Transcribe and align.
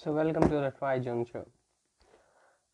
So 0.00 0.12
welcome 0.12 0.48
to 0.48 0.60
the 0.60 0.72
Phi 0.78 1.00
Juncture 1.00 1.44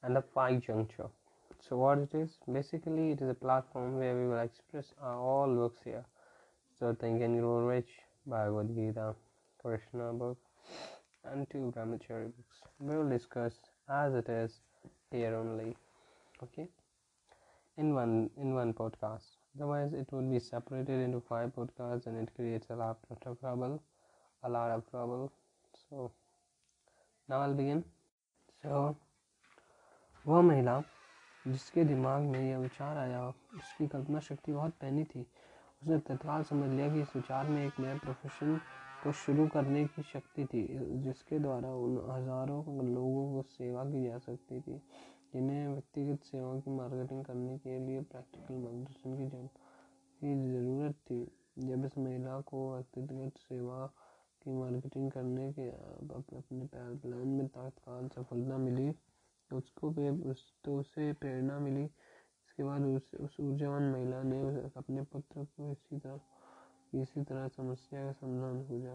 and 0.02 0.14
the 0.14 0.20
Phi 0.20 0.56
Juncture. 0.56 1.08
So 1.58 1.78
what 1.78 1.96
it 1.96 2.14
is? 2.14 2.36
Basically, 2.52 3.12
it 3.12 3.22
is 3.22 3.30
a 3.30 3.34
platform 3.34 3.96
where 3.96 4.14
we 4.14 4.28
will 4.28 4.40
express 4.40 4.92
our 5.00 5.16
all 5.16 5.46
books 5.46 5.80
here. 5.82 6.04
So 6.78 6.94
Think 7.00 7.22
and 7.22 7.40
Grow 7.40 7.60
Rich, 7.60 7.88
Bhagavad 8.26 8.74
Gita, 8.74 9.14
Krishna 9.62 10.12
book, 10.12 10.36
and 11.24 11.48
two 11.48 11.72
Brahmachari 11.74 12.30
books. 12.36 12.58
We 12.78 12.94
will 12.94 13.08
discuss 13.08 13.54
as 13.88 14.12
it 14.12 14.28
is 14.28 14.60
here 15.10 15.34
only. 15.34 15.74
Okay. 16.42 16.68
In 17.78 17.94
one 17.94 18.28
in 18.36 18.52
one 18.54 18.74
podcast. 18.74 19.38
Otherwise, 19.56 19.94
it 19.94 20.08
would 20.12 20.30
be 20.30 20.40
separated 20.40 21.00
into 21.00 21.22
five 21.26 21.52
podcasts, 21.56 22.06
and 22.06 22.18
it 22.18 22.34
creates 22.36 22.66
a 22.68 22.76
lot 22.76 22.98
of 23.10 23.40
trouble. 23.40 23.82
A 24.42 24.50
lot 24.50 24.70
of 24.72 24.84
trouble. 24.90 25.32
So 25.88 26.12
now 27.28 27.40
I'll 27.40 27.54
begin. 27.54 27.82
वह 30.26 30.40
महिला, 30.42 30.82
जिसके 31.44 31.84
दिमाग 31.84 32.22
में 32.22 32.40
यह 32.40 32.58
विचार 32.58 32.96
आया, 32.98 33.26
उसकी 33.56 33.86
कल्पना 33.86 34.20
शक्ति 34.20 34.52
बहुत 34.52 34.72
पैनी 34.80 35.04
थी 35.04 35.20
उसने 35.20 35.98
तत्काल 36.08 36.42
समझ 36.42 36.70
लिया 36.70 36.88
कि 36.92 37.00
इस 37.02 37.16
विचार 37.16 37.48
में 37.48 37.66
एक 37.66 37.80
नया 37.80 37.94
प्रोफेशन 38.04 38.56
को 39.02 39.12
शुरू 39.12 39.46
करने 39.54 39.84
की 39.84 40.02
शक्ति 40.02 40.44
थी, 40.44 40.66
जिसके 41.02 41.38
द्वारा 41.38 41.72
उन 41.76 41.96
हज़ारों 42.10 42.62
लोगों 42.94 43.24
को 43.34 43.42
सेवा 43.48 43.84
की 43.84 44.04
जा 44.04 44.18
सकती 44.18 44.60
थी, 44.60 44.80
जिन्हें 45.34 45.66
व्यक्तिगत 45.68 46.24
सेवाओं 46.24 46.60
की 46.60 46.70
मार्केटिंग 46.70 47.24
करने 47.24 47.58
के 47.58 47.78
लिए 47.86 48.00
प्रैक्टिकल 48.12 48.54
मार्गदर्शन 48.54 49.16
की 49.16 50.34
ज़रूरत 50.52 50.94
थी 51.10 51.24
जब 51.58 51.84
इस 51.84 51.98
महिला 51.98 52.40
को 52.40 52.72
व्यक्तिगत 52.74 53.38
सेवा 53.38 53.90
की 54.44 54.50
मार्केटिंग 54.52 55.10
करने 55.10 55.52
के 55.52 55.68
अपने 55.68 56.38
अपने 56.38 56.66
प्लान 56.96 57.28
में 57.28 57.46
तत्काल 57.48 58.08
सफलता 58.14 58.58
मिली। 58.58 58.90
तो 59.50 59.56
उसको 59.58 59.88
उस 60.30 60.42
तो 60.64 60.76
उसे 60.80 61.12
प्रेरणा 61.14 61.58
मिली। 61.60 61.84
इसके 61.84 62.64
बाद 62.64 62.82
उस 62.86 63.10
उस 63.20 63.36
ऊर्जावान 63.40 63.90
महिला 63.92 64.22
ने 64.22 64.40
अपने 64.76 65.02
पुत्र 65.12 65.44
को 65.46 65.70
इसी 65.72 65.98
तरह 65.98 66.20
इसी 66.94 67.22
तरह 67.22 67.48
समस्या 67.50 68.04
का 68.04 68.12
समाधान 68.12 68.64
खोजा 68.66 68.92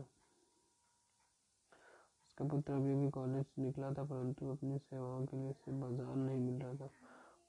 उसका 2.20 2.46
पुत्र 2.48 2.74
अभी 2.74 2.94
अभी 2.94 3.10
कॉलेज 3.10 3.46
निकला 3.60 3.92
था, 3.92 4.04
परंतु 4.04 4.50
अपनी 4.52 4.78
सेवाओं 4.80 5.26
के 5.26 5.38
लिए 5.38 5.50
इसे 5.50 5.72
बाज़ार 5.74 6.16
नहीं 6.16 6.38
मिल 6.38 6.62
रहा 6.62 6.74
था। 6.76 6.90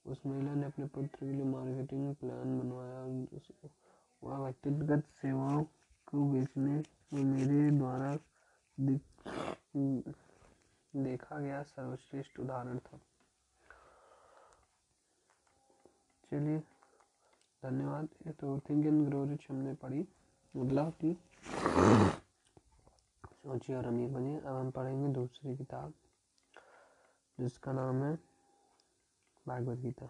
उस 0.06 0.22
महिला 0.26 0.54
ने 0.54 0.66
अपने 0.66 0.86
पुत्र 0.86 1.16
के 1.18 1.32
लिए 1.32 1.44
मार्केटिंग 1.46 2.14
प्लान 2.14 2.58
बनवाया। 2.58 3.02
वह 4.22 4.38
व्यक्तिगत 4.38 5.04
सेवाओं 5.12 5.62
को 6.06 6.24
बेचने 6.32 6.82
में 7.12 7.24
मेरे 7.24 7.70
द्वारा 7.70 8.16
देखा 10.96 11.38
गया 11.38 11.62
सर्वश्रेष्ठ 11.62 12.38
उदाहरण 12.40 12.78
था। 12.78 12.98
चलिए, 16.30 16.58
धन्यवाद। 17.62 18.08
ये 18.26 18.32
तो 18.32 18.58
थिंक 18.68 18.86
एंड 18.86 19.06
ग्रो 19.08 19.24
रिच 19.24 19.46
हमने 19.50 19.74
पढ़ी। 19.74 20.06
मतलब 20.54 20.92
की 21.00 21.12
सोचिए 23.24 23.76
और 23.76 23.86
अमीर 23.86 24.10
बनिए। 24.10 24.38
अब 24.38 24.56
हम 24.56 24.70
पढ़ेंगे 24.70 25.08
दूसरी 25.14 25.56
किताब, 25.56 25.92
जिसका 27.38 27.72
नाम 27.72 28.02
है 28.04 28.14
Bhagavad 29.46 29.78
Gita. 29.78 30.08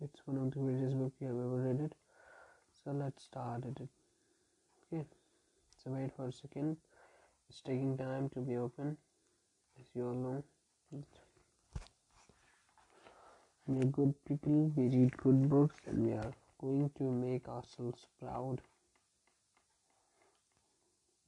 It's 0.00 0.22
one 0.28 0.38
of 0.38 0.48
the 0.48 0.58
greatest 0.58 0.96
book 0.98 1.14
you 1.22 1.28
have 1.28 1.40
ever 1.44 1.60
read 1.62 1.80
it 1.86 1.94
so, 2.78 2.88
let's 2.98 3.22
start 3.24 3.62
it. 3.72 3.97
Okay. 4.92 5.04
So 5.82 5.90
wait 5.90 6.10
for 6.16 6.26
a 6.28 6.32
second. 6.32 6.76
It's 7.48 7.60
taking 7.60 7.96
time 7.96 8.28
to 8.30 8.40
be 8.40 8.56
open. 8.56 8.96
As 9.78 9.86
you 9.94 10.06
all 10.08 10.14
know. 10.14 10.44
We 13.66 13.82
are 13.82 13.84
good 13.84 14.14
people. 14.26 14.72
We 14.76 14.84
read 14.88 15.16
good 15.16 15.48
books 15.48 15.76
and 15.86 16.06
we 16.06 16.12
are 16.12 16.32
going 16.60 16.90
to 16.98 17.04
make 17.04 17.48
ourselves 17.48 18.06
proud 18.18 18.60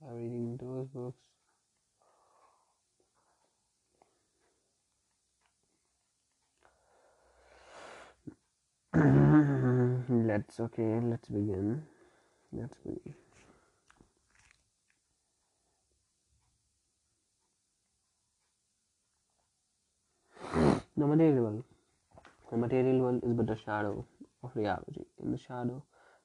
by 0.00 0.12
reading 0.12 0.56
those 0.56 0.88
books. 0.88 1.18
Let's 10.08 10.58
okay 10.58 10.98
let's 11.00 11.28
begin. 11.28 11.82
Let's 12.52 12.76
begin 12.84 13.14
the 20.96 21.06
material 21.06 21.44
world 21.44 21.64
the 22.50 22.56
material 22.56 22.98
world 22.98 23.22
is 23.22 23.32
but 23.32 23.50
a 23.50 23.56
shadow 23.56 24.04
of 24.42 24.54
reality 24.54 25.04
in 25.22 25.30
the 25.30 25.38
shadow 25.38 25.82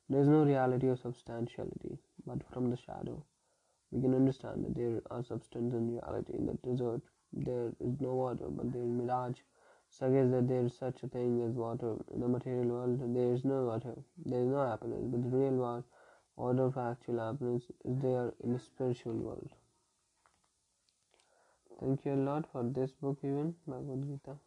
there 0.09 0.21
is 0.21 0.27
no 0.27 0.43
reality 0.43 0.87
or 0.87 0.97
substantiality 0.97 1.97
but 2.25 2.39
from 2.51 2.69
the 2.69 2.77
shadow 2.77 3.23
we 3.91 4.01
can 4.01 4.15
understand 4.15 4.65
that 4.65 4.75
there 4.75 5.01
are 5.11 5.23
substance 5.23 5.73
and 5.73 5.91
reality 5.91 6.33
in 6.37 6.45
the 6.45 6.57
desert 6.67 7.01
there 7.33 7.67
is 7.79 7.99
no 7.99 8.13
water 8.13 8.47
but 8.49 8.71
there 8.71 8.81
is 8.81 8.89
mirage 8.89 9.41
suggests 9.89 10.31
that 10.31 10.47
there 10.47 10.65
is 10.65 10.75
such 10.75 11.03
a 11.03 11.07
thing 11.07 11.41
as 11.47 11.53
water. 11.53 11.95
In 12.13 12.19
the 12.19 12.27
material 12.27 12.67
world, 12.67 13.15
there 13.15 13.33
is 13.33 13.45
no 13.45 13.63
water, 13.65 13.95
there 14.25 14.41
is 14.41 14.47
no 14.47 14.65
happiness, 14.67 15.03
but 15.03 15.23
the 15.23 15.37
real 15.37 15.53
world, 15.53 15.83
order 16.37 16.63
of 16.63 16.77
actual 16.77 17.19
happiness 17.19 17.63
is 17.85 18.01
there 18.01 18.33
in 18.43 18.53
the 18.53 18.59
spiritual 18.59 19.13
world. 19.13 19.49
Thank 21.79 22.05
you 22.05 22.13
a 22.13 22.15
lot 22.15 22.45
for 22.51 22.63
this 22.63 22.91
book, 22.91 23.19
even 23.23 23.55
Bhagavad 23.67 24.03
Gita. 24.07 24.37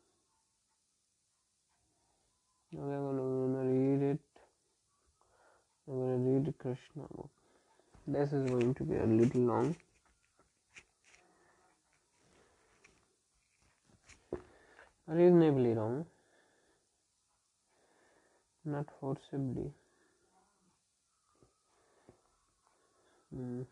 We 2.70 2.80
are 2.80 3.00
going 3.00 3.54
to 3.54 3.58
read 3.60 4.10
it. 4.12 4.20
I'm 5.88 5.94
to 6.44 6.50
read 6.50 6.54
Krishna 6.58 7.04
book. 7.16 7.30
This 8.06 8.32
is 8.32 8.50
going 8.50 8.74
to 8.74 8.84
be 8.84 8.96
a 8.96 9.06
little 9.06 9.40
long. 9.40 9.76
reasonably 15.08 15.74
long. 15.74 16.04
not 18.64 18.86
forcibly. 19.00 19.72
Mm. 23.34 23.64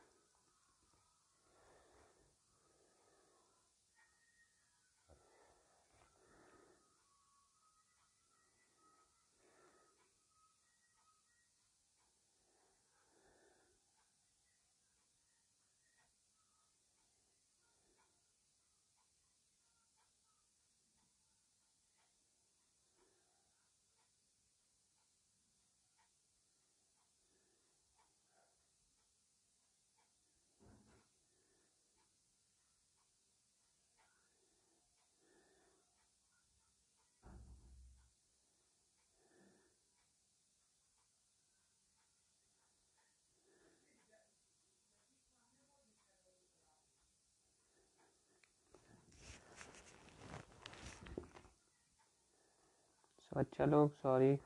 तो 53.35 53.39
अच्छा 53.39 53.65
लोग 53.65 53.91
sorry 54.01 54.37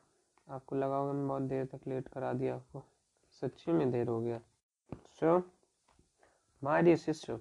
आपको 0.58 0.76
लगा 0.76 0.96
होगा 0.96 1.14
मैं 1.14 1.28
बहुत 1.28 1.42
देर 1.54 1.66
तक 1.74 1.88
late 1.88 2.08
करा 2.14 2.34
दिया 2.44 2.56
आपको 2.56 2.84
सच्ची 3.42 3.72
में 3.72 3.90
देर 3.92 4.08
हो 4.08 4.20
गया 4.22 4.40
so 5.20 5.38
my 6.64 6.82
dear 6.84 6.98
sister 6.98 7.40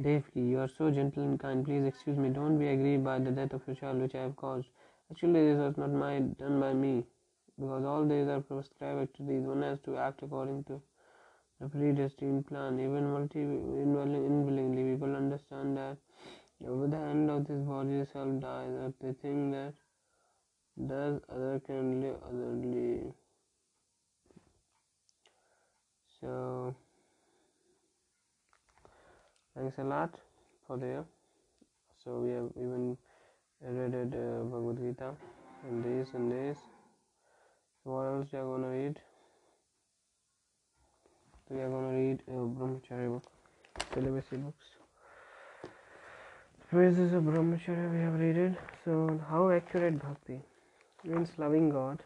Devki, 0.00 0.48
you 0.48 0.58
are 0.58 0.68
so 0.68 0.90
gentle 0.90 1.22
and 1.22 1.38
kind. 1.38 1.66
Please 1.66 1.84
excuse 1.84 2.16
me. 2.16 2.30
Don't 2.30 2.58
be 2.58 2.68
aggrieved 2.68 3.04
by 3.04 3.18
the 3.18 3.30
death 3.30 3.52
of 3.52 3.66
your 3.66 3.76
child, 3.76 4.00
which 4.00 4.14
I 4.14 4.22
have 4.22 4.36
caused. 4.36 4.68
Actually, 5.10 5.44
this 5.48 5.58
was 5.58 5.76
not 5.76 5.90
my 5.90 6.20
done 6.20 6.58
by 6.60 6.72
me, 6.72 7.04
because 7.60 7.84
all 7.84 8.06
days 8.06 8.26
are 8.26 8.40
prescribed 8.40 9.02
activities. 9.02 9.44
One 9.46 9.60
has 9.60 9.80
to 9.80 9.98
act 9.98 10.22
according 10.22 10.64
to 10.64 10.80
the 11.60 11.68
predestined 11.68 12.46
plan. 12.46 12.80
Even 12.80 13.10
multi 13.12 13.42
unwillingly, 13.42 14.92
people 14.92 15.14
understand 15.14 15.76
that 15.76 15.98
over 16.65 16.87
the 16.87 16.97
end 16.97 17.29
of 17.29 17.47
this 17.47 17.61
body 17.61 18.03
self 18.11 18.39
dies, 18.39 18.71
if 18.87 18.93
they 18.99 19.13
think 19.21 19.53
that 19.53 19.73
does 20.87 21.21
other 21.29 21.61
can 21.65 22.01
live 22.01 22.15
otherly. 22.27 23.13
So 26.19 26.75
thanks 29.55 29.77
a 29.77 29.83
lot. 29.83 30.19
for 30.67 30.77
there 30.77 31.05
so 32.03 32.19
we 32.19 32.31
have 32.31 32.49
even 32.57 32.97
read 33.61 34.13
uh, 34.13 34.43
Bhagavad 34.43 34.77
Gita 34.77 35.11
and 35.67 35.83
this 35.83 36.09
and 36.13 36.31
this 36.31 36.57
so 37.83 37.91
what 37.91 38.03
else 38.03 38.27
we 38.31 38.39
are 38.39 38.57
to 38.57 38.67
read 38.67 38.99
so 41.47 41.55
we 41.55 41.61
are 41.61 41.69
to 41.69 41.97
read 41.97 42.21
uh, 42.27 42.43
Brahmacharya 42.57 43.09
book 43.13 43.31
celibacy 43.93 44.37
books 44.37 44.76
praises 46.69 47.13
of 47.13 47.23
Brahmacharya 47.23 47.91
we 47.93 47.99
have 47.99 48.19
read 48.19 48.37
it 48.37 48.53
so 48.83 49.19
how 49.29 49.49
accurate 49.49 49.99
bhakti 50.01 50.41
means 51.03 51.29
loving 51.37 51.69
God 51.69 52.03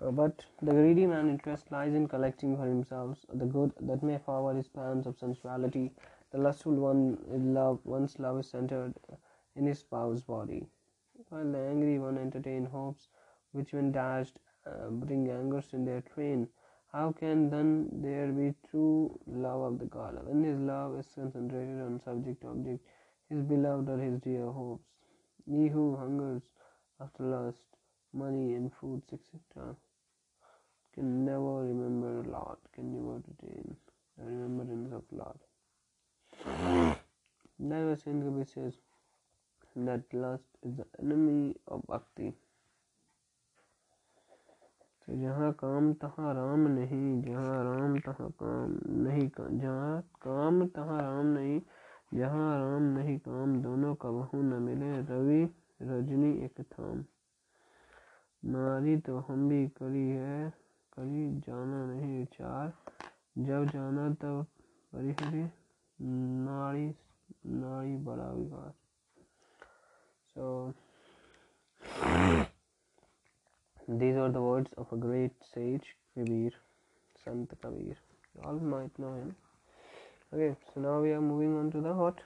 uh, 0.00 0.10
but 0.10 0.44
the 0.62 0.72
greedy 0.72 1.06
man 1.06 1.28
interest 1.28 1.72
lies 1.72 1.94
in 1.94 2.06
collecting 2.06 2.56
for 2.56 2.66
himself 2.66 3.18
the 3.34 3.44
good 3.44 3.72
that 3.80 4.02
may 4.02 4.18
forward 4.18 4.56
his 4.56 4.68
plans 4.68 5.06
of 5.06 5.18
sensuality. 5.18 5.90
The 6.30 6.38
lustful 6.38 6.74
one 6.74 7.18
love 7.28 7.80
one's 7.84 8.18
love 8.20 8.38
is 8.38 8.48
centered 8.50 8.94
in 9.56 9.66
his 9.66 9.80
spouse's 9.80 10.22
body, 10.22 10.64
while 11.28 11.50
the 11.50 11.58
angry 11.58 11.98
one 11.98 12.18
entertain 12.18 12.66
hopes 12.66 13.08
which 13.52 13.72
when 13.72 13.90
dashed 13.90 14.38
uh, 14.64 14.90
bring 14.90 15.28
angers 15.28 15.72
in 15.72 15.84
their 15.84 16.02
train. 16.02 16.48
How 16.92 17.12
can 17.12 17.50
then 17.50 17.88
there 18.02 18.32
be 18.32 18.52
true 18.68 19.18
love 19.26 19.60
of 19.62 19.78
the 19.78 19.84
God 19.84 20.18
when 20.26 20.42
his 20.42 20.58
love 20.58 20.98
is 20.98 21.06
concentrated 21.14 21.80
on 21.80 22.00
subject 22.04 22.44
object, 22.44 22.84
his 23.28 23.42
beloved 23.42 23.88
or 23.88 23.98
his 23.98 24.20
dear 24.20 24.46
hopes? 24.46 24.84
He 25.46 25.68
who 25.68 25.96
hungers 25.96 26.42
after 27.00 27.22
lust 27.22 27.58
money 28.12 28.54
and 28.54 28.72
foods, 28.74 29.06
etc., 29.12 29.76
can 30.94 31.24
never 31.24 31.64
remember 31.64 32.28
Lord, 32.28 32.58
can 32.74 32.92
never 32.92 33.22
retain 33.28 33.76
the 34.18 34.24
remembrance 34.24 34.92
of 34.92 35.04
Lord. 35.12 35.38
Saint 38.02 38.48
says 38.48 38.74
that 39.76 40.02
lust 40.12 40.42
is 40.62 40.76
the 40.76 40.86
enemy 41.00 41.54
of 41.68 41.82
bhakti. 41.86 42.32
जहाँ 45.10 45.52
काम, 45.52 45.92
तहाँ 45.92 46.34
राम 46.34 46.60
नहीं। 46.60 47.22
जहाँ 47.22 47.64
राम, 47.64 47.98
तहाँ 47.98 48.30
काम 48.30 48.80
नहीं। 48.86 49.30
जहाँ 49.58 50.02
काम, 50.02 50.66
तहाँ 50.66 51.02
राम 51.02 51.26
नहीं। 51.26 51.60
जहाँ 52.14 52.58
राम 52.58 52.82
नहीं, 52.82 53.18
काम 53.18 53.62
दोनों 53.62 53.94
कबहू 53.94 54.42
न 54.42 54.62
मिले। 54.62 55.00
रवि, 55.00 55.44
रजनी 55.82 56.44
एक 56.44 56.60
थाम। 56.60 57.04
नारी 58.44 58.96
तो 58.96 59.18
हम 59.18 59.48
भी 59.48 59.68
करी 59.68 60.08
है। 60.08 60.50
करी 60.92 61.40
जाना 61.40 61.86
नहीं 61.86 62.18
विचार। 62.18 62.72
जब 63.38 63.64
जाना 63.64 64.10
तब 64.10 64.46
करी 64.94 65.12
हरी 65.12 65.44
नारी 66.02 66.94
नारी 67.46 67.96
बड़ा 67.96 68.32
विकार। 68.32 68.72
So 70.38 70.72
great 73.90 75.32
sage 75.52 75.96
Kabir 76.14 76.52
Sant 77.24 77.50
Kabir 77.60 77.96
you 78.34 78.42
all 78.44 78.54
might 78.54 78.96
know 78.98 79.14
him 79.14 79.34
okay 80.32 80.54
so 80.72 80.80
now 80.80 81.00
we 81.00 81.10
are 81.10 81.20
moving 81.20 81.58
on 81.58 81.70
to 81.72 81.80
the 81.80 81.92
what 81.92 82.18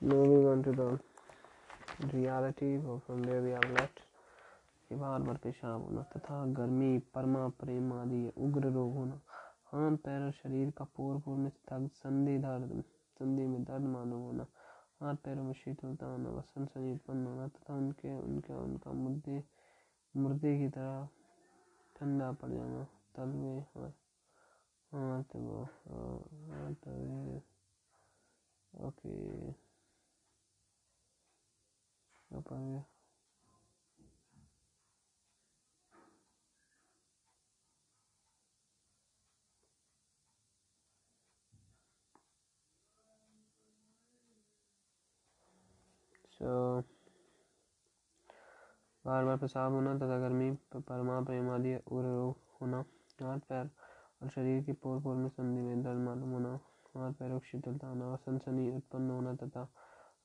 moving 0.00 0.46
on 0.46 0.62
to 0.62 0.72
the 0.72 0.98
reality 2.16 2.78
from 3.06 3.22
where 3.22 3.42
we 3.42 3.52
left 3.74 4.00
बार 4.90 5.20
बार 5.22 5.36
पेशाब 5.44 5.82
होना 5.84 6.02
तथा 6.16 6.36
गर्मी 6.56 6.98
परमा 7.14 7.48
प्रेम 7.60 7.92
आदि 7.92 8.20
उग्र 8.44 8.68
रोग 8.72 8.94
होना 8.96 9.20
हाथ 9.72 9.96
पैर 10.04 10.22
और 10.26 10.30
शरीर 10.32 10.70
का 10.78 10.84
पोर 10.96 11.18
पोर 11.24 11.36
में 11.38 11.50
थक 11.70 11.90
संधि 11.94 12.36
दर्द 12.44 12.82
संधि 13.20 13.46
में 13.46 13.64
दर्द 13.64 13.82
मालूम 13.94 14.20
होना 14.20 14.46
हाथ 15.02 15.16
पैरों 15.24 15.44
में 15.44 15.52
शीतलता 15.60 16.06
होना 16.06 16.30
व 16.36 16.40
सनसनी 16.54 16.92
उत्पन्न 16.92 17.26
होना 17.26 17.48
तथा 17.48 17.74
उनके 17.76 18.14
उनके 18.20 18.52
उनका 18.62 18.92
मुद्दे 19.04 19.42
मुर्दे 20.15 20.57
की 20.59 20.69
तरह 20.69 21.07
ठंडा 21.95 22.31
पड़ 22.41 22.49
जाना 22.49 22.83
तलवे 23.15 23.55
हाथ 24.91 25.35
वो 25.35 25.63
हाथ 26.49 26.87
ओके 28.73 29.13
सो 46.33 46.53
बार 49.08 49.24
बार 49.24 49.36
पेशाब 49.36 49.72
होना 49.72 49.94
तथा 49.98 50.18
गर्मी, 50.20 50.50
परमा, 50.76 51.20
प्रेम 51.28 51.48
आदि 51.50 51.74
रोग 51.74 52.34
होना, 52.60 52.84
हाथ, 53.22 53.38
पैर 53.48 53.70
और 54.22 54.28
शरीर 54.34 54.62
की 54.64 54.72
पोर 54.82 55.00
पोर 55.02 55.16
में 55.16 55.28
संधि 55.28 55.60
में 55.60 55.82
दर्द 55.82 55.98
मालूम 56.06 56.30
होना, 56.30 56.52
हाथ, 56.96 57.12
पैरों 57.20 57.38
की 57.38 57.48
शीतलता 57.48 57.86
होना 57.86 58.14
सनसनी 58.26 58.70
उत्पन्न 58.76 59.10
होना 59.10 59.34
तथा 59.44 59.66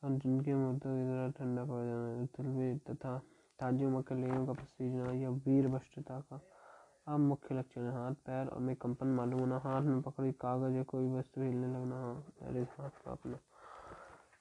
जिनके 0.06 0.56
मुद्दों 0.56 0.96
की 0.98 1.08
तरह 1.10 1.32
ठंडा 1.40 1.64
पड़ 1.72 1.84
जाना, 1.86 2.26
तलवे 2.36 2.76
तथा 2.92 3.18
ताजियों 3.60 3.92
मकलियों 3.92 4.46
का 4.48 4.54
पसीजना 4.62 5.14
या 5.22 5.30
वीर 5.48 5.68
भ्रष्टता 5.68 6.20
का 6.30 6.42
अब 7.08 7.20
मुख्य 7.20 7.60
लक्षण 7.60 7.82
है 7.82 7.94
हाथ, 7.94 8.14
पैर 8.28 8.48
और 8.48 8.62
में 8.62 8.76
कंपन 8.76 9.18
मालूम 9.20 9.40
होना, 9.40 9.62
हाथ 9.64 9.82
में 9.82 10.02
पकड़ी 10.02 10.32
कागज़ 10.46 10.76
या 10.76 10.84
कोई 10.96 11.12
वस्तु 11.18 11.42
हिलने 11.42 11.74
लगना 11.74 12.06
हाँ 12.06 12.66
हाथ 12.80 13.04
का 13.06 13.12
अपना 13.12 13.40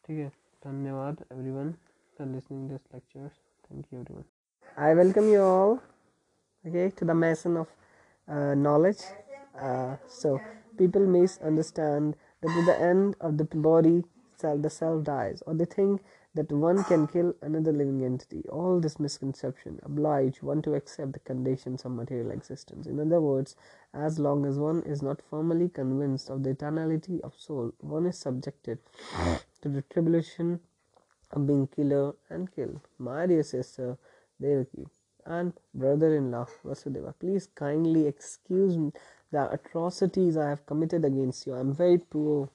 ठीक 0.07 0.19
है 0.19 0.31
Dhanyawad 0.63 1.25
everyone, 1.33 1.77
for 2.15 2.25
listening 2.25 2.69
this 2.69 2.83
lectures. 2.93 3.33
Thank 3.65 3.87
you, 3.91 3.99
everyone. 3.99 4.32
I 4.77 4.95
welcome 4.95 5.29
you 5.29 5.43
all 5.43 5.83
okay 6.67 6.91
to 6.97 7.05
the 7.05 7.15
mason 7.15 7.59
of 7.59 7.69
uh, 8.27 8.55
knowledge. 8.55 9.03
Uh, 9.61 9.97
so 10.09 10.41
people 10.79 11.07
misunderstand 11.07 12.17
that 12.41 12.51
at 12.57 12.65
the 12.67 12.81
end 12.81 13.15
of 13.21 13.37
the 13.37 13.45
body 13.45 14.03
self 14.39 14.63
the 14.63 14.71
self 14.71 15.05
dies 15.05 15.43
or 15.47 15.55
they 15.55 15.67
think 15.67 16.01
that 16.35 16.51
one 16.51 16.83
can 16.85 17.07
kill 17.07 17.35
another 17.43 17.71
living 17.71 18.03
entity. 18.03 18.45
All 18.49 18.81
this 18.81 18.99
misconception 18.99 19.79
oblige 19.83 20.43
one 20.43 20.63
to 20.63 20.75
accept 20.75 21.13
the 21.13 21.19
conditions 21.21 21.85
of 21.85 21.93
material 21.93 22.31
existence. 22.31 22.87
In 22.87 22.99
other 22.99 23.21
words, 23.21 23.55
as 23.93 24.19
long 24.19 24.47
as 24.47 24.59
one 24.59 24.83
is 24.85 25.03
not 25.03 25.21
firmly 25.29 25.69
convinced 25.69 26.31
of 26.31 26.45
the 26.45 26.55
eternality 26.55 27.21
of 27.21 27.35
soul, 27.37 27.73
one 27.81 28.07
is 28.07 28.17
subjected 28.19 28.79
to 29.61 29.69
the 29.69 29.83
tribulation 29.83 30.61
of 31.31 31.47
being 31.47 31.67
killer 31.67 32.15
and 32.31 32.51
killed. 32.55 32.81
My 32.99 33.27
dear 33.27 33.43
sister 33.43 33.99
Devaki 34.43 34.87
and 35.25 35.53
brother-in-law 35.73 36.47
Vasudeva, 36.65 37.15
please 37.19 37.49
kindly 37.55 38.07
excuse 38.07 38.77
me 38.77 38.93
the 39.31 39.51
atrocities 39.51 40.37
I 40.37 40.49
have 40.51 40.67
committed 40.67 41.05
against 41.05 41.47
you. 41.47 41.55
I 41.55 41.61
am 41.61 41.73
very 41.73 41.99
poor 41.99 42.51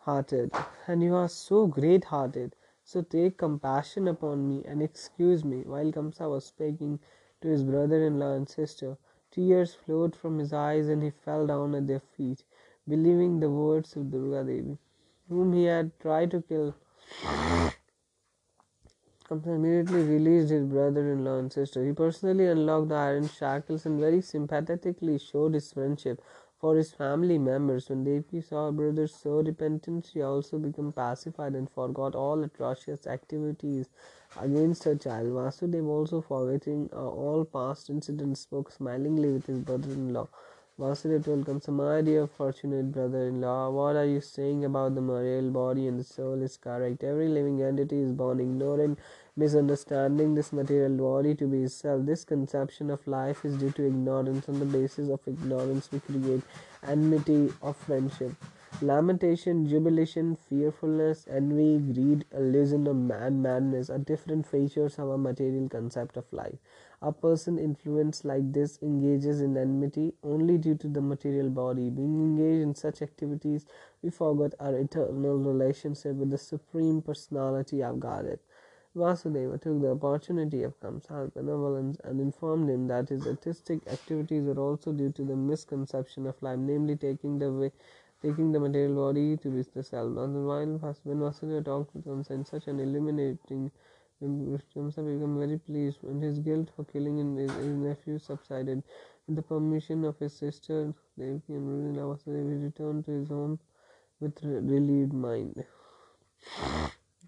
hearted 0.00 0.52
and 0.86 1.02
you 1.02 1.14
are 1.14 1.28
so 1.28 1.66
great 1.66 2.04
hearted. 2.04 2.54
So 2.84 3.02
take 3.02 3.38
compassion 3.38 4.08
upon 4.08 4.48
me 4.48 4.62
and 4.66 4.82
excuse 4.82 5.44
me. 5.44 5.62
While 5.64 5.92
Kamsa 5.92 6.30
was 6.30 6.46
speaking 6.46 7.00
to 7.42 7.48
his 7.48 7.64
brother 7.64 8.04
in 8.06 8.18
law 8.18 8.34
and 8.34 8.48
sister, 8.48 8.96
tears 9.30 9.74
flowed 9.74 10.14
from 10.16 10.38
his 10.38 10.52
eyes 10.52 10.88
and 10.88 11.02
he 11.02 11.10
fell 11.10 11.46
down 11.46 11.74
at 11.74 11.86
their 11.86 12.00
feet, 12.00 12.44
believing 12.88 13.40
the 13.40 13.50
words 13.50 13.96
of 13.96 14.10
Durga 14.10 14.44
Devi 14.44 14.78
whom 15.28 15.52
he 15.52 15.64
had 15.64 15.90
tried 16.00 16.30
to 16.30 16.42
kill. 16.42 16.74
Immediately 19.30 20.02
released 20.02 20.50
his 20.50 20.64
brother 20.66 21.12
in 21.12 21.24
law 21.24 21.38
and 21.38 21.52
sister. 21.52 21.84
He 21.84 21.92
personally 21.92 22.46
unlocked 22.46 22.88
the 22.88 22.96
iron 22.96 23.28
shackles 23.28 23.86
and 23.86 24.00
very 24.00 24.20
sympathetically 24.20 25.18
showed 25.18 25.54
his 25.54 25.72
friendship 25.72 26.20
for 26.60 26.76
his 26.76 26.92
family 26.92 27.38
members. 27.38 27.88
When 27.88 28.04
Devi 28.04 28.40
saw 28.40 28.66
her 28.66 28.72
brother 28.72 29.06
so 29.06 29.40
repentant, 29.40 30.06
she 30.12 30.20
also 30.22 30.58
became 30.58 30.92
pacified 30.92 31.54
and 31.54 31.70
forgot 31.70 32.14
all 32.14 32.42
atrocious 32.42 33.06
activities 33.06 33.88
against 34.40 34.84
her 34.84 34.96
child. 34.96 35.28
Vasudev, 35.28 35.86
also 35.86 36.20
forgetting 36.20 36.90
uh, 36.92 37.08
all 37.08 37.44
past 37.44 37.88
incidents, 37.90 38.40
spoke 38.40 38.72
smilingly 38.72 39.30
with 39.30 39.46
his 39.46 39.58
brother 39.60 39.90
in 39.92 40.12
law. 40.12 40.28
Vasudev 40.80 41.24
told 41.24 41.44
Kamsa, 41.44 41.70
My 41.70 42.00
dear 42.02 42.28
fortunate 42.28 42.92
brother-in-law, 42.92 43.70
what 43.70 43.96
are 43.96 44.04
you 44.04 44.20
saying 44.20 44.64
about 44.64 44.94
the 44.94 45.00
material 45.00 45.50
body 45.50 45.88
and 45.88 45.98
the 45.98 46.04
soul 46.04 46.40
is 46.40 46.56
correct. 46.56 47.02
Every 47.02 47.26
living 47.26 47.60
entity 47.60 48.00
is 48.00 48.12
born 48.12 48.38
ignorant, 48.38 49.00
misunderstanding 49.34 50.36
this 50.36 50.52
material 50.52 50.96
body 50.96 51.34
to 51.34 51.48
be 51.48 51.64
itself. 51.64 52.06
This 52.06 52.24
conception 52.24 52.90
of 52.90 53.04
life 53.08 53.44
is 53.44 53.56
due 53.56 53.72
to 53.72 53.88
ignorance. 53.88 54.48
On 54.48 54.60
the 54.60 54.66
basis 54.66 55.10
of 55.10 55.18
ignorance, 55.26 55.90
we 55.90 55.98
create 55.98 56.42
enmity 56.86 57.52
of 57.60 57.76
friendship. 57.76 58.34
Lamentation, 58.80 59.66
jubilation, 59.66 60.36
fearfulness, 60.36 61.26
envy, 61.28 61.78
greed, 61.78 62.24
illusion, 62.32 62.86
and 62.86 63.42
madness 63.42 63.90
are 63.90 63.98
different 63.98 64.46
features 64.46 64.96
of 65.00 65.08
a 65.08 65.18
material 65.18 65.68
concept 65.68 66.16
of 66.16 66.32
life. 66.32 66.58
A 67.00 67.12
person 67.12 67.60
influenced 67.60 68.24
like 68.24 68.52
this 68.52 68.78
engages 68.82 69.40
in 69.40 69.56
enmity 69.56 70.14
only 70.24 70.58
due 70.58 70.74
to 70.74 70.88
the 70.88 71.00
material 71.00 71.48
body. 71.48 71.90
Being 71.90 72.20
engaged 72.20 72.62
in 72.62 72.74
such 72.74 73.02
activities, 73.02 73.66
we 74.02 74.10
forget 74.10 74.54
our 74.58 74.76
eternal 74.76 75.38
relationship 75.38 76.16
with 76.16 76.30
the 76.30 76.38
Supreme 76.38 77.00
Personality 77.00 77.84
of 77.84 78.00
Godhead. 78.00 78.40
Vasudeva 78.96 79.60
took 79.60 79.80
the 79.80 79.92
opportunity 79.92 80.64
of 80.64 80.80
Kamsa's 80.80 81.30
benevolence 81.30 81.98
and 82.02 82.20
informed 82.20 82.68
him 82.68 82.88
that 82.88 83.10
his 83.10 83.28
artistic 83.28 83.86
activities 83.86 84.42
were 84.42 84.58
also 84.58 84.92
due 84.92 85.12
to 85.12 85.24
the 85.24 85.36
misconception 85.36 86.26
of 86.26 86.42
life, 86.42 86.58
namely 86.58 86.96
taking 86.96 87.38
the 87.38 87.52
way 87.52 87.70
taking 88.20 88.50
the 88.50 88.58
material 88.58 88.96
body 88.96 89.36
to 89.36 89.48
be 89.50 89.62
the 89.74 89.84
self. 89.84 90.16
And 90.16 90.46
while 90.46 90.66
when 91.04 91.20
Vasudeva 91.20 91.64
talked 91.64 91.94
with 91.94 92.06
Kamsa 92.06 92.30
in 92.32 92.44
such 92.44 92.66
an 92.66 92.80
illuminating 92.80 93.70
Kamsa 94.20 94.96
became 94.96 95.38
very 95.38 95.58
pleased 95.58 95.98
when 96.02 96.20
his 96.20 96.38
guilt 96.40 96.70
for 96.74 96.84
killing 96.84 97.36
his, 97.36 97.50
his 97.52 97.76
nephew 97.76 98.18
subsided. 98.18 98.82
With 99.26 99.36
the 99.36 99.42
permission 99.42 100.04
of 100.04 100.18
his 100.18 100.32
sister 100.32 100.92
Devaki 101.16 101.54
and 101.54 101.68
Rudina, 101.68 102.16
Vasudeva 102.16 102.64
returned 102.64 103.04
to 103.04 103.10
his 103.12 103.28
home 103.28 103.58
with 104.20 104.42
relieved 104.42 105.12
mind. 105.12 105.64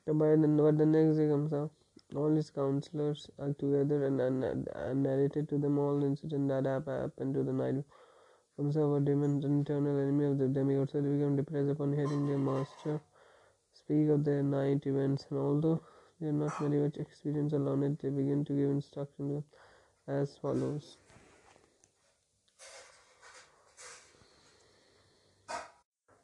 But 0.06 0.16
the 0.16 0.86
next 0.86 1.16
day 1.16 1.28
Kamsa, 1.28 1.70
all 2.16 2.34
his 2.34 2.50
counselors 2.50 3.30
are 3.38 3.52
together 3.52 4.06
and, 4.06 4.20
and, 4.20 4.68
and 4.74 5.02
narrated 5.02 5.48
to 5.50 5.58
them 5.58 5.78
all 5.78 6.00
the 6.00 6.06
incident 6.06 6.48
that 6.48 6.64
happened 6.66 7.34
to 7.34 7.44
the 7.44 7.52
night 7.52 7.84
Observe 8.58 9.06
demons, 9.06 9.44
internal 9.46 9.98
enemy 9.98 10.26
of 10.26 10.36
the 10.36 10.46
demigods, 10.46 10.92
so 10.92 11.00
they 11.00 11.08
become 11.08 11.34
depressed 11.34 11.70
upon 11.70 11.94
hearing 11.94 12.26
their 12.26 12.36
master 12.36 13.00
speak 13.72 14.10
of 14.10 14.22
their 14.22 14.42
night 14.42 14.86
events, 14.86 15.24
and 15.30 15.38
although 15.38 15.80
they 16.19 16.27
are 16.27 16.31
not 16.31 16.57
very 16.59 16.79
much 16.79 16.97
experienced 16.97 17.53
alone 17.53 17.83
it, 17.83 17.99
they 17.99 18.09
begin 18.09 18.43
to 18.45 18.53
give 18.53 18.69
instructions 18.69 19.43
as 20.07 20.37
follows. 20.41 20.97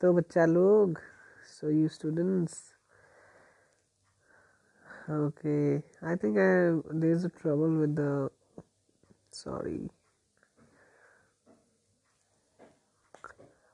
तो 0.01 0.11
बच्चा 0.13 0.45
लोग 0.45 0.97
so 1.47 1.67
you 1.69 1.87
students 1.95 2.53
okay 5.15 5.83
i 6.01 6.15
think 6.15 6.37
I, 6.37 6.79
there's 7.03 7.23
a 7.23 7.29
trouble 7.29 7.75
with 7.81 7.95
the 7.95 8.31
sorry 9.31 9.91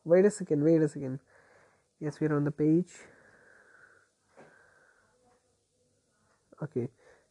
wait 0.03 0.25
a 0.25 0.31
second 0.31 0.63
wait 0.63 0.81
a 0.81 0.89
second 0.89 1.19
yes 1.99 2.19
we're 2.19 2.35
on 2.35 2.43
the 2.43 2.51
page 2.51 2.91
okay. 6.62 6.88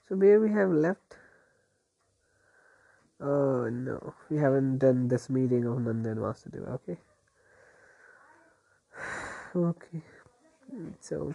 So 0.07 0.15
where 0.15 0.39
we 0.39 0.51
have 0.51 0.69
left 0.69 1.15
oh 3.19 3.69
no. 3.69 4.13
We 4.29 4.37
haven't 4.37 4.79
done 4.79 5.07
this 5.07 5.29
meeting 5.29 5.65
of 5.65 5.77
Nandan 5.77 6.17
Vasudeva 6.17 6.73
okay? 6.79 6.97
Okay. 9.55 10.01
So 10.99 11.33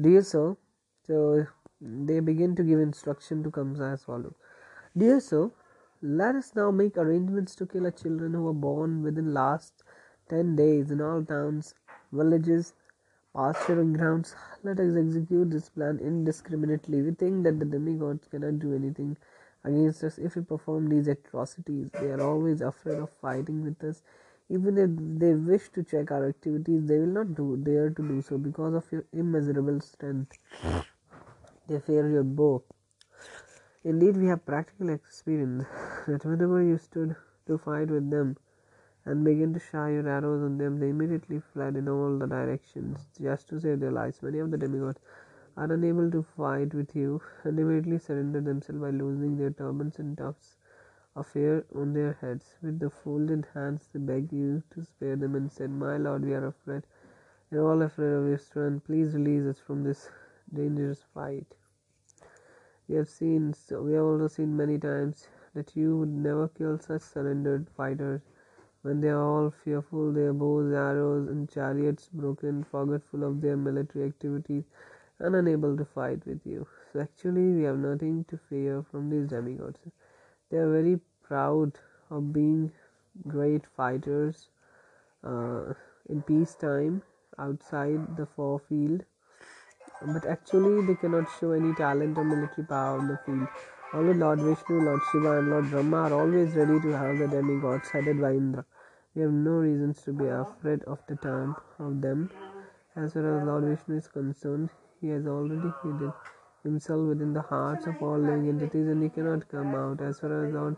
dear 0.00 0.22
sir 0.22 0.56
so 1.06 1.46
they 1.80 2.20
begin 2.20 2.54
to 2.56 2.62
give 2.62 2.78
instruction 2.80 3.42
to 3.44 3.50
Kamsa 3.50 3.94
as 3.94 4.04
follows. 4.04 4.34
Dear 4.96 5.20
sir 5.20 5.50
let 6.00 6.36
us 6.36 6.52
now 6.54 6.70
make 6.70 6.96
arrangements 6.96 7.56
to 7.56 7.66
kill 7.66 7.86
a 7.86 7.90
children 7.90 8.32
who 8.32 8.44
were 8.44 8.52
born 8.52 9.02
within 9.02 9.34
last 9.34 9.82
10 10.28 10.54
days 10.56 10.90
in 10.90 11.00
all 11.00 11.24
towns, 11.24 11.74
villages, 12.12 12.74
pasturing 13.34 13.92
grounds. 13.94 14.34
Let 14.62 14.80
us 14.80 14.96
execute 14.96 15.50
this 15.50 15.68
plan 15.70 15.98
indiscriminately. 16.00 17.02
We 17.02 17.12
think 17.12 17.44
that 17.44 17.58
the 17.58 17.64
demigods 17.64 18.28
cannot 18.28 18.58
do 18.58 18.74
anything 18.74 19.16
against 19.64 20.04
us 20.04 20.18
if 20.18 20.36
we 20.36 20.42
perform 20.42 20.88
these 20.88 21.08
atrocities. 21.08 21.90
They 21.92 22.10
are 22.10 22.20
always 22.22 22.60
afraid 22.60 22.98
of 22.98 23.10
fighting 23.10 23.64
with 23.64 23.82
us. 23.84 24.02
Even 24.50 24.78
if 24.78 24.90
they 25.20 25.34
wish 25.34 25.68
to 25.70 25.82
check 25.82 26.10
our 26.10 26.28
activities, 26.28 26.86
they 26.86 26.98
will 26.98 27.14
not 27.20 27.34
do, 27.34 27.56
dare 27.56 27.90
to 27.90 28.02
do 28.02 28.22
so 28.22 28.38
because 28.38 28.74
of 28.74 28.90
your 28.90 29.04
immeasurable 29.12 29.80
strength. 29.80 30.38
They 31.68 31.78
fear 31.78 32.08
your 32.10 32.24
bow. 32.24 32.64
Indeed, 33.84 34.16
we 34.16 34.26
have 34.26 34.44
practical 34.46 34.88
experience 34.90 35.64
that 36.06 36.24
whenever 36.24 36.62
you 36.62 36.78
stood 36.78 37.16
to 37.46 37.58
fight 37.58 37.88
with 37.90 38.10
them, 38.10 38.36
and 39.08 39.24
began 39.24 39.54
to 39.54 39.60
shower 39.60 39.90
your 39.90 40.08
arrows 40.08 40.42
on 40.42 40.58
them. 40.58 40.78
They 40.78 40.90
immediately 40.90 41.40
fled 41.40 41.76
in 41.76 41.88
all 41.88 42.18
the 42.18 42.26
directions 42.26 43.08
just 43.20 43.48
to 43.48 43.60
save 43.60 43.80
their 43.80 43.90
lives. 43.90 44.22
Many 44.22 44.38
of 44.38 44.50
the 44.50 44.58
demigods 44.58 45.00
are 45.56 45.72
unable 45.72 46.10
to 46.10 46.22
fight 46.36 46.74
with 46.74 46.94
you 46.94 47.22
and 47.44 47.58
immediately 47.58 47.98
surrender 47.98 48.40
themselves 48.40 48.82
by 48.82 48.90
loosening 48.90 49.38
their 49.38 49.50
turbans 49.50 49.98
and 49.98 50.16
tufts 50.18 50.56
of 51.16 51.32
hair 51.32 51.64
on 51.74 51.94
their 51.94 52.18
heads. 52.20 52.54
With 52.62 52.78
the 52.78 52.90
folded 52.90 53.46
hands, 53.54 53.88
they 53.92 53.98
beg 53.98 54.32
you 54.32 54.62
to 54.74 54.84
spare 54.84 55.16
them 55.16 55.34
and 55.34 55.50
said, 55.50 55.70
My 55.70 55.96
lord, 55.96 56.24
we 56.24 56.34
are 56.34 56.46
afraid. 56.46 56.82
We 57.50 57.58
are 57.58 57.66
all 57.70 57.82
afraid 57.82 58.12
of 58.12 58.28
your 58.28 58.38
strength. 58.38 58.84
Please 58.84 59.14
release 59.14 59.46
us 59.46 59.58
from 59.58 59.84
this 59.84 60.10
dangerous 60.52 61.02
fight. 61.14 61.46
We 62.88 62.96
have 62.96 63.08
seen, 63.08 63.54
so 63.54 63.82
we 63.82 63.94
have 63.94 64.04
also 64.04 64.28
seen 64.28 64.56
many 64.56 64.78
times 64.78 65.28
that 65.54 65.74
you 65.74 65.96
would 65.96 66.08
never 66.08 66.48
kill 66.48 66.78
such 66.78 67.02
surrendered 67.02 67.68
fighters. 67.76 68.20
When 68.82 69.00
they 69.00 69.08
are 69.10 69.22
all 69.22 69.50
fearful, 69.50 70.12
their 70.12 70.32
bows, 70.32 70.72
arrows, 70.72 71.28
and 71.28 71.48
chariots 71.48 72.08
broken, 72.12 72.64
forgetful 72.64 73.24
of 73.24 73.40
their 73.40 73.56
military 73.56 74.06
activities, 74.06 74.64
and 75.20 75.36
unable 75.36 75.76
to 75.76 75.84
fight 75.84 76.26
with 76.26 76.40
you. 76.44 76.66
So, 76.92 77.00
actually, 77.00 77.52
we 77.52 77.62
have 77.64 77.78
nothing 77.78 78.24
to 78.24 78.38
fear 78.48 78.84
from 78.90 79.10
these 79.10 79.28
demigods. 79.28 79.78
They 80.50 80.58
are 80.58 80.70
very 80.70 81.00
proud 81.22 81.78
of 82.10 82.32
being 82.32 82.72
great 83.26 83.66
fighters 83.76 84.48
uh, 85.24 85.74
in 86.08 86.22
peacetime 86.22 87.02
outside 87.38 88.16
the 88.16 88.26
four 88.26 88.58
field, 88.58 89.04
but 90.02 90.26
actually, 90.26 90.84
they 90.86 90.94
cannot 90.96 91.28
show 91.38 91.52
any 91.52 91.72
talent 91.74 92.18
or 92.18 92.24
military 92.24 92.66
power 92.66 92.98
on 92.98 93.08
the 93.08 93.18
field. 93.26 93.46
Only 93.94 94.12
Lord 94.12 94.40
Vishnu, 94.40 94.82
Lord 94.82 95.00
Shiva, 95.10 95.38
and 95.38 95.50
Lord 95.50 95.70
Brahma 95.70 95.96
are 95.96 96.12
always 96.12 96.54
ready 96.54 96.78
to 96.80 96.92
have 96.96 97.18
the 97.18 97.26
demigods 97.26 97.88
headed 97.88 98.20
by 98.20 98.32
Indra. 98.32 98.64
We 99.14 99.22
have 99.22 99.32
no 99.32 99.52
reasons 99.52 100.02
to 100.02 100.12
be 100.12 100.26
afraid 100.26 100.82
of 100.84 100.98
the 101.08 101.16
time 101.16 101.56
of 101.78 102.02
them. 102.02 102.30
As 102.96 103.14
far 103.14 103.38
as 103.38 103.46
Lord 103.46 103.64
Vishnu 103.64 103.96
is 103.96 104.06
concerned, 104.08 104.68
he 105.00 105.08
has 105.08 105.26
already 105.26 105.72
hidden 105.82 106.12
himself 106.64 107.08
within 107.08 107.32
the 107.32 107.40
hearts 107.40 107.86
of 107.86 108.02
all 108.02 108.18
living 108.18 108.48
entities 108.50 108.88
and 108.88 109.02
he 109.02 109.08
cannot 109.08 109.48
come 109.48 109.74
out. 109.74 110.02
As 110.02 110.20
far 110.20 110.44
as 110.44 110.52
Lord 110.52 110.76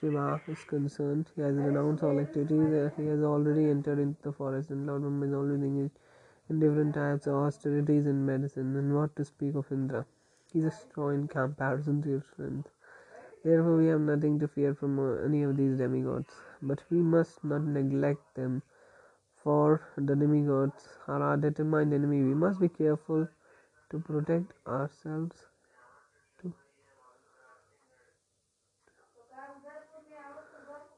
Shiva 0.00 0.40
is 0.48 0.64
concerned, 0.64 1.26
he 1.36 1.42
has 1.42 1.54
renounced 1.54 2.02
all 2.02 2.18
activities. 2.18 2.72
Uh, 2.74 2.90
he 2.96 3.06
has 3.06 3.22
already 3.22 3.70
entered 3.70 4.00
into 4.00 4.20
the 4.22 4.32
forest, 4.32 4.70
and 4.70 4.86
Lord 4.86 5.02
Brahma 5.02 5.26
is 5.26 5.32
already 5.32 5.62
engaged 5.62 5.98
in 6.50 6.58
different 6.58 6.94
types 6.94 7.28
of 7.28 7.34
austerities 7.34 8.06
and 8.06 8.26
medicine. 8.26 8.74
And 8.76 8.96
what 8.96 9.14
to 9.16 9.24
speak 9.24 9.54
of 9.54 9.70
Indra? 9.70 10.06
Is 10.54 10.64
a 10.64 10.70
straw 10.70 11.08
in 11.08 11.28
comparison 11.28 12.02
to 12.02 12.08
your 12.10 12.22
strength. 12.32 12.68
Therefore, 13.42 13.76
we 13.78 13.86
have 13.86 14.00
nothing 14.02 14.38
to 14.40 14.46
fear 14.46 14.74
from 14.74 14.98
any 15.24 15.42
of 15.44 15.56
these 15.56 15.78
demigods, 15.78 16.34
but 16.60 16.82
we 16.90 16.98
must 16.98 17.42
not 17.42 17.62
neglect 17.62 18.34
them, 18.34 18.62
for 19.42 19.80
the 19.96 20.14
demigods 20.14 20.88
are 21.08 21.22
our 21.22 21.38
determined 21.38 21.94
enemy. 21.94 22.22
We 22.22 22.34
must 22.34 22.60
be 22.60 22.68
careful 22.68 23.28
to 23.90 23.98
protect 23.98 24.52
ourselves. 24.66 25.36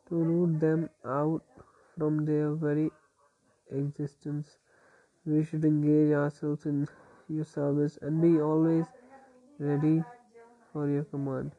To 0.08 0.16
root 0.16 0.60
them 0.60 0.90
out 1.04 1.42
from 1.96 2.24
their 2.26 2.52
very 2.54 2.90
existence. 3.70 4.58
We 5.24 5.44
should 5.44 5.64
engage 5.64 6.12
ourselves 6.12 6.66
in 6.66 6.88
your 7.28 7.44
service 7.44 7.98
and 8.02 8.20
be 8.20 8.40
always 8.40 8.84
ready 9.58 10.02
for 10.72 10.88
your 10.88 11.04
command 11.04 11.52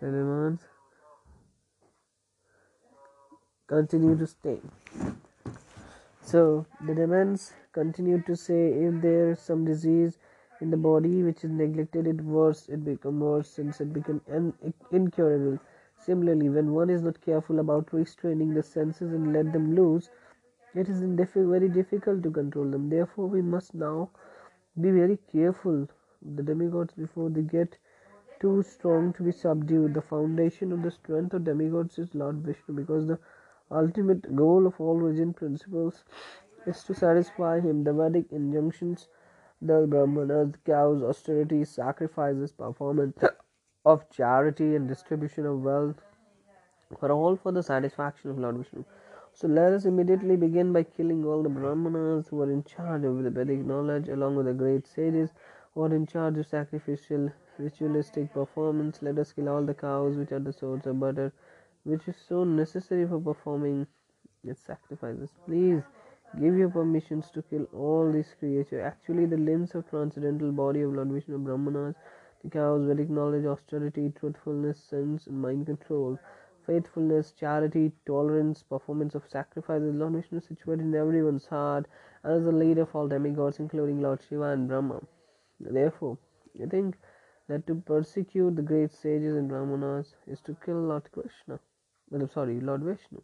the 0.00 0.06
demands 0.06 0.62
continue 3.66 4.16
to 4.16 4.26
stay. 4.26 4.60
So 6.22 6.66
the 6.80 6.94
demands 6.94 7.52
continue 7.72 8.20
to 8.22 8.36
say 8.36 8.72
if 8.72 9.00
there's 9.00 9.40
some 9.40 9.64
disease 9.64 10.18
in 10.60 10.70
the 10.70 10.76
body 10.76 11.22
which 11.22 11.44
is 11.44 11.50
neglected, 11.50 12.06
it 12.06 12.20
worse, 12.20 12.68
it 12.68 12.84
become 12.84 13.20
worse 13.20 13.48
since 13.48 13.80
it 13.80 13.92
become 13.92 14.20
un- 14.32 14.54
incurable. 14.90 15.58
Similarly, 15.98 16.48
when 16.48 16.72
one 16.72 16.90
is 16.90 17.02
not 17.02 17.20
careful 17.20 17.58
about 17.58 17.92
restraining 17.92 18.54
the 18.54 18.62
senses 18.62 19.12
and 19.12 19.32
let 19.32 19.52
them 19.52 19.74
loose, 19.74 20.10
it 20.74 20.88
is 20.88 21.00
very 21.34 21.68
difficult 21.68 22.22
to 22.22 22.30
control 22.30 22.70
them. 22.70 22.88
Therefore, 22.88 23.26
we 23.26 23.42
must 23.42 23.74
now 23.74 24.10
be 24.80 24.90
very 24.90 25.18
careful 25.32 25.88
the 26.34 26.42
demigods 26.42 26.94
before 26.94 27.30
they 27.30 27.42
get 27.42 27.78
too 28.40 28.62
strong 28.62 29.12
to 29.14 29.22
be 29.22 29.32
subdued. 29.32 29.94
The 29.94 30.02
foundation 30.02 30.72
of 30.72 30.82
the 30.82 30.90
strength 30.90 31.34
of 31.34 31.44
demigods 31.44 31.98
is 31.98 32.14
Lord 32.14 32.36
Vishnu 32.36 32.74
because 32.74 33.06
the 33.06 33.18
ultimate 33.70 34.34
goal 34.36 34.66
of 34.66 34.80
all 34.80 34.96
religion 34.96 35.32
principles 35.32 36.04
is 36.66 36.82
to 36.84 36.94
satisfy 36.94 37.60
him. 37.60 37.84
The 37.84 37.92
Vedic 37.92 38.32
injunctions, 38.32 39.08
the 39.62 39.86
Brahmanas, 39.88 40.54
cows, 40.64 41.02
austerity, 41.02 41.64
sacrifices, 41.64 42.52
performance 42.52 43.18
of 43.84 44.08
charity, 44.10 44.74
and 44.76 44.88
distribution 44.88 45.46
of 45.46 45.62
wealth 45.62 45.96
were 47.00 47.12
all 47.12 47.36
for 47.36 47.52
the 47.52 47.62
satisfaction 47.62 48.30
of 48.30 48.38
Lord 48.38 48.58
Vishnu. 48.58 48.84
So 49.38 49.48
let 49.48 49.74
us 49.74 49.84
immediately 49.84 50.34
begin 50.34 50.72
by 50.72 50.82
killing 50.84 51.22
all 51.26 51.42
the 51.42 51.50
Brahmanas 51.50 52.28
who 52.28 52.40
are 52.40 52.50
in 52.50 52.64
charge 52.64 53.04
of 53.04 53.22
the 53.22 53.28
Vedic 53.28 53.66
knowledge, 53.66 54.08
along 54.08 54.36
with 54.36 54.46
the 54.46 54.54
great 54.54 54.86
sages 54.86 55.28
who 55.74 55.82
are 55.82 55.94
in 55.94 56.06
charge 56.06 56.38
of 56.38 56.46
sacrificial 56.46 57.30
ritualistic 57.58 58.32
performance. 58.32 59.02
Let 59.02 59.18
us 59.18 59.34
kill 59.34 59.50
all 59.50 59.62
the 59.62 59.74
cows 59.74 60.16
which 60.16 60.32
are 60.32 60.38
the 60.38 60.54
source 60.54 60.86
of 60.86 60.98
butter, 61.00 61.34
which 61.84 62.08
is 62.08 62.16
so 62.16 62.44
necessary 62.44 63.06
for 63.06 63.20
performing 63.20 63.86
its 64.42 64.62
sacrifices. 64.62 65.34
Please 65.44 65.82
give 66.40 66.56
your 66.56 66.70
permissions 66.70 67.30
to 67.32 67.42
kill 67.42 67.68
all 67.74 68.10
these 68.10 68.34
creatures. 68.38 68.82
Actually, 68.82 69.26
the 69.26 69.36
limbs 69.36 69.74
of 69.74 69.86
transcendental 69.90 70.50
body 70.50 70.80
of 70.80 70.94
Lord 70.94 71.08
Vishnu 71.08 71.36
Brahmanas, 71.36 71.94
the 72.42 72.48
cows, 72.48 72.86
Vedic 72.86 73.10
knowledge, 73.10 73.44
austerity, 73.44 74.14
truthfulness, 74.18 74.82
sense, 74.82 75.26
mind 75.28 75.66
control, 75.66 76.18
faithfulness, 76.66 77.32
charity, 77.32 77.92
tolerance, 78.06 78.62
performance 78.62 79.14
of 79.14 79.28
sacrifices. 79.28 79.94
Lord 79.94 80.14
Vishnu 80.14 80.38
is 80.38 80.46
situated 80.46 80.84
in 80.84 80.94
everyone's 80.94 81.46
heart 81.46 81.86
and 82.22 82.36
is 82.38 82.44
the 82.44 82.52
leader 82.52 82.82
of 82.82 82.94
all 82.94 83.08
demigods, 83.08 83.60
including 83.60 84.00
Lord 84.00 84.20
Shiva 84.28 84.50
and 84.50 84.68
Brahma. 84.68 85.00
Therefore, 85.60 86.18
I 86.62 86.66
think 86.66 86.96
that 87.48 87.66
to 87.66 87.76
persecute 87.76 88.56
the 88.56 88.62
great 88.62 88.92
sages 88.92 89.36
and 89.36 89.48
Brahmanas 89.48 90.14
is 90.26 90.40
to 90.42 90.56
kill 90.64 90.80
Lord 90.80 91.10
Krishna. 91.12 91.60
Well, 92.10 92.22
I'm 92.22 92.30
sorry, 92.30 92.60
Lord 92.60 92.82
Vishnu. 92.82 93.22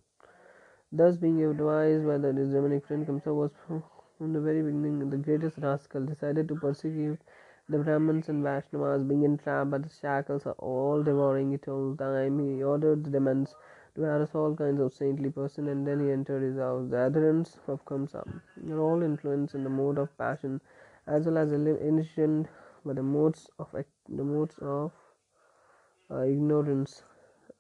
Thus, 0.93 1.17
being 1.17 1.43
advised 1.43 2.07
by 2.07 2.19
the, 2.19 2.33
demonic 2.33 2.87
friend 2.87 3.07
Kamsa 3.07 3.35
was 3.35 3.51
from 3.67 4.33
the 4.33 4.41
very 4.41 4.63
beginning 4.63 5.09
the 5.11 5.17
greatest 5.17 5.59
rascal, 5.59 6.05
decided 6.05 6.49
to 6.49 6.55
persecute 6.55 7.21
the 7.73 7.79
Brahmins 7.79 8.29
and 8.29 8.45
Vaishnavas, 8.45 9.09
being 9.09 9.25
entrapped 9.25 9.71
by 9.71 9.79
the 9.79 9.89
shackles, 9.89 10.47
are 10.47 10.53
all 10.59 11.03
devouring 11.03 11.53
it 11.53 11.69
all 11.69 11.95
the 11.95 12.05
time. 12.05 12.39
He 12.39 12.63
ordered 12.63 13.05
the 13.05 13.11
demons 13.11 13.57
to 13.95 14.03
harass 14.03 14.35
all 14.35 14.55
kinds 14.55 14.81
of 14.81 14.93
saintly 14.95 15.31
person, 15.31 15.69
and 15.69 15.87
then 15.87 16.01
he 16.01 16.11
entered 16.13 16.43
his 16.43 16.59
house. 16.59 16.89
The 16.91 16.99
adherents 16.99 17.59
of 17.69 17.85
Kamsa 17.85 18.25
are 18.71 18.81
all 18.81 19.03
influenced 19.03 19.55
in 19.55 19.65
the 19.65 19.71
mode 19.71 19.99
of 19.99 20.17
passion, 20.19 20.61
as 21.07 21.27
well 21.27 21.39
as 21.39 21.53
innocent 21.53 22.49
by 22.85 22.93
the 22.95 23.03
modes 23.03 23.51
of 23.59 23.69
the 23.73 24.25
modes 24.25 24.57
of 24.61 24.93
uh, 26.11 26.23
ignorance, 26.23 27.03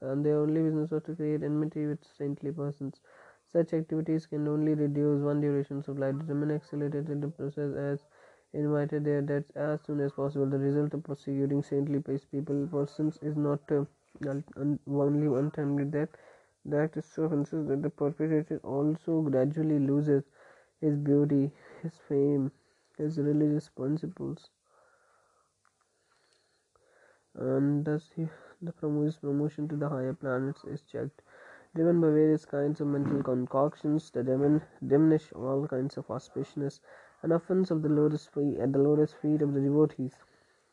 and 0.00 0.25
their 0.25 0.38
only 0.38 0.62
business 0.62 0.90
was 0.90 1.02
to 1.04 1.14
create 1.16 1.42
enmity 1.42 1.87
with 1.87 1.99
saintly 2.16 2.52
persons. 2.52 3.00
Such 3.47 3.73
activities 3.75 4.26
can 4.26 4.47
only 4.49 4.75
reduce 4.75 5.23
one 5.23 5.40
duration 5.40 5.85
of 5.87 5.99
life. 5.99 6.16
The 6.19 6.25
demon 6.25 6.50
accelerated 6.52 7.21
the 7.21 7.28
process 7.28 7.75
as 7.75 8.04
invited 8.54 9.04
their 9.04 9.23
deaths 9.23 9.50
as 9.56 9.80
soon 9.82 10.00
as 10.00 10.12
possible. 10.12 10.47
The 10.47 10.59
result 10.59 10.94
of 10.94 11.04
persecuting 11.04 11.62
saintly 11.62 12.00
people 12.30 12.66
persons 12.71 13.18
is 13.23 13.37
not 13.37 13.61
uh, 13.71 13.85
un- 14.56 14.78
only 14.88 15.26
untimely 15.38 15.85
death. 15.85 16.09
The 16.64 16.78
act 16.78 16.97
is 16.97 17.06
so 17.06 17.25
offensive 17.25 17.66
that 17.68 17.82
the 17.82 17.90
perpetrator 17.90 18.61
also 18.64 19.23
gradually 19.23 19.78
loses 19.78 20.25
his 20.80 20.97
beauty, 20.97 21.52
his 21.82 21.97
fame, 22.09 22.52
his 22.99 23.18
religious 23.18 23.68
principles, 23.68 24.50
and 27.35 27.85
thus 27.85 28.11
he, 28.16 28.26
the 28.62 28.73
his 29.04 29.16
promotion 29.18 29.68
to 29.68 29.76
the 29.76 29.88
higher 29.88 30.14
planets 30.14 30.64
is 30.64 30.80
checked. 30.82 31.21
Driven 31.75 32.00
by 32.00 32.09
various 32.09 32.44
kinds 32.44 32.80
of 32.80 32.88
mental 32.88 33.23
concoctions, 33.23 34.11
the 34.11 34.23
demon 34.23 34.62
diminish 34.87 35.32
all 35.32 35.66
kinds 35.66 35.97
of 35.99 36.06
auspiciousness 36.09 36.80
an 37.24 37.31
offense 37.31 37.72
of 37.72 37.81
the 37.81 37.89
lotus 37.89 38.27
feet 38.27 38.57
at 38.60 38.72
the 38.74 38.79
lotus 38.79 39.13
feet 39.13 39.41
of 39.41 39.53
the 39.53 39.62
devotees 39.62 40.13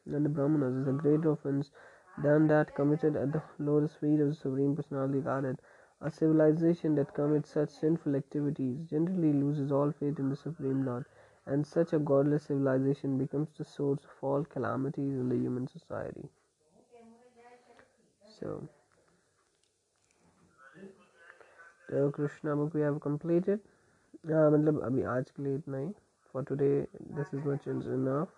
and 0.06 0.24
the 0.24 0.28
brahmanas 0.28 0.76
is 0.76 0.88
a 0.88 0.92
great 0.92 1.24
offense 1.24 1.70
than 2.22 2.46
that 2.46 2.74
committed 2.74 3.16
at 3.16 3.32
the 3.32 3.42
lotus 3.58 3.94
feet 3.96 4.20
of 4.20 4.28
the 4.28 4.34
supreme 4.34 4.76
personality 4.76 5.20
Godhead. 5.20 5.58
A 6.00 6.10
civilization 6.10 6.94
that 6.96 7.14
commits 7.14 7.50
such 7.50 7.70
sinful 7.70 8.14
activities 8.14 8.78
generally 8.90 9.32
loses 9.32 9.72
all 9.72 9.92
faith 9.92 10.18
in 10.18 10.28
the 10.28 10.36
supreme 10.36 10.84
Lord, 10.84 11.06
and 11.46 11.66
such 11.66 11.92
a 11.94 11.98
godless 11.98 12.44
civilization 12.44 13.16
becomes 13.16 13.48
the 13.56 13.64
source 13.64 14.04
of 14.04 14.10
all 14.20 14.44
calamities 14.44 15.14
in 15.14 15.28
the 15.28 15.36
human 15.36 15.66
society. 15.66 16.28
So. 18.38 18.68
तो 21.90 22.10
Krishna 22.10 22.54
book 22.54 22.74
we 22.74 22.82
have 22.82 22.96
completed 22.98 23.60
मतलब 24.26 24.80
अभी 24.84 25.02
आज 25.14 25.30
के 25.30 25.42
लिए 25.42 25.54
इतना 25.54 25.78
ही 25.78 25.88
for 26.31 26.43
today 26.43 26.87
this 27.17 27.33
is 27.33 27.43
much 27.45 27.67
enough 27.67 28.29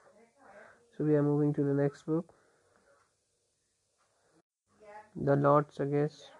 so 0.97 1.03
we 1.03 1.15
are 1.15 1.23
moving 1.23 1.53
to 1.53 1.63
the 1.63 1.73
next 1.73 2.05
book 2.05 2.33
the 5.15 5.35
lord 5.35 5.65
against 5.79 6.31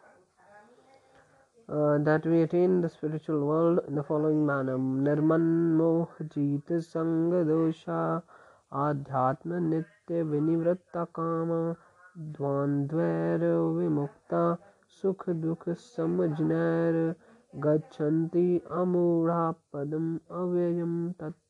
uh, 1.70 1.98
that 2.00 2.26
we 2.26 2.42
attain 2.42 2.82
the 2.82 2.90
spiritual 2.90 3.46
world 3.46 3.80
in 3.88 3.96
the 3.96 4.04
following 4.04 4.46
manner 4.46 4.78
nirman 5.08 5.48
moh 5.82 6.08
mohjit 6.20 6.76
sang 6.92 7.16
dosha 7.54 8.02
आध्यात्म 8.82 9.58
nitya 9.70 10.20
vinivratta 10.28 11.02
kama 11.16 11.64
द्वंद्वैर 12.36 13.44
विमुक्ता 13.76 14.40
सुख 15.02 15.30
दुख 15.44 15.68
समझनैर 15.84 16.96
गच्छन्ति 17.66 18.44
अमूढा 18.80 19.44
पदम 19.74 20.10
अव्ययं 20.40 20.98
तत् 21.22 21.41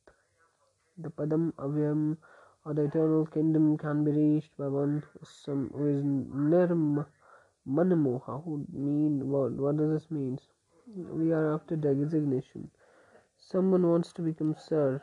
the 0.98 1.10
padam 1.10 1.54
avyam 1.54 2.18
or 2.66 2.74
the 2.74 2.84
eternal 2.84 3.26
kingdom 3.26 3.78
can 3.78 4.04
be 4.04 4.12
reached 4.12 4.56
by 4.58 4.68
one 4.68 5.04
who 5.46 5.88
is 5.88 6.04
nirm 6.04 7.06
manamoha 7.68 8.44
who 8.44 8.66
mean 8.74 9.30
what 9.30 9.52
what 9.54 9.78
does 9.78 9.92
this 9.92 10.12
mean? 10.12 10.40
We 10.96 11.32
are 11.32 11.54
after 11.54 11.76
designation. 11.76 12.70
Someone 13.38 13.88
wants 13.88 14.14
to 14.14 14.22
become 14.22 14.56
sir. 14.58 15.02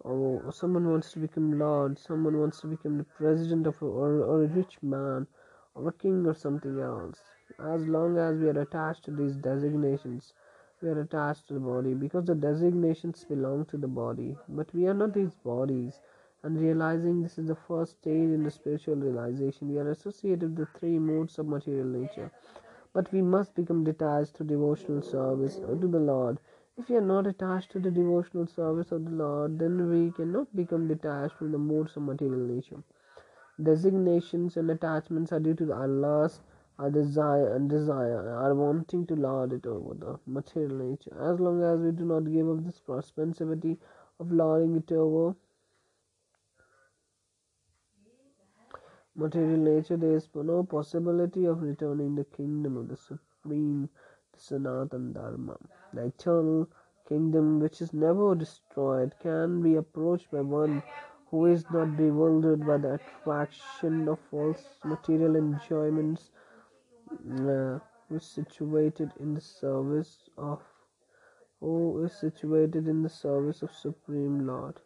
Or 0.00 0.52
someone 0.52 0.88
wants 0.88 1.12
to 1.12 1.18
become 1.18 1.58
lord. 1.58 1.98
Someone 1.98 2.38
wants 2.38 2.60
to 2.60 2.68
become 2.68 2.98
the 2.98 3.04
president 3.04 3.66
of 3.66 3.80
a, 3.82 3.86
or, 3.86 4.22
or 4.22 4.44
a 4.44 4.46
rich 4.46 4.78
man 4.82 5.26
or 5.74 5.88
a 5.88 5.92
king 5.92 6.26
or 6.26 6.34
something 6.34 6.80
else. 6.80 7.20
As 7.58 7.86
long 7.86 8.18
as 8.18 8.38
we 8.38 8.48
are 8.48 8.60
attached 8.60 9.04
to 9.04 9.10
these 9.10 9.36
designations 9.36 10.32
we 10.86 10.92
are 10.92 11.00
attached 11.00 11.48
to 11.48 11.54
the 11.54 11.60
body 11.60 11.94
because 11.94 12.26
the 12.26 12.34
designations 12.34 13.24
belong 13.24 13.64
to 13.66 13.76
the 13.76 13.88
body 13.88 14.36
but 14.48 14.72
we 14.72 14.86
are 14.86 14.94
not 14.94 15.12
these 15.12 15.34
bodies. 15.44 16.00
And 16.42 16.60
realizing 16.60 17.22
this 17.22 17.38
is 17.38 17.48
the 17.48 17.56
first 17.56 17.98
stage 18.00 18.30
in 18.34 18.44
the 18.44 18.50
spiritual 18.52 18.94
realization 18.94 19.68
we 19.68 19.78
are 19.78 19.90
associated 19.90 20.42
with 20.42 20.58
the 20.58 20.78
three 20.78 20.98
modes 20.98 21.40
of 21.40 21.48
material 21.48 21.86
nature. 21.86 22.30
But 22.92 23.12
we 23.12 23.20
must 23.20 23.56
become 23.56 23.82
detached 23.82 24.36
through 24.36 24.46
devotional 24.46 25.02
service 25.02 25.56
to 25.56 25.88
the 25.88 25.98
lord. 25.98 26.38
If 26.78 26.90
we 26.90 26.96
are 26.96 27.00
not 27.00 27.26
attached 27.26 27.72
to 27.72 27.80
the 27.80 27.90
devotional 27.90 28.46
service 28.46 28.92
of 28.92 29.06
the 29.06 29.10
Lord, 29.10 29.58
then 29.58 29.88
we 29.88 30.12
cannot 30.12 30.54
become 30.54 30.86
detached 30.86 31.34
from 31.36 31.50
the 31.50 31.58
modes 31.58 31.96
of 31.96 32.02
material 32.02 32.46
nature. 32.46 32.82
Designations 33.60 34.58
and 34.58 34.70
attachments 34.70 35.32
are 35.32 35.40
due 35.40 35.54
to 35.54 35.72
our 35.72 35.88
lust, 35.88 36.42
our 36.78 36.90
desire, 36.90 37.54
and 37.54 37.70
desire, 37.70 38.28
our 38.30 38.54
wanting 38.54 39.06
to 39.06 39.14
lord 39.14 39.52
it 39.52 39.66
over 39.66 39.94
the 39.94 40.18
material 40.26 40.76
nature. 40.76 41.16
As 41.32 41.40
long 41.40 41.62
as 41.62 41.80
we 41.80 41.90
do 41.92 42.04
not 42.04 42.30
give 42.30 42.48
up 42.48 42.64
this 42.64 42.80
propensity 42.80 43.78
of 44.20 44.30
lording 44.30 44.76
it 44.76 44.92
over 44.92 45.34
material 49.14 49.58
nature, 49.58 49.96
there 49.96 50.16
is 50.16 50.28
no 50.34 50.62
possibility 50.62 51.46
of 51.46 51.62
returning 51.62 52.14
the 52.14 52.24
kingdom 52.24 52.76
of 52.76 52.88
the 52.88 52.96
Supreme 52.96 53.88
the 54.32 54.40
Sanatan 54.40 55.12
Dharma. 55.12 55.56
The 55.94 56.06
eternal 56.06 56.68
kingdom, 57.08 57.60
which 57.60 57.80
is 57.80 57.92
never 57.94 58.34
destroyed, 58.34 59.14
can 59.22 59.62
be 59.62 59.76
approached 59.76 60.30
by 60.30 60.42
one 60.42 60.82
who 61.30 61.46
is 61.46 61.64
not 61.70 61.96
bewildered 61.96 62.66
by 62.66 62.76
the 62.76 62.94
attraction 62.94 64.08
of 64.08 64.18
false 64.30 64.64
material 64.84 65.36
enjoyments, 65.36 66.30
uh, 67.10 67.78
is 68.10 68.24
situated 68.24 69.12
in 69.20 69.34
the 69.34 69.40
service 69.40 70.28
of 70.36 70.60
who 71.60 72.04
is 72.04 72.12
situated 72.12 72.88
in 72.88 73.02
the 73.02 73.08
service 73.08 73.62
of 73.62 73.72
Supreme 73.72 74.46
Lord. 74.46 74.80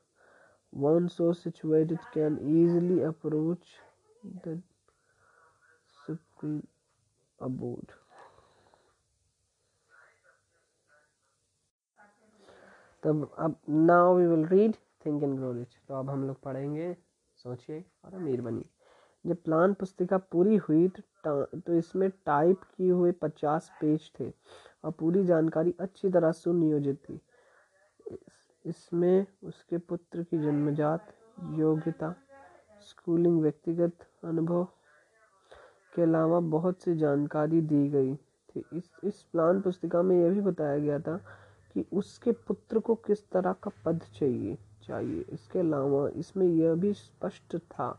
One 0.72 1.08
so 1.08 1.32
situated 1.32 1.98
can 2.12 2.38
easily 2.42 3.02
approach 3.02 3.66
the 4.44 4.60
Supreme 6.06 6.66
Abode. 7.40 7.92
तब 13.02 13.30
अब 13.38 13.54
now 13.68 14.16
we 14.16 14.26
will 14.26 14.44
read 14.46 14.74
think 15.04 15.22
and 15.22 15.38
grow 15.38 15.52
rich 15.52 15.78
तो 15.88 15.94
अब 15.98 16.10
हम 16.10 16.26
लोग 16.26 16.40
पढ़ेंगे 16.42 16.92
सोचिए 17.42 17.84
और 18.04 18.14
अमीर 18.14 18.40
बनिए 18.40 18.68
जब 19.24 19.42
प्लान 19.44 19.74
पुस्तिका 19.80 20.18
पूरी 20.32 20.56
हुई 20.66 20.88
तो 20.88 21.02
तो 21.26 21.74
इसमें 21.74 22.08
टाइप 22.26 22.62
किए 22.76 22.90
हुए 22.90 23.12
पचास 23.12 23.70
पेज 23.80 24.10
थे 24.20 24.30
और 24.84 24.90
पूरी 24.90 25.24
जानकारी 25.24 25.74
अच्छी 25.80 26.10
तरह 26.10 26.32
सुनियोजित 26.32 26.96
थी। 27.08 27.20
इसमें 28.64 29.26
उसके 29.42 29.78
पुत्र 29.78 30.22
की 30.22 30.38
जन्मजात, 30.38 31.12
योग्यता 31.58 32.14
स्कूलिंग 32.80 33.40
व्यक्तिगत 33.42 34.06
अनुभव 34.24 34.64
के 35.94 36.02
अलावा 36.02 36.40
बहुत 36.40 36.82
सी 36.82 36.94
जानकारी 36.96 37.60
दी 37.60 37.88
गई 37.88 38.14
थी। 38.14 38.64
इस 38.72 38.90
इस 39.04 39.22
प्लान 39.22 39.60
पुस्तिका 39.60 40.02
में 40.02 40.16
यह 40.16 40.30
भी 40.30 40.40
बताया 40.40 40.78
गया 40.78 40.98
था 40.98 41.16
कि 41.74 41.84
उसके 41.92 42.32
पुत्र 42.32 42.78
को 42.78 42.94
किस 43.06 43.28
तरह 43.30 43.52
का 43.52 43.70
पद 43.84 44.00
चाहिए 44.14 44.56
चाहिए। 44.82 45.24
इसके 45.32 45.58
अलावा 45.58 46.08
इसमें 46.16 46.46
यह 46.46 46.74
भी 46.74 46.92
स्पष्ट 46.92 47.56
था 47.56 47.90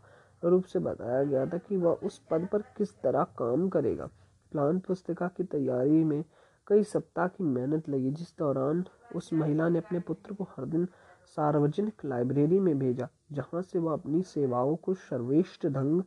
रूप 0.44 0.66
से 0.66 0.80
बताया 0.80 1.24
गया 1.24 1.46
था 1.46 1.58
कि 1.58 1.78
वह 1.78 2.00
उस 2.04 2.22
पद 2.32 2.48
पर 2.52 2.62
किस 2.78 2.94
तरह 3.02 3.24
काम 3.38 3.68
करेगा। 3.70 4.06
प्लान 4.52 4.80
पुस्तिका 4.80 5.28
की 5.28 5.44
तैयारी 5.44 6.04
में 6.04 6.24
कई 6.68 6.84
सप्ताह 6.84 7.28
की 7.28 7.44
मेहनत 7.44 7.90
लगी, 7.90 8.12
जिस 8.12 8.38
दौरान 8.38 8.84
उस 9.16 9.30
महिला 9.34 9.70
ने 9.70 9.80
अपने 9.80 10.00
पुत्र 10.00 10.34
को 10.34 10.44
हर 10.44 10.66
दिन 10.66 10.88
सार्वजनिक 11.28 12.06
लाइब्रेरी 12.06 12.60
में 12.60 12.78
भेजा, 12.80 13.08
जहाँ 13.32 13.62
से 13.62 13.80
वह 13.80 13.94
अपनी 13.94 14.22
सेवाओं 14.24 14.76
को 14.76 14.94
सर्वश्रेष्ठ 14.94 15.66
ढंग 15.68 16.04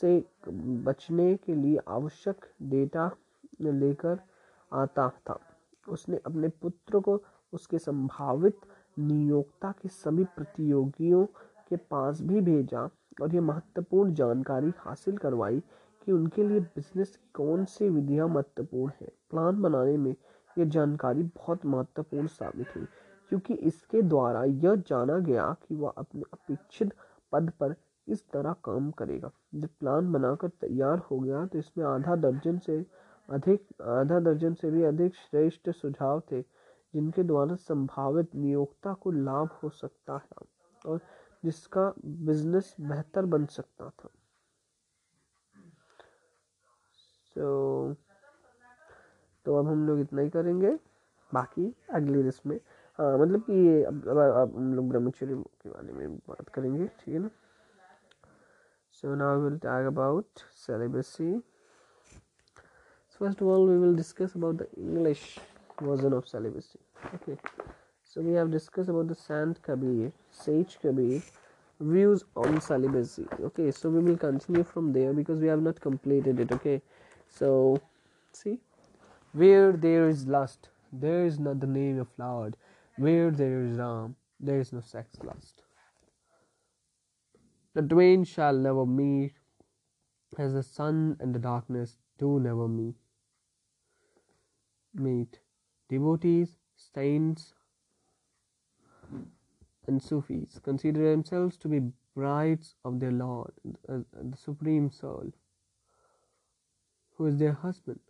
से 0.00 0.24
बचने 0.48 1.34
के 1.36 1.54
लिए 1.54 1.78
आवश्यक 1.88 2.46
डेटा 2.62 3.10
लेकर 3.62 4.18
आता 4.72 5.08
था। 5.28 5.38
उसने 5.88 6.20
अपने 6.26 6.48
पुत्र 6.48 7.00
को 7.00 7.20
उसके 7.52 7.78
संभावित 7.78 8.60
नियोक्ता 8.98 9.70
के 9.72 9.88
सभी 9.88 10.24
प्रतियोगियों 10.24 11.24
के 11.68 11.76
पास 11.76 12.22
भी 12.22 12.40
भेजा। 12.40 12.88
और 13.18 13.34
ये 13.34 13.40
महत्वपूर्ण 13.40 14.14
जानकारी 14.14 14.72
हासिल 14.78 15.16
करवाई 15.16 15.60
कि 16.06 16.12
उनके 16.12 16.42
लिए 16.42 16.60
बिज़नेस 16.60 17.18
कौन 17.34 17.64
सी 17.64 17.88
विधियाँ 17.88 18.28
महत्वपूर्ण 18.28 18.92
है। 19.00 19.08
प्लान 19.30 19.60
बनाने 19.62 19.96
में 19.96 20.14
ये 20.56 20.66
जानकारी 20.66 21.22
बहुत 21.22 21.64
महत्वपूर्ण 21.66 22.26
साबित 22.28 22.76
हुई, 22.76 22.86
क्योंकि 23.30 23.54
इसके 23.54 24.02
द्वारा 24.02 24.44
यह 24.44 24.74
जाना 24.88 25.18
गया 25.20 25.54
कि 25.68 25.74
वह 25.74 25.92
अपने 25.98 26.22
अपेक्षित 26.32 26.92
पद 27.32 27.50
पर 27.60 27.74
इस 28.08 28.22
तरह 28.32 28.52
काम 28.64 28.90
करेगा। 28.90 29.30
जब 29.54 29.68
प्लान 29.80 30.12
बनाकर 30.12 30.48
तैयार 30.60 30.98
हो 31.10 31.18
गया 31.18 31.44
तो 31.46 31.58
इसमें 31.58 31.84
आधा 31.84 32.16
दर्जन 32.16 32.58
से 32.58 32.84
अधिक, 33.28 33.66
आधा 33.82 34.18
दर्जन 34.20 34.54
से 34.54 34.70
भी 34.70 34.82
अधिक 34.84 35.14
श्रेष्ठ 35.16 35.70
सुझाव 35.70 36.20
थे, 36.32 36.40
जिनके 36.40 37.22
द्वारा 37.22 37.54
संभावित 37.56 38.34
नियोक्ता 38.34 38.92
को 38.92 39.10
लाभ 39.10 39.58
हो 39.62 39.68
सकता 39.70 40.16
है। 40.16 40.46
और 40.82 41.00
जिसका 41.44 41.92
बिज़नेस 42.04 42.74
बेहतर 42.80 43.24
बन 43.24 43.46
सकता 43.46 43.88
था। 43.88 44.08
सो 47.34 47.92
so, 47.92 47.96
तो 49.44 49.56
अब 49.56 49.68
हम 49.68 49.86
लोग 49.86 50.00
इतना 50.00 50.22
ही 50.22 50.30
करेंगे। 50.30 50.70
बाकी 51.34 51.74
अगली 51.94 52.22
रिस 52.22 52.46
में 52.46 52.60
हाँ 52.98 53.18
मतलब 53.18 53.40
कि 53.42 53.52
ये 53.52 53.82
अब 53.84 54.08
अब 54.08 54.18
अब 54.18 54.56
हम 54.56 54.74
लोग 54.74 54.88
ब्रह्मचर्य 54.88 55.34
के 55.62 55.68
बारे 55.70 55.92
में 55.92 56.16
बात 56.16 56.48
करेंगे 56.48 56.86
ठीक 56.86 57.14
है 57.14 57.18
ना? 57.18 57.30
So 58.92 59.14
now 59.14 59.40
will 59.40 59.58
talk 59.58 59.86
about 59.86 60.26
celibacy. 60.66 61.42
First 63.20 63.40
of 63.40 63.48
all 63.48 63.66
we 63.66 63.78
will 63.78 63.94
discuss 63.94 64.34
about 64.34 64.58
the 64.58 64.66
english 64.76 65.38
version 65.82 66.12
of 66.12 66.26
celibacy. 66.28 66.78
Okay. 67.14 67.38
So 68.16 68.22
we 68.22 68.32
have 68.32 68.50
discussed 68.50 68.88
about 68.88 69.08
the 69.08 69.14
sant 69.14 69.58
kabir 69.64 70.10
sage 70.30 70.78
kabir 70.82 71.20
views 71.80 72.22
on 72.34 72.60
celibacy. 72.62 73.26
Okay 73.48 73.70
so 73.70 73.90
we 73.90 73.98
will 73.98 74.16
continue 74.16 74.64
from 74.64 74.90
there 74.94 75.12
because 75.12 75.38
we 75.38 75.48
have 75.48 75.60
not 75.60 75.78
completed 75.78 76.40
it 76.40 76.50
okay? 76.50 76.80
So 77.28 77.78
see? 78.32 78.58
Where 79.32 79.72
there 79.72 80.08
is 80.08 80.26
lust 80.26 80.70
there 80.90 81.26
is 81.26 81.38
not 81.38 81.60
the 81.60 81.66
name 81.66 81.98
of 82.00 82.08
lord. 82.16 82.56
Where 82.96 83.30
there 83.30 83.62
is 83.64 83.76
ram 83.76 84.16
there 84.40 84.60
is 84.60 84.72
no 84.72 84.80
sex 84.80 85.18
lust. 85.22 85.62
The 87.74 87.82
twain 87.82 88.24
shall 88.24 88.54
never 88.54 88.86
meet 88.86 89.34
as 90.38 90.54
the 90.54 90.62
sun 90.62 91.18
and 91.20 91.34
the 91.34 91.38
darkness 91.38 91.98
do 92.18 92.40
never 92.40 92.66
meet. 92.66 92.94
Meet 94.94 95.40
devotees 95.90 96.56
saints 96.94 97.52
and 99.88 100.02
Sufis 100.02 100.58
consider 100.62 101.10
themselves 101.10 101.56
to 101.58 101.68
be 101.68 101.80
brides 102.14 102.74
of 102.84 103.00
their 103.00 103.12
Lord, 103.12 103.52
uh, 103.88 103.98
the 104.12 104.36
Supreme 104.36 104.90
Soul, 104.90 105.32
who 107.16 107.26
is 107.26 107.38
their 107.38 107.52
husband, 107.52 108.00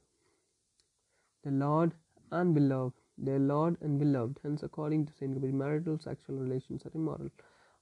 their 1.44 1.52
Lord 1.52 1.92
and 2.30 2.54
beloved, 2.54 2.94
their 3.18 3.38
Lord 3.38 3.76
and 3.80 3.98
beloved. 3.98 4.40
Hence, 4.42 4.62
according 4.62 5.06
to 5.06 5.12
Saint 5.12 5.34
Kabir, 5.34 5.52
marital 5.52 5.98
sexual 5.98 6.36
relations 6.36 6.84
are 6.86 6.92
immoral. 6.94 7.30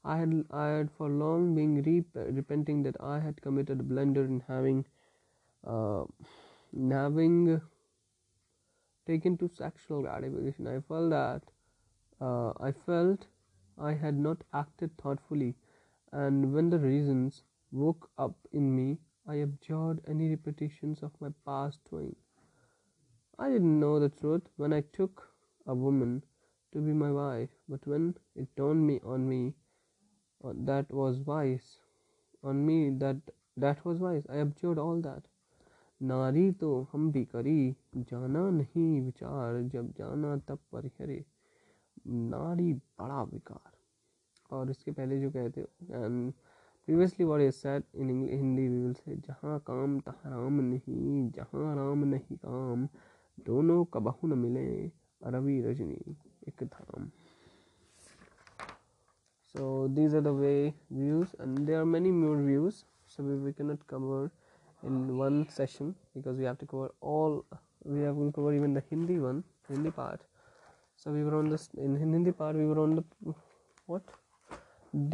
I 0.04 0.18
had, 0.18 0.44
I 0.50 0.66
had 0.68 0.90
for 0.98 1.09
long 1.09 1.54
been 1.54 1.83
rep- 1.83 2.26
repenting 2.35 2.83
that 2.83 2.96
I 3.00 3.20
had 3.20 3.40
committed 3.40 3.80
a 3.80 3.83
blunder 3.83 4.24
in 4.24 4.42
having, 4.46 4.85
uh, 5.66 6.04
in 6.72 6.90
having 6.90 7.61
taken 9.07 9.37
to 9.38 9.48
sexual 9.48 10.02
gratification. 10.02 10.66
I 10.66 10.80
felt 10.80 11.11
that 11.11 11.42
uh, 12.20 12.52
I 12.61 12.72
felt 12.72 13.26
I 13.78 13.93
had 13.93 14.17
not 14.17 14.43
acted 14.54 14.97
thoughtfully, 14.97 15.56
and 16.12 16.54
when 16.54 16.69
the 16.69 16.80
reasons 16.80 17.43
woke 17.71 18.10
up 18.17 18.36
in 18.52 18.75
me, 18.75 18.99
I 19.25 19.41
abjured 19.41 20.02
any 20.08 20.30
repetitions 20.30 21.04
of 21.04 21.12
my 21.21 21.30
past 21.45 21.80
doing. 21.89 22.15
I 23.38 23.49
didn't 23.49 23.80
know 23.80 23.99
the 23.99 24.10
truth 24.10 24.49
when 24.58 24.73
I 24.73 24.82
took 24.82 25.34
a 25.65 25.73
woman 25.73 26.23
to 26.73 26.82
be 26.82 26.93
my 26.93 27.12
wife, 27.12 27.49
but 27.67 27.86
when 27.88 28.15
it 28.36 28.56
dawned 28.56 28.86
me 28.86 28.99
on 29.04 29.28
me 29.30 29.56
uh, 30.43 30.54
that 30.56 30.91
was 30.91 31.19
wise, 31.21 31.80
on 32.43 32.65
me 32.65 32.89
that 32.89 33.17
that 33.58 33.86
was 33.86 33.99
wise, 33.99 34.25
I 34.30 34.38
abjured 34.38 34.78
all 34.78 35.02
that. 35.02 35.23
नारी 36.02 36.52
तो 36.60 36.88
हम 36.91 37.12
भी 37.12 37.23
करी 37.25 37.75
जाना 37.95 38.49
नहीं 38.49 39.02
विचार 39.02 39.62
जब 39.73 39.91
जाना 39.97 40.36
तब 40.47 40.60
परिहरे 40.71 41.23
नारी 42.07 42.72
बड़ा 42.72 43.22
विकार 43.22 43.72
और 44.50 44.70
इसके 44.70 44.90
पहले 44.90 45.20
जो 45.20 45.30
कहते 45.30 45.64
previously 46.88 47.24
what 47.26 47.40
is 47.40 47.54
said 47.54 47.83
in 47.94 48.09
Hindi 48.30 48.68
we 48.68 48.78
will 48.78 48.92
say 48.94 49.16
जहाँ 49.16 49.59
काम 49.66 49.98
तहाँ 50.00 50.30
राम 50.30 50.61
नहीं, 50.61 51.30
जहाँ 51.30 51.74
राम 51.76 52.04
नहीं 52.04 52.37
काम, 52.37 52.87
दोनों 53.46 53.85
का 53.85 54.00
कबहू 54.00 54.28
न 54.28 54.38
मिले 54.38 54.66
रवि 55.26 55.61
रजनी, 55.62 56.16
एक 56.48 56.62
धाम। 56.64 57.11
So 59.54 59.88
these 59.88 60.14
are 60.14 60.20
the 60.20 60.28
way 60.35 60.52
views 60.92 61.42
and 61.42 61.59
there 61.59 61.76
are 61.78 61.85
many 61.85 62.11
more 62.11 62.37
views 62.37 62.85
so 63.14 63.22
we 63.22 63.35
we 63.44 63.52
cannot 63.52 63.83
cover 63.88 64.28
in 64.83 65.11
one 65.18 65.42
session 65.57 65.90
because 66.16 66.37
we 66.37 66.44
have 66.44 66.54
to 66.54 66.66
cover 66.66 66.90
all 67.16 67.40
we 67.87 68.00
have 68.00 68.30
cover 68.37 68.54
even 68.54 68.74
the 68.74 68.83
Hindi 68.90 69.18
one 69.18 69.42
Hindi 69.70 69.90
part 69.90 70.20
so 70.95 71.12
we 71.12 71.23
were 71.23 71.36
on 71.39 71.49
this 71.49 71.69
in 71.86 71.95
hindi 72.04 72.32
part 72.32 72.56
we 72.56 72.65
were 72.71 72.80
on 72.86 72.95
the 72.99 73.34
what 73.86 74.15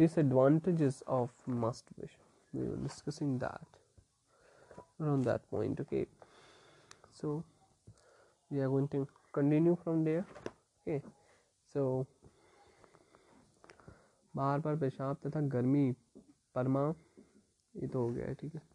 disadvantages 0.04 1.02
of 1.06 1.30
masturbation 1.46 2.22
we 2.52 2.66
were 2.68 2.80
discussing 2.88 3.38
that 3.38 3.80
around 5.00 5.24
that 5.24 5.48
point 5.50 5.80
okay 5.80 6.06
so 7.20 7.42
we 8.50 8.60
are 8.60 8.68
going 8.68 8.88
to 8.88 9.06
continue 9.32 9.76
from 9.84 10.04
there 10.04 10.26
okay 10.80 11.02
so 11.74 12.06
बार 14.36 14.58
बार 14.60 14.76
पेशाब 14.76 15.16
तथा 15.26 15.40
गर्मी 15.52 15.90
परमा 16.54 16.82
ये 17.82 17.86
तो 17.88 18.00
हो 18.02 18.08
गया 18.12 18.26
है 18.26 18.34
ठीक 18.40 18.54
है 18.54 18.60
हाँ 18.60 18.69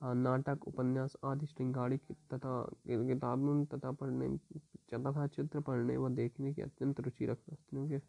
नाटक, 0.00 0.66
उपन्यास 0.68 1.16
आदि 1.24 1.46
श्रृंगारी 1.46 1.96
की 1.98 2.14
तथा 2.34 2.62
किताबों 2.88 3.64
तथा 3.64 3.90
पढ़ने, 3.92 4.28
तथा 4.92 5.26
चित्र 5.26 5.60
पढ़ने 5.60 5.96
व 5.96 6.08
देखने 6.14 6.52
की 6.54 6.62
अत्यंत 6.62 7.00
रुचि 7.00 7.26
रखता 7.26 7.56
क्योंकि 7.70 8.00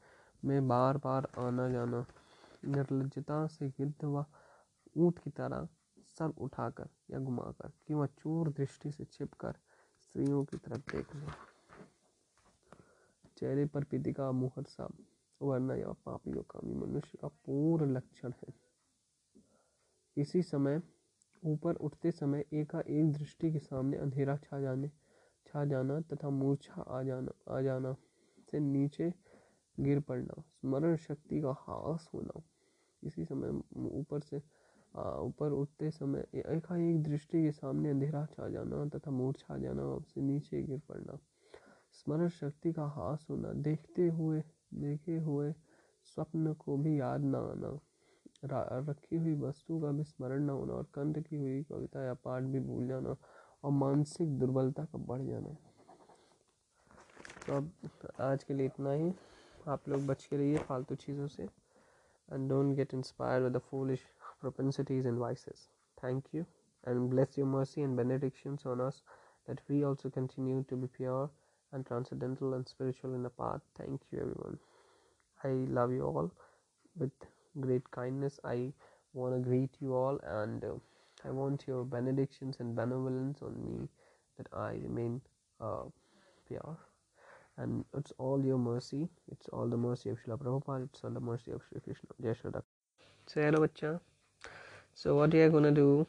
मैं 0.43 0.67
बार 0.67 0.97
बार 0.97 1.27
आना 1.39 1.69
जाना 1.69 2.05
निर्लजता 2.65 3.45
से 3.47 3.69
गिद्ध 3.69 4.03
व 4.03 4.25
ऊँट 4.97 5.19
की 5.19 5.29
तरह 5.29 5.67
सर 6.17 6.33
उठाकर 6.37 6.89
या 7.11 7.19
घुमाकर 7.19 7.71
कि 7.87 7.93
वह 7.93 8.05
चूर 8.19 8.49
दृष्टि 8.49 8.91
से 8.91 9.05
छिपकर 9.05 9.55
स्त्रियों 10.01 10.43
की 10.45 10.57
तरफ़ 10.57 10.95
देख 10.95 11.15
ले 11.15 11.31
चेहरे 13.37 13.65
पर 13.65 13.83
पीति 13.83 14.11
का 14.13 14.31
मुहर 14.31 14.63
सा 14.63 14.87
वरना 15.41 15.75
या 15.75 15.91
पापी 16.05 16.31
कामी 16.51 16.73
मनुष्य 16.75 17.17
का 17.21 17.27
पूर्ण 17.45 17.91
लक्षण 17.95 18.33
है। 18.41 18.53
इसी 20.17 20.41
समय 20.43 20.81
ऊपर 21.43 21.75
उठते 21.75 22.11
समय 22.11 22.43
एकाएक 22.53 23.11
दृष्टि 23.13 23.51
के 23.51 23.59
सामने 23.59 23.97
अंधेरा 23.97 24.35
छा 24.37 24.59
जाने, 24.61 24.89
छा 25.47 25.65
जाना 25.65 25.99
तथा 26.13 26.29
मूर्छा 26.29 26.81
आ 26.81 27.01
जाना 27.03 27.31
आ 27.49 27.61
जाना 27.61 27.93
से 28.51 28.59
नीचे 28.59 29.13
गिर 29.77 29.99
पड़ना, 29.99 30.41
स्मरण 30.61 30.95
शक्ति 30.97 31.41
का 31.41 31.51
हास 31.59 32.09
होना। 32.13 32.41
इसी 33.03 33.25
समय 33.25 33.49
ऊपर 33.99 34.19
से 34.21 34.41
ऊपर 34.93 35.51
उठते 35.51 35.89
समय 35.91 36.25
एकाएक 36.35 37.01
दृष्टि 37.03 37.43
के 37.43 37.51
सामने 37.51 37.89
अंधेरा 37.89 38.25
छा 38.25 38.49
जाना 38.49 38.85
तथा 38.95 39.11
मूर्छा 39.11 39.53
आ 39.53 39.57
जाना 39.57 39.83
उससे 39.83 40.21
नीचे 40.21 40.61
गिर 40.63 40.79
पड़ना। 40.89 41.17
स्मरण 41.93 42.27
शक्ति 42.29 42.71
का 42.73 42.85
हास 42.87 43.25
होना, 43.29 43.51
देखते 43.53 44.07
हुए, 44.07 44.41
देखे 44.73 45.17
हुए 45.17 45.51
स्वप्न 46.05 46.53
को 46.53 46.77
भी 46.77 46.99
याद 46.99 47.23
न 47.23 47.35
आना। 47.35 47.79
रखी 48.43 49.17
हुई 49.17 49.33
वस्तु 49.39 49.79
का 49.81 49.91
भी 49.91 50.03
स्मरण 50.03 50.45
न 50.45 50.49
होना 50.49 50.73
और 50.73 50.87
कंध 50.93 51.21
की 51.23 51.35
हुई 51.37 51.63
कविता 51.63 52.03
या 52.03 52.13
पाठ 52.23 52.43
भी 52.43 52.59
भूल 52.59 52.87
जाना 52.87 53.15
और 53.63 53.71
मानसिक 53.71 54.37
दुर्बलता 54.39 54.85
का 54.85 54.97
बढ़ 55.07 55.21
जाना। 55.21 55.55
तो 57.47 57.57
अब 57.57 57.71
आज 58.21 58.43
के 58.43 58.53
लिए 58.53 58.65
इतना 58.65 58.91
ही। 58.91 59.11
आप 59.67 59.89
लोग 59.89 60.05
बच 60.07 60.25
के 60.25 60.37
रहिए 60.37 60.57
फालतू 60.67 60.95
चीज़ों 60.95 61.27
से। 61.27 61.43
And 61.43 62.49
don't 62.49 62.75
get 62.75 62.93
inspire 62.93 63.41
with 63.41 63.53
the 63.53 63.59
foolish 63.69 64.05
propensities 64.41 65.07
and 65.07 65.19
vices 65.19 65.67
thank 65.97 66.35
you 66.35 66.43
and 66.83 67.09
bless 67.09 67.37
your 67.39 67.47
mercy 67.47 67.81
and 67.81 67.95
benedictions 67.97 68.65
on 68.67 68.79
us 68.81 69.01
that 69.47 69.61
we 69.69 69.81
also 69.83 70.09
continue 70.09 70.61
to 70.69 70.77
be 70.77 70.87
pure 70.97 71.29
and 71.71 71.85
transcendental 71.85 72.53
and 72.53 72.65
spiritual 72.67 73.15
in 73.15 73.23
the 73.23 73.31
path 73.37 73.59
thank 73.79 74.13
you 74.13 74.19
everyone 74.19 74.57
I 75.39 75.65
love 75.75 75.91
you 75.91 76.11
all 76.11 76.29
with 76.95 77.27
great 77.59 77.89
kindness. 77.91 78.39
I 78.43 78.73
want 79.13 79.35
to 79.35 79.39
greet 79.39 79.71
you 79.79 79.95
all, 79.95 80.19
and 80.23 80.63
uh, 80.63 80.73
I 81.25 81.31
want 81.31 81.65
your 81.67 81.83
benedictions 81.83 82.57
and 82.59 82.75
benevolence 82.75 83.41
on 83.41 83.55
me 83.65 83.87
that 84.37 84.47
I 84.53 84.71
remain 84.71 85.21
uh, 85.59 85.83
pure 86.47 86.77
and 87.57 87.85
it's 87.97 88.13
all 88.17 88.43
your 88.43 88.57
mercy. 88.57 89.07
It's 89.31 89.47
all 89.49 89.67
the 89.67 89.77
mercy 89.77 90.09
of 90.09 90.17
Srila 90.17 90.39
Prabhupada. 90.39 90.85
It's 90.85 91.03
all 91.03 91.11
the 91.11 91.19
mercy 91.19 91.51
of 91.51 91.61
Sri 91.69 91.81
Krishna. 91.81 92.09
Jai 92.21 92.33
Shraddha. 92.33 92.63
Say 93.27 93.43
hello, 93.43 93.59
bacha. 93.65 93.99
So 94.95 95.15
what 95.15 95.33
are 95.33 95.37
you 95.37 95.43
are 95.43 95.49
gonna 95.49 95.71
do? 95.71 96.07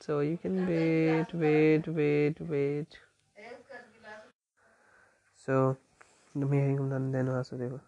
So 0.00 0.20
you 0.20 0.36
can 0.36 0.66
wait, 0.66 1.32
wait, 1.32 1.88
wait, 1.88 2.40
wait. 2.40 2.98
So 5.36 5.76
the 6.34 6.46
meeting 6.46 6.78
of 6.78 6.86
Nandana 6.86 7.34
Vasudeva. 7.38 7.80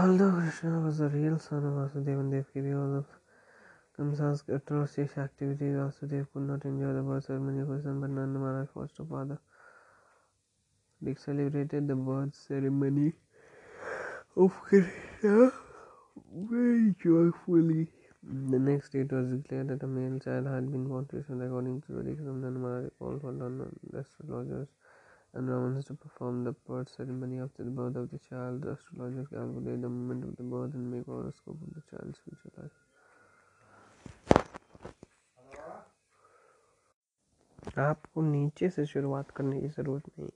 Although 0.00 0.30
Krishna 0.30 0.78
was 0.78 0.98
the 0.98 1.08
real 1.08 1.38
son 1.40 1.64
of 1.66 1.72
Vasudeva 1.74 2.20
and 2.20 2.30
Devaki, 2.30 2.72
all 2.72 2.98
of 2.98 3.06
Kamsa's 3.96 4.44
atrocious 4.46 5.18
activities, 5.18 5.74
Vasudeva 5.74 6.26
could 6.32 6.42
not 6.42 6.64
enjoy 6.64 6.92
the 6.92 7.02
birth 7.02 7.24
ceremony 7.24 7.62
of 7.62 7.68
his 7.70 7.82
son, 7.82 8.00
but 8.00 8.10
Nanda 8.10 8.38
Maharaj 8.38 8.68
foster 8.72 9.04
father 9.04 9.40
they 11.02 11.14
celebrated 11.14 11.88
the 11.88 11.96
birth 11.96 12.34
ceremony 12.36 13.12
of 14.36 14.52
Krishna 14.62 15.52
very 16.32 16.94
joyfully. 17.02 17.88
The 18.22 18.58
next 18.58 18.90
day 18.92 19.00
it 19.00 19.12
was 19.12 19.32
declared 19.32 19.68
that 19.68 19.82
a 19.82 19.88
male 19.88 20.20
child 20.20 20.46
had 20.46 20.70
been 20.70 20.86
born 20.86 21.06
to 21.06 21.16
Krishna. 21.16 21.46
According 21.46 21.82
to 21.82 21.92
the 21.92 22.02
Dikram 22.02 22.40
Maharaj 22.60 22.90
called 23.00 23.20
for 23.20 23.32
London 23.32 23.76
astrologers 23.96 24.68
and 25.34 25.48
Ramans 25.48 25.86
to 25.86 25.94
perform 25.94 26.44
the 26.44 26.52
birth 26.52 26.88
ceremony 26.96 27.38
after 27.38 27.64
the 27.64 27.70
birth 27.70 27.96
of 27.96 28.10
the 28.10 28.18
child. 28.18 28.62
The 28.62 28.72
astrologers 28.72 29.28
calculate 29.28 29.82
the 29.82 29.88
moment 29.88 30.24
of 30.24 30.36
the 30.36 30.42
birth 30.42 30.74
and 30.74 30.90
make 30.90 31.06
horoscope 31.06 31.58
of 31.62 31.74
the 31.74 31.82
child's 31.90 32.18
future 32.24 32.52
life. 32.56 32.78
आपको 37.78 38.22
नीचे 38.22 38.68
से 38.70 38.84
शुरुआत 38.86 39.30
करने 39.36 39.60
की 39.60 39.68
ज़रूरत 39.68 40.04
नहीं 40.18 40.28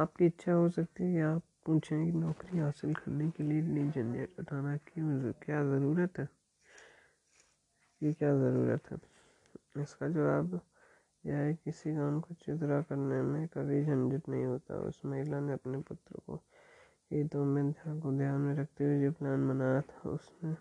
आपकी 0.00 0.26
इच्छा 0.26 0.52
हो 0.52 0.68
सकती 0.70 1.04
है 1.14 1.22
आप 1.24 1.42
पूछें 1.66 2.04
कि 2.04 2.12
नौकरी 2.18 2.58
हासिल 2.58 2.94
करने 2.94 3.28
के 3.36 3.44
लिए 3.44 3.58
इतनी 3.58 3.88
झंझट 3.90 4.40
उठाना 4.40 4.76
क्यों 4.88 5.32
क्या 5.44 5.62
ज़रूरत 5.70 6.18
है 6.18 6.28
ये 8.02 8.12
क्या 8.12 8.32
ज़रूरत 8.38 8.90
है 8.92 8.98
इसका 9.82 10.08
जवाब 10.08 10.60
यह 11.24 11.52
किसी 11.64 11.94
काम 11.94 12.20
को 12.20 12.34
चित्रा 12.34 12.80
करने 12.82 13.22
में 13.22 13.46
कभी 13.48 13.84
झंझट 13.84 14.28
नहीं 14.28 14.44
होता। 14.44 14.74
उस 14.74 15.00
महिला 15.04 15.40
ने 15.40 15.52
अपने 15.52 15.78
पुत्र 15.78 16.20
को 16.26 16.42
हितों 17.12 17.44
में 17.44 17.70
ध्यान 17.70 18.00
को 18.00 18.12
ध्यान 18.12 18.40
में 18.40 18.54
रखते 18.56 18.84
हुए 18.84 19.00
जो 19.02 19.12
प्लान 19.12 19.48
बनाया 19.48 19.80
था, 19.80 20.10
उसने, 20.10 20.54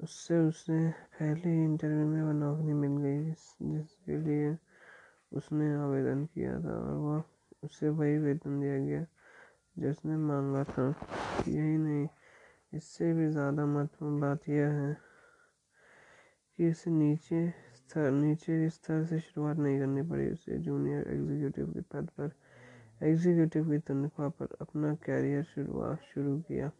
उससे 0.00 0.38
उसे 0.38 0.90
पहले 0.90 1.64
इंटरव्यू 1.64 2.06
में 2.06 2.22
वह 2.22 2.32
नौकरी 2.32 2.72
मिल 2.72 2.96
गई, 3.02 3.24
जिस, 3.24 3.54
जिसके 3.62 4.16
लिए 4.16 4.56
उसने 5.32 5.74
आवेदन 5.74 6.24
किया 6.24 6.60
था 6.60 6.78
और 6.78 6.94
वह, 6.94 7.22
उसे 7.62 7.88
वही 7.88 8.18
वेतन 8.18 8.60
दिया 8.60 8.78
गया 8.78 9.06
जो 9.78 9.90
उसने 9.90 10.16
मांगा 10.16 10.64
था। 10.64 10.88
यही 11.48 11.76
नहीं, 11.78 12.06
इससे 12.72 13.12
भी 13.14 13.28
ज़्यादा 13.28 13.66
महत्वपूर्ण 13.66 14.20
बात 14.20 14.48
यह 14.48 14.68
है 14.68 14.96
कि 16.58 16.70
उसे 16.70 16.90
नीचे 16.90 17.65
स्तर 17.86 18.10
नीचे 18.10 18.68
स्तर 18.70 19.04
से 19.06 19.18
शुरुआत 19.20 19.56
नहीं 19.56 19.78
करनी 19.78 20.02
पड़ी, 20.02 20.26
उसे 20.30 20.58
जूनियर 20.58 21.08
एग्जीक्यूटिव 21.08 21.66
के 21.72 21.80
पद 21.92 22.08
पर 22.18 22.30
एग्जीक्यूटिव 23.06 23.70
की 23.70 23.78
तनख्वाह 23.78 24.28
पर 24.28 24.56
अपना 24.60 24.94
कैरियर 25.04 25.42
शुरुआत 25.42 26.00
शुरू 26.02 26.38
किया। 26.48 26.70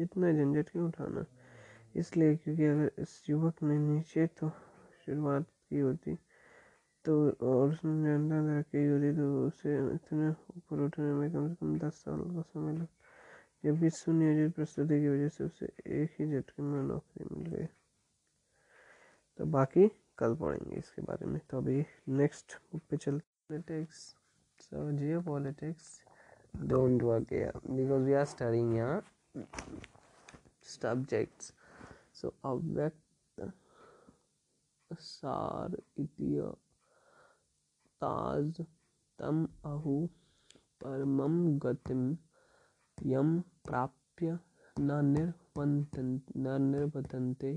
इतना 0.00 0.32
झंझट 0.32 0.68
क्यों 0.68 0.86
उठाना? 0.88 1.24
इसलिए 1.96 2.36
क्योंकि 2.36 2.64
अगर 2.64 2.90
इस 2.98 3.22
युवक 3.28 3.62
ने 3.62 3.78
नीचे 3.78 4.26
तो 4.26 4.50
शुरुआत 5.06 5.46
की 5.68 5.78
होती 5.78 6.14
तो 7.04 7.14
और 7.30 7.68
उसने 7.70 7.92
निरंतर 7.92 8.44
तरक्की 8.44 8.84
करी 8.90 9.12
तो 9.16 9.46
उसे 9.46 9.76
इतने 9.94 10.28
ऊपर 10.28 10.80
उठने 10.80 11.12
में 11.14 11.30
कम 11.32 11.48
से 11.48 11.54
कम 11.54 11.78
दस 11.78 12.04
साल 12.04 12.20
का 12.20 12.42
समय 12.42 12.72
लगा 12.72 12.86
जबकि 13.64 13.90
सुनियोजित 13.90 14.54
प्रस्तुति 14.54 15.00
की 15.00 15.08
वजह 15.08 15.28
से 15.28 15.44
उसे 15.44 15.66
एक 16.02 16.20
ही 16.20 16.26
झटके 16.30 16.62
में 16.62 16.82
नौकरी 16.82 17.24
मिल 17.32 17.54
गई। 17.54 17.66
तो 19.38 19.44
बाकी 19.46 19.90
कल 20.18 20.34
पढ़ेंगे 20.40 20.76
इसके 20.78 21.02
बारे 21.02 21.26
में। 21.26 21.40
तो 21.50 21.58
अभी 21.58 21.84
नेक्स्ट 22.18 22.56
बुक 22.72 22.82
पे 22.90 22.96
चल 22.96 23.18
politics 23.18 24.00
so 24.60 24.90
geopolitics 25.22 25.84
don't 26.70 27.02
work 27.02 27.32
because 27.70 28.02
we 28.04 28.12
are 28.14 28.24
studying 28.34 28.72
subjects 30.74 31.52
so 32.20 32.34
अव्यक्त 32.50 33.52
सार 34.90 35.76
ताज 38.00 38.60
तम 39.18 39.44
अहु 39.66 39.96
परमं 40.82 41.34
गतिम 41.64 42.02
यम 42.98 43.38
प्राप्य 43.66 44.38
न 44.80 45.04
निर्वन्तन 45.04 46.20
न 46.36 46.60
निर्वतन्ते 46.62 47.52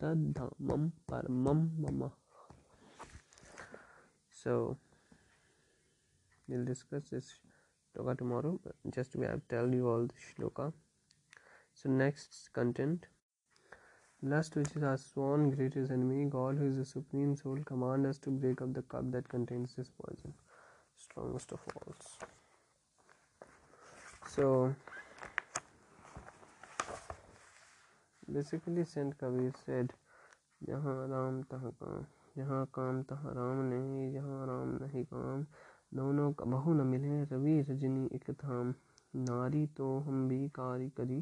तद्धामं 0.00 0.88
परमं 1.10 1.62
मम 1.84 2.10
so 4.42 4.76
we'll 6.48 6.64
discuss 6.64 7.10
this 7.10 7.26
shloka 7.88 8.16
tomorrow 8.16 8.58
but 8.64 8.92
just 8.98 9.16
we 9.16 9.26
have 9.26 9.42
tell 9.54 9.74
you 9.78 9.88
all 9.88 10.06
the 10.12 10.20
shloka 10.26 10.72
so 11.74 11.90
next 11.90 12.48
content 12.54 13.10
Lust, 14.22 14.54
which 14.54 14.76
is 14.76 14.82
our 14.82 14.98
sworn 14.98 15.50
greatest 15.50 15.90
enemy, 15.90 16.26
God, 16.26 16.58
who 16.58 16.66
is 16.66 16.76
the 16.76 16.84
supreme 16.84 17.34
soul, 17.36 17.58
command 17.64 18.04
us 18.04 18.18
to 18.18 18.30
break 18.30 18.60
up 18.60 18.74
the 18.74 18.82
cup 18.82 19.10
that 19.12 19.26
contains 19.26 19.74
this 19.74 19.88
poison, 19.88 20.34
strongest 20.94 21.52
of 21.52 21.60
all. 21.74 21.94
So, 24.28 24.74
basically, 28.27 28.85
Saint 28.85 29.17
Kabir 29.17 29.53
said, 29.65 29.93
जहाँ 30.63 30.95
राम 31.09 31.41
तहाँ 31.51 31.71
काम 31.81 32.05
जहाँ 32.37 32.65
काम 32.75 33.01
तहाँ 33.03 33.33
राम 33.35 33.57
नहीं 33.69 34.11
जहाँ 34.13 34.45
राम 34.47 34.69
नहीं 34.81 35.03
काम 35.05 35.43
दोनों 35.93 36.31
का 36.33 36.45
बहु 36.45 36.73
न 36.73 36.85
मिले 36.87 37.23
रवि 37.31 37.59
रजनी 37.69 38.05
एक 38.15 38.29
थाम 38.43 38.73
नारी 39.15 39.65
तो 39.77 39.87
हम 40.07 40.27
भी 40.29 40.47
कारी 40.55 40.89
करी 40.97 41.19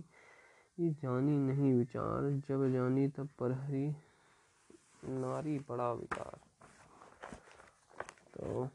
ये 0.79 0.89
जानी 1.01 1.37
नहीं 1.37 1.73
विचार 1.73 2.29
जब 2.49 2.67
जानी 2.73 3.07
तब 3.17 3.29
पर 3.39 3.51
हरी 3.51 3.85
नारी 5.05 5.57
बड़ा 5.69 5.91
विकार। 5.93 6.39
तो 8.37 8.69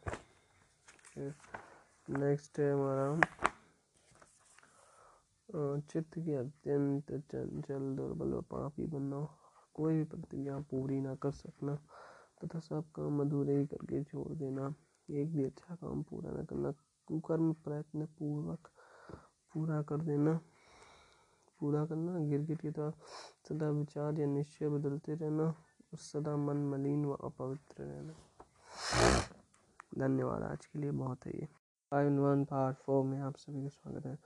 नेक्स्ट 2.18 2.58
है 2.60 2.72
हमारा 2.72 3.47
चित्त 5.48 6.18
की 6.18 6.34
अत्यंत 6.34 7.12
चंचल 7.30 7.94
दुर्बल 7.96 8.32
व 8.32 8.40
पापी 8.50 8.86
बनना 8.86 9.20
कोई 9.74 9.94
भी 9.94 10.04
प्रतिज्ञा 10.04 10.58
पूरी 10.70 11.00
ना 11.00 11.14
कर 11.14 11.30
सकना 11.32 11.74
तथा 12.44 12.58
सब 12.60 12.90
काम 12.96 13.20
अधूरे 13.20 13.56
ही 13.58 13.66
करके 13.66 14.02
छोड़ 14.04 14.32
देना। 14.34 14.74
एक 15.08 15.32
भी 15.34 15.44
अच्छा 15.44 15.74
काम 15.74 16.02
पूरा 16.02 16.30
ना 16.30 16.42
करना, 16.44 16.70
कुकर्म 17.08 17.52
प्रयत्न 17.64 18.06
पूर्वक 18.18 18.68
पूरा 19.54 19.80
कर 19.82 20.02
देना। 20.02 20.38
पूरा 21.60 21.84
करना, 21.86 22.18
गिरगिट 22.28 22.60
की 22.60 22.70
तरह 22.70 22.92
सदा 23.48 23.70
विचार 23.70 24.18
या 24.20 24.26
निश्चय 24.26 24.68
बदलते 24.68 25.14
रहना 25.14 25.44
और 25.44 25.98
सदा 25.98 26.36
मन 26.36 26.56
मलिन 26.70 27.04
व 27.04 27.14
अपवित्र 27.14 27.84
रहना। 27.84 28.14
धन्यवाद, 29.98 30.42
आज 30.42 30.66
के 30.66 30.78
लिए 30.78 30.90
बहुत 30.92 31.26
है 31.26 31.32
ये। 31.32 31.48
फाइव 31.91 32.19
वन 32.21 32.43
पार्ट 32.51 32.77
फोर 32.85 33.03
में 33.05 33.19
आप 33.21 33.35
सभी 33.37 33.61
का 33.63 33.69
स्वागत 33.69 34.05
है 34.05 34.17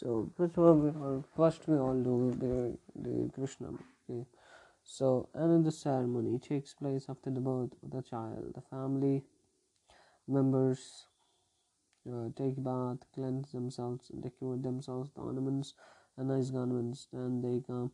so 0.00 0.22
first 0.38 1.26
first 1.36 1.68
we 1.68 1.76
all 1.88 2.02
do 2.04 3.28
Krishna 3.36 3.76
So, 4.86 5.28
another 5.32 5.70
ceremony 5.70 6.38
takes 6.38 6.74
place 6.74 7.06
after 7.08 7.30
the 7.30 7.40
birth 7.40 7.72
of 7.82 7.90
the 7.90 8.02
child. 8.02 8.52
The 8.54 8.60
family 8.60 9.24
members 10.28 11.06
uh, 12.06 12.28
take 12.36 12.62
bath, 12.62 12.98
cleanse 13.14 13.52
themselves, 13.52 14.08
decorate 14.08 14.62
themselves 14.62 15.10
with 15.14 15.24
ornaments 15.24 15.72
and 16.18 16.28
nice 16.28 16.50
garments. 16.50 17.08
Then 17.12 17.40
they 17.40 17.62
come 17.66 17.92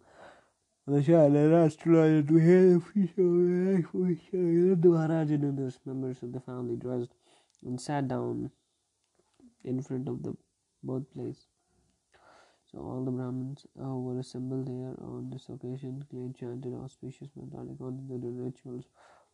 the 0.87 1.03
child 1.03 1.37
and 1.37 1.55
astrologer 1.55 2.23
to 2.27 2.37
hear 2.37 2.75
the 2.75 2.81
future 2.81 3.23
life 3.23 3.95
of 3.95 4.09
the 4.09 4.17
child. 4.17 4.83
The 4.83 4.89
Maharaj 4.89 5.31
and 5.31 5.45
others 5.45 5.79
members 5.87 6.23
of 6.25 6.33
the 6.33 6.41
family 6.41 6.75
dressed 6.75 7.13
and 7.65 7.81
sat 7.81 8.09
down 8.09 8.51
in 9.66 9.82
front 9.82 10.08
of 10.08 10.24
the 10.24 10.34
birthplace. 10.84 11.48
So 12.72 12.80
all 12.80 13.04
the 13.06 13.12
Brahmins 13.12 13.66
uh, 13.82 13.96
were 13.96 14.20
assembled 14.20 14.68
there 14.68 14.96
on 15.02 15.30
this 15.32 15.50
occasion, 15.50 16.06
clean 16.10 16.34
chanted 16.34 16.74
auspicious 16.74 17.30
mantras 17.36 17.78
to 17.78 18.18
the 18.20 18.30
rituals, 18.30 18.86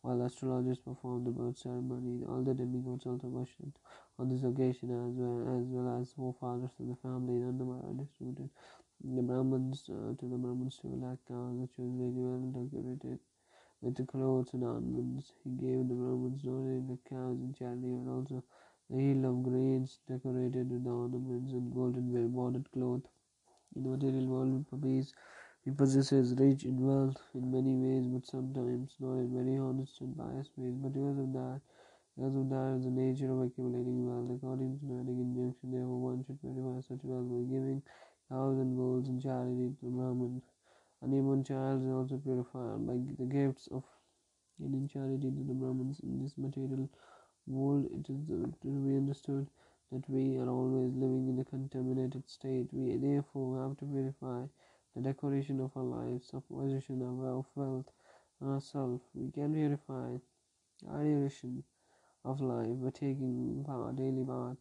while 0.02 0.22
astrologers 0.22 0.78
performed 0.78 1.26
the 1.26 1.30
birth 1.30 1.58
ceremony. 1.58 2.24
All 2.28 2.42
the 2.42 2.54
demigods 2.54 3.06
also 3.06 3.26
worshipped 3.28 3.78
on 4.18 4.28
this 4.28 4.44
occasion, 4.44 4.90
as 4.90 5.14
well 5.16 5.58
as 5.58 5.66
well 5.66 6.00
as 6.00 6.12
forefathers 6.12 6.70
of 6.80 6.88
the 6.88 6.96
family. 7.02 7.34
Nanda 7.40 7.64
Maharaj 7.64 7.96
distributed 7.98 8.50
the 9.04 9.22
Brahmins 9.22 9.84
uh, 9.90 10.14
to 10.18 10.26
the 10.28 10.36
Brahmins 10.36 10.78
to 10.78 10.88
lakh 10.88 11.18
cows, 11.28 11.54
which 11.58 11.76
was 11.76 11.90
very 11.98 12.14
well 12.14 12.40
decorated 12.54 13.18
with 13.82 13.96
the 13.96 14.04
clothes 14.04 14.52
and 14.54 14.64
ornaments. 14.64 15.32
He 15.44 15.50
gave 15.50 15.88
the 15.88 15.94
Brahmins 15.94 16.44
not 16.44 16.52
only 16.52 16.80
the 16.86 16.98
cows 17.08 17.38
and 17.40 17.56
charity, 17.56 17.90
but 17.90 18.10
also 18.12 18.44
the 18.90 18.98
hill 18.98 19.24
of 19.26 19.42
grains 19.42 19.98
decorated 20.08 20.70
with 20.70 20.86
ornaments 20.86 21.52
and 21.52 21.74
golden 21.74 22.28
bordered 22.30 22.70
cloth. 22.72 23.02
In 23.76 23.82
the 23.84 23.90
material 23.90 24.26
world, 24.26 24.66
he 25.64 25.70
possesses 25.72 26.34
rich 26.38 26.64
in 26.64 26.78
wealth 26.86 27.20
in 27.34 27.50
many 27.50 27.74
ways, 27.76 28.06
but 28.06 28.24
sometimes 28.26 28.94
not 29.00 29.18
in 29.18 29.34
very 29.34 29.58
honest 29.58 30.00
and 30.00 30.16
pious 30.16 30.48
ways. 30.56 30.74
But 30.76 30.92
because 30.92 31.18
of 31.18 31.32
that, 31.32 31.60
because 32.16 32.36
of 32.36 32.48
that 32.50 32.76
is 32.78 32.84
the 32.84 32.90
nature 32.90 33.32
of 33.32 33.42
accumulating 33.42 34.06
wealth. 34.06 34.30
According 34.38 34.78
to 34.80 34.86
the 34.86 34.94
Vedic 34.94 35.18
injunction, 35.18 35.72
therefore 35.72 36.00
one 36.00 36.24
should 36.24 36.40
purify 36.40 36.80
such 36.82 37.02
wealth 37.04 37.28
by 37.30 37.42
giving 37.52 37.82
cows 38.28 38.58
and 38.58 38.76
bulls 38.76 39.08
in 39.08 39.20
charity 39.20 39.70
to 39.70 39.84
the 39.84 39.90
Brahmin. 39.90 40.42
A 41.02 41.06
newborn 41.08 41.44
child 41.44 41.82
is 41.82 41.88
also 41.90 42.18
purified 42.18 42.86
by 42.86 42.94
the 43.18 43.26
gifts 43.26 43.68
of 43.72 43.84
giving 44.60 44.88
charity 44.88 45.30
to 45.30 45.44
the 45.44 45.52
Brahmins 45.54 46.00
in 46.00 46.22
this 46.22 46.38
material 46.38 46.88
world. 47.46 47.86
It 47.86 48.10
is 48.10 48.26
to 48.28 48.46
be 48.62 48.96
understood 48.96 49.48
that 49.92 50.08
we 50.08 50.36
are 50.38 50.48
always 50.48 50.92
living 50.94 51.28
in 51.28 51.38
a 51.38 51.44
contaminated 51.44 52.28
state. 52.28 52.68
We 52.72 52.96
therefore 52.96 53.62
have 53.62 53.76
to 53.78 53.86
purify 53.86 54.46
the 54.94 55.02
decoration 55.02 55.60
of 55.60 55.76
our 55.76 55.84
lives, 55.84 56.30
of 56.34 56.48
possession 56.48 57.02
of 57.02 57.14
wealth, 57.54 57.92
ourselves. 58.42 59.02
We 59.14 59.30
can 59.30 59.54
purify 59.54 60.16
our 60.88 61.04
duration 61.04 61.64
of 62.24 62.40
life 62.40 62.80
by 62.82 62.90
taking 62.90 63.64
our 63.68 63.92
daily 63.92 64.24
bath 64.24 64.58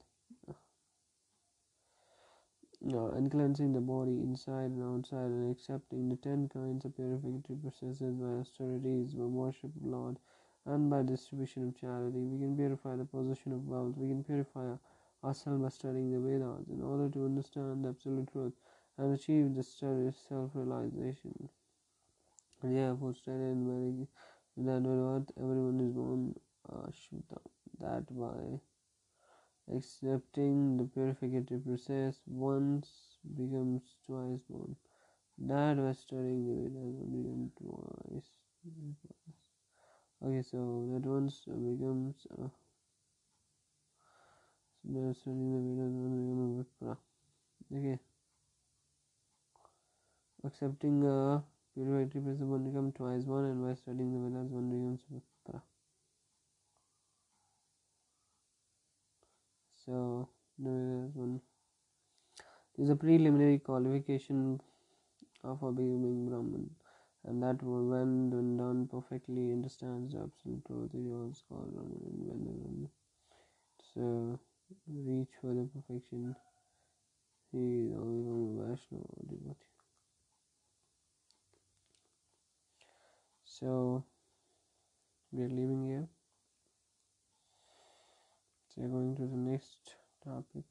uh, 2.93 3.11
and 3.11 3.31
cleansing 3.31 3.73
the 3.73 3.81
body 3.81 4.19
inside 4.21 4.71
and 4.71 4.83
outside 4.83 5.31
and 5.31 5.51
accepting 5.51 6.09
the 6.09 6.15
ten 6.17 6.47
kinds 6.49 6.85
of 6.85 6.95
purificatory 6.95 7.59
processes 7.61 8.13
by 8.13 8.27
austerities, 8.39 9.13
by 9.13 9.23
worship 9.25 9.75
of 9.75 9.83
Lord, 9.83 10.19
and 10.65 10.89
by 10.89 11.01
distribution 11.03 11.67
of 11.67 11.79
charity. 11.79 12.19
We 12.19 12.39
can 12.39 12.55
purify 12.55 12.95
the 12.95 13.05
possession 13.05 13.53
of 13.53 13.67
wealth. 13.67 13.95
We 13.97 14.07
can 14.09 14.23
purify 14.23 14.75
ourselves 15.23 15.61
by 15.61 15.69
studying 15.69 16.11
the 16.11 16.19
Vedas 16.19 16.69
in 16.69 16.81
order 16.81 17.09
to 17.09 17.25
understand 17.25 17.85
the 17.85 17.89
absolute 17.89 18.31
truth 18.31 18.53
and 18.97 19.13
achieve 19.13 19.55
the 19.55 19.63
self 19.63 20.51
realization. 20.53 21.49
Therefore, 22.63 23.15
study 23.15 23.37
in 23.37 23.65
very 23.65 24.07
that 24.67 24.81
what 24.83 25.31
everyone 25.41 25.79
is 25.81 25.93
born 25.93 26.35
uh, 26.71 26.91
that 27.79 28.05
by 28.15 28.59
accepting 29.75 30.77
the 30.77 30.83
purificatory 30.83 31.59
process 31.65 32.19
once 32.27 33.17
becomes 33.35 33.81
twice 34.05 34.41
born. 34.49 34.75
That 35.39 35.77
by 35.77 35.93
studying 35.93 36.45
the 36.45 36.53
Vedas 36.61 36.93
one 37.01 37.11
becomes 37.11 37.51
twice. 37.57 38.29
Okay, 40.23 40.41
so 40.43 40.57
that 40.93 41.03
once 41.03 41.47
uh, 41.49 41.53
becomes 41.53 42.27
uh, 42.37 42.47
by 44.83 45.13
studying 45.13 45.51
the 45.53 45.61
Vedas 45.65 45.93
one 45.93 46.15
becomes 46.21 46.65
Vipra. 46.81 46.97
Okay. 47.73 47.99
Accepting 50.43 51.03
uh, 51.05 51.37
a 51.37 51.43
purificatory 51.73 52.23
process 52.23 52.43
one 52.43 52.63
becomes 52.69 52.93
twice 52.93 53.23
one 53.23 53.45
and 53.45 53.63
by 53.65 53.73
studying 53.73 54.13
the 54.13 54.29
Vedas 54.29 54.51
one 54.51 54.69
becomes 54.69 55.01
Vipra. 55.11 55.55
Uh, 55.55 55.59
so 59.85 60.29
there's 60.59 61.15
one 61.15 61.41
is 62.77 62.89
a 62.89 62.95
preliminary 62.95 63.59
qualification 63.59 64.59
of 65.43 65.61
a 65.63 65.71
becoming 65.71 66.27
Brahman, 66.27 66.69
and 67.25 67.41
that 67.43 67.61
when, 67.61 68.29
when 68.31 68.57
done 68.57 68.87
perfectly 68.91 69.51
understands 69.51 70.13
the 70.13 70.19
absolute 70.19 70.65
truth, 70.65 70.89
it 70.93 70.99
was 70.99 71.43
called. 71.47 71.73
And 71.75 72.25
when, 72.27 72.89
so 73.93 74.39
reach 74.87 75.29
for 75.39 75.53
the 75.53 75.67
perfection, 75.73 76.35
he 77.51 77.87
is 77.87 77.91
a 77.91 77.99
Vaishnava 77.99 79.05
devotee. 79.27 79.71
So 83.43 84.03
we 85.31 85.43
are 85.43 85.49
leaving 85.49 85.85
here. 85.85 86.07
So 88.69 88.81
going 88.83 89.15
to 89.17 89.23
the 89.23 89.37
next 89.37 89.95
topic. 90.23 90.63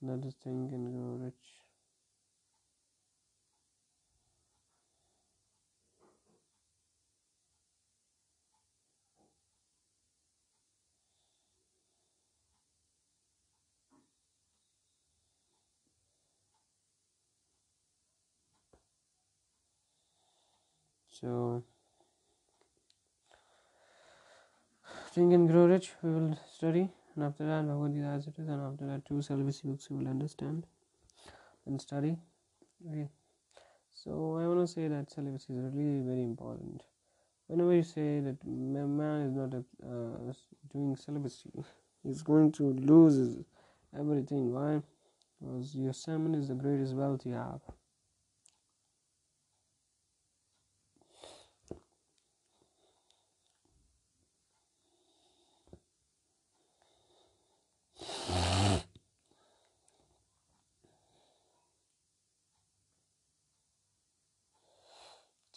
That 0.00 0.24
is 0.24 0.34
think 0.42 0.72
and 0.72 0.92
grow 0.92 1.24
rich. 1.24 1.61
So 21.22 21.62
Think 25.12 25.32
and 25.32 25.48
Grow 25.48 25.66
Rich 25.66 25.92
we 26.02 26.10
will 26.10 26.36
study 26.52 26.90
and 27.14 27.24
after 27.24 27.46
that 27.46 27.64
Bhagavad 27.64 27.94
Gita 27.94 28.06
as 28.06 28.26
it 28.26 28.38
is 28.38 28.48
and 28.48 28.60
after 28.60 28.86
that 28.86 29.04
two 29.04 29.22
celibacy 29.22 29.68
books 29.68 29.86
you 29.88 29.98
will 29.98 30.08
understand 30.08 30.66
and 31.64 31.80
study 31.80 32.16
okay? 32.88 33.08
So 33.94 34.36
I 34.36 34.48
want 34.48 34.66
to 34.66 34.66
say 34.66 34.88
that 34.88 35.12
celibacy 35.12 35.52
is 35.54 35.72
really 35.72 36.00
very 36.00 36.24
important. 36.24 36.82
Whenever 37.46 37.72
you 37.72 37.84
say 37.84 38.18
that 38.18 38.44
man 38.44 39.20
is 39.20 39.32
not 39.32 39.54
uh, 39.54 40.32
doing 40.72 40.96
celibacy 40.96 41.52
he's 42.02 42.22
going 42.22 42.50
to 42.52 42.64
lose 42.64 43.38
everything. 43.96 44.52
Why? 44.52 44.82
Because 45.40 45.76
your 45.76 45.92
semen 45.92 46.34
is 46.34 46.48
the 46.48 46.54
greatest 46.54 46.94
wealth 46.94 47.24
you 47.24 47.34
have 47.34 47.60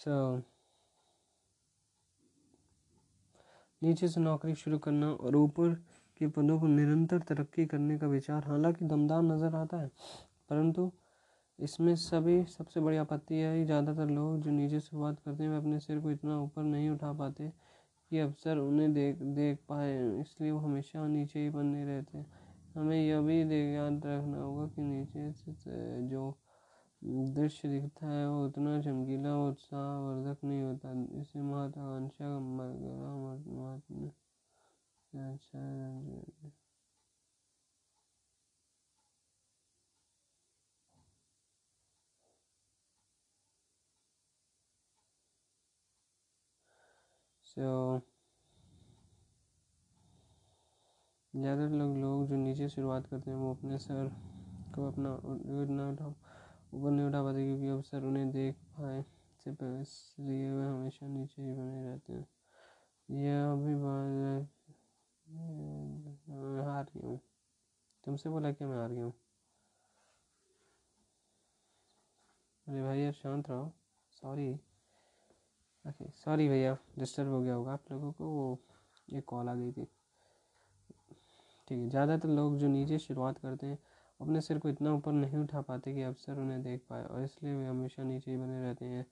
so, 0.05 0.43
नीचे 3.81 4.07
से 4.07 4.21
नौकरी 4.21 4.53
शुरू 4.55 4.77
करना 4.77 5.07
और 5.11 5.35
ऊपर 5.35 5.73
के 6.19 6.27
पदों 6.27 6.59
को 6.59 6.67
निरंतर 6.67 7.19
तरक्की 7.19 7.65
करने 7.65 7.97
का 7.97 8.07
विचार, 8.07 8.43
हालाँकि 8.47 8.85
दमदार 8.85 9.21
नज़र 9.21 9.55
आता 9.55 9.77
है, 9.77 9.87
परंतु 10.49 10.91
इसमें 11.59 11.95
सभी, 11.95 12.43
सबसे 12.47 12.79
बड़ी 12.79 12.97
आपत्ति 12.97 13.35
है 13.35 13.65
ज़्यादातर 13.65 14.10
लोग 14.10 14.41
जो 14.41 14.51
नीचे 14.51 14.79
शुरुआत 14.79 15.19
करते 15.19 15.43
हैं, 15.43 15.49
वे 15.49 15.58
अपने 15.58 15.79
सिर 15.79 15.99
को 15.99 16.12
इतना 16.12 16.39
ऊपर 16.39 16.63
नहीं 16.63 16.89
उठा 16.89 17.12
पाते 17.13 17.51
कि 18.12 18.19
अफसर 18.19 18.58
उन्हें 18.58 18.93
देख 18.93 19.21
देख 19.35 19.58
पाए। 19.69 19.93
इसलिए 20.21 20.51
वो 20.51 20.60
हमेशा 20.60 21.08
नीचे 21.08 21.39
ही 21.39 21.49
बने 21.49 21.85
रहते 21.85 22.17
हैं। 22.17 22.25
हमें 22.75 22.97
यह 22.97 23.21
भी 23.21 23.39
याद 23.75 24.01
रखना 24.06 24.37
होगा 24.37 24.67
कि 24.67 24.81
नीचे 24.81 25.31
से 25.33 26.08
जो 26.08 26.31
दृश्य 27.06 27.69
दिखता 27.69 28.08
है 28.08 28.27
वो 28.29 28.45
उतना 28.45 28.79
चमकीला 28.81 29.35
उत्साहवर्धक 29.47 30.43
नहीं 30.43 30.62
होता। 30.62 30.91
इसे 31.21 31.41
महत्वाकांक्षा 31.41 32.25
अच्छा 35.13 35.60
सो 47.47 48.01
ज़्यादातर 51.33 51.73
लोग 51.75 51.97
लोग 51.97 52.25
जो 52.27 52.35
नीचे 52.35 52.67
शुरुआत 52.69 53.08
करते 53.08 53.31
हैं, 53.31 53.37
वो 53.37 53.53
अपने 53.53 53.77
सर 53.77 54.10
को 54.75 54.87
अपना 54.87 55.13
ऊपर 55.15 55.67
न 55.69 55.89
उठा 55.91 56.06
ऊपर 56.73 56.89
नहीं 56.89 57.05
उठा 57.07 57.21
पाते 57.23 57.45
क्योंकि 57.45 57.67
अफसर 57.69 58.03
उन्हें 58.03 58.29
देख 58.31 58.55
पाए 58.79 59.03
से 59.45 59.51
इसलिए 59.81 60.49
वे 60.51 60.65
हमेशा 60.65 61.07
नीचे 61.07 61.41
ही 61.41 61.53
बने 61.53 61.83
रहते 61.83 62.13
हैं। 62.13 62.27
यह 63.09 63.51
अभी 63.51 63.75
मैं 63.75 64.41
हार 66.65 66.85
गया 66.95 67.07
हूँ। 67.07 67.19
तुमसे 68.03 68.29
बोला 68.29 68.51
कि 68.51 68.65
मैं 68.65 68.77
हार 68.77 68.91
गया 68.91 69.03
हूँ? 69.03 69.13
अरे 72.67 72.81
भाई 72.81 72.99
यार 72.99 73.11
शांत 73.13 73.49
रहो। 73.49 73.71
सॉरी 74.11 74.51
ओके 75.85 76.09
सॉरी 76.15 76.47
भैया 76.49 76.77
डिस्टर्ब 76.99 77.29
हो 77.29 77.41
गया 77.41 77.53
होगा 77.53 77.73
आप 77.73 77.91
लोगों 77.91 78.11
को। 78.11 78.25
वो 78.25 78.59
एक 79.07 79.25
कॉल 79.25 79.49
आ 79.49 79.53
गई 79.55 79.71
थी। 79.71 79.87
ठीक 81.67 81.79
है, 81.79 81.89
ज़्यादातर 81.89 82.29
लोग 82.29 82.57
जो 82.57 82.67
नीचे 82.67 82.99
शुरुआत 82.99 83.37
करते 83.37 83.67
हैं 83.67 83.77
अपने 84.19 84.41
सिर 84.41 84.57
को 84.59 84.69
इतना 84.69 84.93
ऊपर 84.93 85.11
नहीं 85.11 85.37
उठा 85.37 85.61
पाते 85.61 85.93
कि 85.93 86.01
अफसर 86.03 86.39
उन्हें 86.39 86.61
देख 86.63 86.81
पाए 86.89 87.03
और 87.05 87.23
इसलिए 87.23 87.53
वे 87.55 87.65
हमेशा 87.65 88.03
नीचे 88.03 88.31
ही 88.31 88.37
बने 88.37 88.61
रहते 88.61 88.85
हैं। 88.85 89.05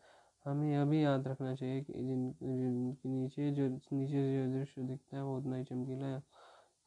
हमें 0.46 0.72
यह 0.72 0.84
भी 0.86 1.04
याद 1.04 1.28
रखना 1.28 1.54
चाहिए 1.56 1.82
कि 1.82 1.94
जिन 1.94 2.32
जिनके 2.42 3.10
नीचे 3.10 3.52
जो 3.52 3.68
नीचे 3.68 4.24
जो 4.34 4.52
दृश्य 4.54 4.82
दिखता 4.82 5.18
है 5.18 5.24
वो 5.24 5.38
उतना 5.38 5.56
ही 5.56 5.64
चमकीला 5.64 6.16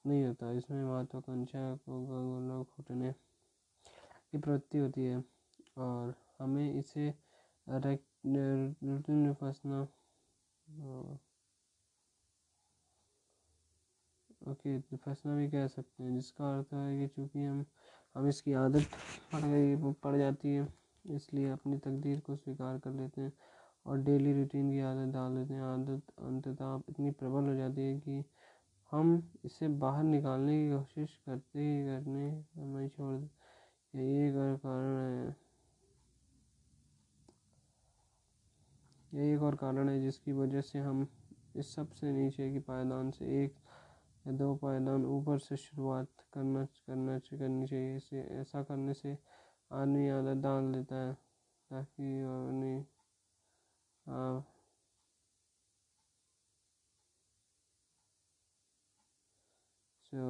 नहीं 0.04 0.24
होता। 0.24 0.50
इसमें 0.52 0.84
महत्वाकांक्षा 0.84 1.74
को 1.88 2.62
फूटने 2.76 3.12
की 4.32 4.38
प्रवृत्ति 4.38 4.78
होती 4.78 5.04
है 5.04 5.22
और 5.78 6.14
हमें 6.40 6.72
इसे 6.74 7.12
रूटीन 7.66 9.16
में 9.16 9.32
फंसना 9.34 9.86
ओके, 14.48 14.78
फंसना 14.96 15.34
भी 15.36 15.48
कह 15.50 15.66
सकते 15.66 16.02
हैं, 16.02 16.14
जिसका 16.14 16.56
अर्थ 16.56 16.72
है 16.74 16.98
कि 16.98 17.06
चूँकि 17.14 17.44
हम 17.44 17.64
हम 18.16 18.28
इसकी 18.28 18.52
आदत 18.54 18.86
पड़ 19.32 19.40
गई 19.40 19.92
पड़ 20.02 20.16
जाती 20.16 20.54
है, 20.54 20.66
इसलिए 21.04 21.50
अपनी 21.50 21.78
तकदीर 21.78 22.20
को 22.26 22.36
स्वीकार 22.36 22.78
कर 22.78 22.90
लेते 22.92 23.20
हैं 23.20 23.32
और 23.86 23.98
डेली 24.02 24.32
रूटीन 24.32 24.70
की 24.70 24.80
आदत 24.82 25.12
डाल 25.14 25.36
देते 25.36 25.54
हैं। 25.54 25.62
आदत 25.62 26.12
अंततः 26.20 26.80
इतनी 26.90 27.10
प्रबल 27.12 27.48
हो 27.48 27.54
जाती 27.54 27.82
है 27.82 27.98
कि 27.98 28.24
हम 28.92 29.22
इसे 29.44 29.68
बाहर 29.78 30.04
निकालने 30.04 30.58
की 30.58 30.70
कोशिश 30.70 31.18
करते 31.26 31.60
ही 31.60 31.84
करने 31.86 32.28
हमें 32.56 32.88
छोड़ 32.88 33.14
यही 33.94 34.26
एक 34.28 34.36
और 34.36 34.56
कारण 34.56 34.96
है। 34.96 35.36
यही 39.12 39.34
एक 39.34 39.42
और 39.42 39.54
कारण 39.56 39.88
है 39.88 40.00
जिसकी 40.00 40.32
वजह 40.32 40.60
से 40.60 40.78
हम 40.78 41.06
इस 41.56 41.74
सबसे 41.74 42.12
नीचे 42.12 42.50
की 42.52 42.58
पायदान 42.58 43.10
से 43.10 43.44
एक 43.44 43.54
दो 44.27 44.55
पायदान 44.57 45.05
ऊपर 45.07 45.39
से 45.39 45.57
शुरुआत 45.57 46.09
करना 46.35 46.64
करना 46.64 47.18
करनी 47.20 47.66
चाहिए। 47.66 47.97
इसे, 47.97 48.20
ऐसा 48.41 48.62
करने 48.62 48.95
से 48.95 49.16
आदमी 49.72 50.09
आदत 50.11 50.43
डाल 50.43 50.72
देता 50.72 50.97
है 50.99 51.12
ताकि 51.70 52.18
अपनी 52.22 52.74
सो 60.12 60.27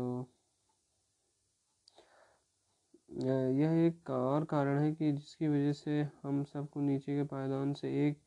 यह 3.52 3.72
एक 3.86 4.10
और 4.10 4.44
कारण 4.44 4.78
है 4.78 4.92
कि 4.94 5.10
जिसकी 5.12 5.48
वजह 5.48 5.72
से 5.72 6.00
हम 6.22 6.42
सबको 6.44 6.80
नीचे 6.80 7.16
के 7.16 7.24
पायदान 7.24 7.72
से 7.74 7.88
एक 8.08 8.20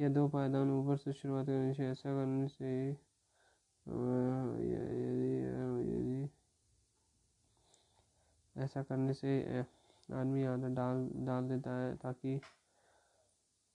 या 0.00 0.08
दो 0.10 0.26
पायदान 0.28 0.70
ऊपर 0.70 0.96
से 0.96 1.12
शुरुआत 1.12 1.46
करनी 1.46 1.74
चाहिए। 1.74 1.92
ऐसा 1.92 2.10
करने 2.10 2.48
से 2.48 2.72
यदि 5.86 6.28
ऐसा 8.56 8.82
करने 8.82 9.14
से 9.14 9.32
आदमी 10.08 10.44
आदत 10.46 10.74
डाल 10.76 11.08
डाल 11.26 11.48
देता 11.48 11.76
है 11.78 11.94
ताकि 12.02 12.38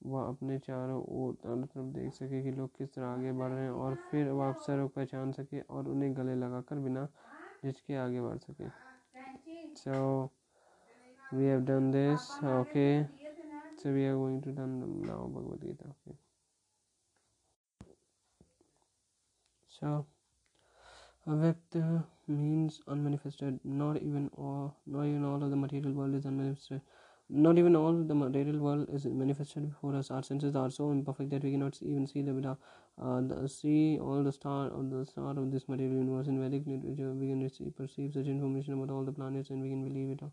वह 0.00 0.22
अपने 0.22 0.58
चारों 0.58 1.02
ओर, 1.02 1.34
चारों 1.42 1.64
तरफ़ 1.64 1.86
देख 1.94 2.12
सके 2.14 2.42
कि 2.42 2.50
लोग 2.52 2.70
किस 2.78 2.94
तरह 2.94 3.06
आगे 3.06 3.32
बढ़ 3.40 3.50
रहे 3.52 3.64
हैं 3.64 3.70
और 3.70 3.94
फिर 4.10 4.28
वह 4.28 4.46
अवसर 4.46 4.80
को 4.82 4.88
पहचान 4.96 5.32
सके 5.32 5.60
और 5.60 5.88
उन्हें 5.88 6.16
गले 6.16 6.34
लगाकर 6.36 6.78
बिना 6.86 7.06
झिझके 7.64 7.96
आगे 7.96 8.20
बढ़ 8.20 8.38
सके। 8.38 8.68
So 9.80 10.24
we 11.34 11.44
have 11.44 11.60
done 11.66 11.90
this 11.90 12.28
okay 12.44 12.86
so 13.82 13.92
we 13.94 14.06
are 14.06 14.14
going 14.16 14.42
to 14.42 14.50
done 14.52 14.70
now 15.06 15.28
Bhagavad 15.32 15.64
Gita 15.64 15.88
okay 15.90 16.29
So, 19.80 20.06
avyakt 21.26 21.76
means 22.28 22.80
unmanifested. 22.86 23.60
Not 23.64 23.96
even 24.02 24.30
all, 24.36 24.76
not 24.86 25.06
even 25.06 25.24
all 25.24 25.42
of 25.42 25.50
the 25.50 25.56
material 25.56 25.92
world 25.92 26.14
is 26.14 26.26
unmanifested. 26.26 26.82
Not 27.32 27.58
even 27.58 27.76
all 27.76 27.92
the 27.92 28.14
material 28.14 28.58
world 28.58 28.88
is 28.92 29.04
manifested 29.06 29.68
before 29.68 29.94
us. 29.94 30.10
Our 30.10 30.22
senses 30.22 30.56
are 30.56 30.68
so 30.68 30.90
imperfect 30.90 31.30
that 31.30 31.44
we 31.44 31.52
cannot 31.52 31.80
even 31.80 32.06
see 32.06 32.22
the, 32.22 32.56
uh, 33.00 33.20
the 33.20 33.48
see 33.48 33.98
all 34.00 34.24
the 34.24 34.32
star 34.32 34.68
or 34.68 34.82
the 34.82 35.06
star 35.06 35.30
of 35.30 35.52
this 35.52 35.68
material 35.68 35.98
universe. 35.98 36.26
In 36.26 36.40
Vedic 36.40 36.66
literature, 36.66 37.12
we 37.12 37.28
can 37.28 37.40
receive, 37.40 37.76
perceive 37.76 38.12
such 38.14 38.26
information 38.26 38.74
about 38.74 38.90
all 38.90 39.04
the 39.04 39.12
planets, 39.12 39.50
and 39.50 39.62
we 39.62 39.68
can 39.68 39.84
believe 39.84 40.10
it. 40.10 40.22
All. 40.22 40.32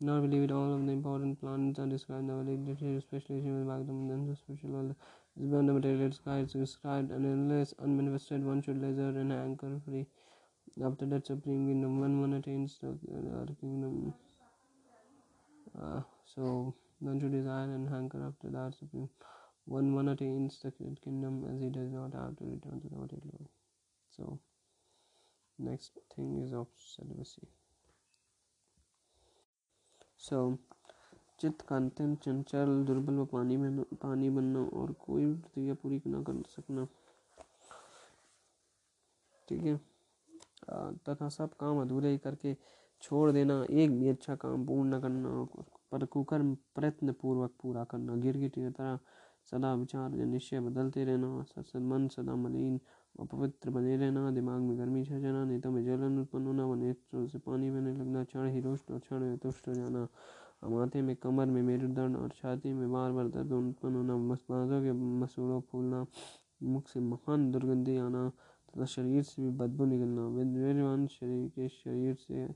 Not 0.00 0.22
believe 0.22 0.44
it. 0.44 0.50
All 0.50 0.72
of 0.74 0.86
the 0.86 0.92
important 0.92 1.38
planets 1.38 1.78
are 1.78 1.86
described 1.86 2.22
in 2.22 2.28
the 2.28 2.42
Vedic 2.42 2.60
literature, 2.66 2.96
especially 2.96 3.42
Srimad 3.42 3.66
Bhagavatam, 3.66 4.10
and 4.10 4.90
the 4.90 4.96
is 5.38 5.46
beyond 5.46 5.68
the 5.68 5.72
material 5.72 6.12
sky 6.12 6.38
is 6.40 6.52
described 6.52 7.10
and 7.10 7.24
unless 7.24 7.72
unmanifested 7.82 8.44
one 8.44 8.62
should 8.62 8.80
leisure 8.80 9.08
and 9.08 9.32
anchor 9.32 9.80
free. 9.84 10.06
After 10.84 11.06
that 11.06 11.26
supreme 11.26 11.66
kingdom 11.66 12.00
when 12.00 12.20
one 12.20 12.34
attains 12.34 12.78
the 12.80 13.56
kingdom. 13.60 14.14
Uh, 15.80 16.00
so 16.24 16.74
none 17.00 17.20
should 17.20 17.32
desire 17.32 17.64
and 17.64 17.88
hanker 17.88 18.24
after 18.26 18.50
that 18.50 18.74
supreme. 18.78 19.08
When 19.64 19.94
one 19.94 20.08
attains 20.08 20.58
the 20.62 20.72
kingdom 21.04 21.44
as 21.52 21.60
he 21.60 21.68
does 21.68 21.90
not 21.92 22.12
have 22.14 22.36
to 22.38 22.44
return 22.44 22.80
to 22.80 22.88
the 22.88 22.96
material 22.96 23.28
world. 23.32 23.48
So 24.10 24.38
next 25.58 25.98
thing 26.14 26.42
is 26.42 26.52
celibacy. 26.76 27.48
So 30.16 30.58
चित्त 31.40 31.60
का 31.68 31.76
अत्यंत 31.76 32.18
चंचल 32.22 32.82
दुर्बल 32.86 33.14
व 33.14 33.24
पानी 33.32 33.56
में 33.56 33.82
पानी 34.02 34.30
बनना 34.30 34.60
और 34.80 34.92
कोई 35.00 35.24
भी 35.24 35.34
प्रतिक्रिया 35.34 35.74
पूरी 35.82 36.00
ना 36.06 36.22
कर 36.22 36.42
सकना। 36.56 36.86
ठीक 39.48 39.62
है? 39.62 39.76
तथा 41.08 41.28
सब 41.28 41.54
काम 41.60 41.80
अधूरे 41.80 42.10
ही 42.10 42.18
करके 42.18 42.54
छोड़ 43.02 43.30
देना, 43.32 43.64
एक 43.70 43.98
भी 43.98 44.08
अच्छा 44.08 44.34
काम 44.36 44.66
पूर्ण 44.66 44.94
न 44.94 45.00
करना, 45.00 45.44
पर 45.92 46.04
कुकर 46.04 46.42
प्रयत्न 46.74 47.12
पूर्वक 47.20 47.52
पूरा 47.62 47.84
करना। 47.90 48.16
गिरगिट 48.22 48.54
की 48.54 48.70
तरह 48.70 48.98
सदा 49.50 49.72
विचार 49.74 50.14
या 50.14 50.24
निश्चय 50.26 50.60
बदलते 50.60 51.04
रहना 51.04 51.42
सत 51.48 51.76
मन 51.90 52.08
सदा 52.08 52.34
मलिन 52.36 52.78
व 53.20 53.24
पवित्र 53.26 53.70
बने 53.70 53.96
रहना। 53.96 54.30
दिमाग 54.30 54.60
में 54.60 54.78
गर्मी 54.78 55.04
छा 55.04 55.18
जाना 55.18 55.44
नेतों 55.44 55.70
में 55.72 55.84
जलन 55.84 56.18
उत्पन्न 56.20 56.46
होना 56.46 56.66
व 56.66 56.74
नेत्रों 56.74 57.26
से 57.28 57.38
पानी 57.38 57.70
बहने 57.70 57.92
लगना। 57.92 58.24
क्षण 58.24 58.48
ही 58.48 58.60
रुष्ट 58.60 58.90
और 58.90 58.98
क्षण 58.98 59.36
तुष्ट 59.42 59.68
हो 59.68 59.74
जाना। 59.74 60.06
माथे 60.62 61.02
में 61.02 61.14
कमर 61.16 61.46
में 61.46 61.62
मेरुदंड 61.62 62.16
और 62.16 62.30
छाती 62.36 62.72
में 62.72 62.90
बार 62.92 63.12
बार 63.12 63.28
दर्द 63.28 63.52
उत्पन्न 63.52 63.96
होना 63.96 64.14
बाजों 64.50 64.80
के 64.82 64.92
मसूड़ों, 64.92 65.60
फूलना, 65.60 66.06
मुख 66.62 66.88
से 66.88 67.00
महान 67.00 67.50
दुर्गंधी 67.52 67.96
आना 67.96 68.28
तथा 68.68 68.84
शरीर 68.84 69.22
से 69.22 69.42
भी 69.42 69.50
बदबू 69.58 69.84
निकलना। 69.84 70.26
वीरवान 70.28 71.06
शरीर 71.06 71.48
के 71.48 71.68
शरीर 71.68 72.14
से 72.14 72.48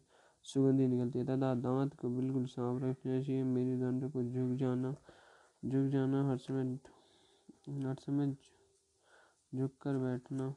सुगंधी 0.45 0.87
निकलती 0.87 1.19
है 1.19 1.25
तथा 1.25 1.55
दांत 1.55 1.95
को 1.95 2.09
बिल्कुल 2.09 2.45
साफ़ 2.47 2.83
रखना 2.85 3.21
चाहिए। 3.21 3.43
मेरी 3.45 3.77
दंड 3.81 4.11
को 4.13 4.23
झुक 4.23 4.57
जाना 4.59 4.95
झुक 5.63 5.91
जाना 5.91 6.29
हर 6.31 6.37
समय 6.39 6.79
हर 7.87 7.95
समय 8.01 8.35
झुक 9.53 9.71
कर 9.83 9.97
बैठना। 9.99 10.55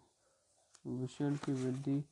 विषण 0.87 1.35
की 1.35 1.53
वृद्धि 1.53 2.03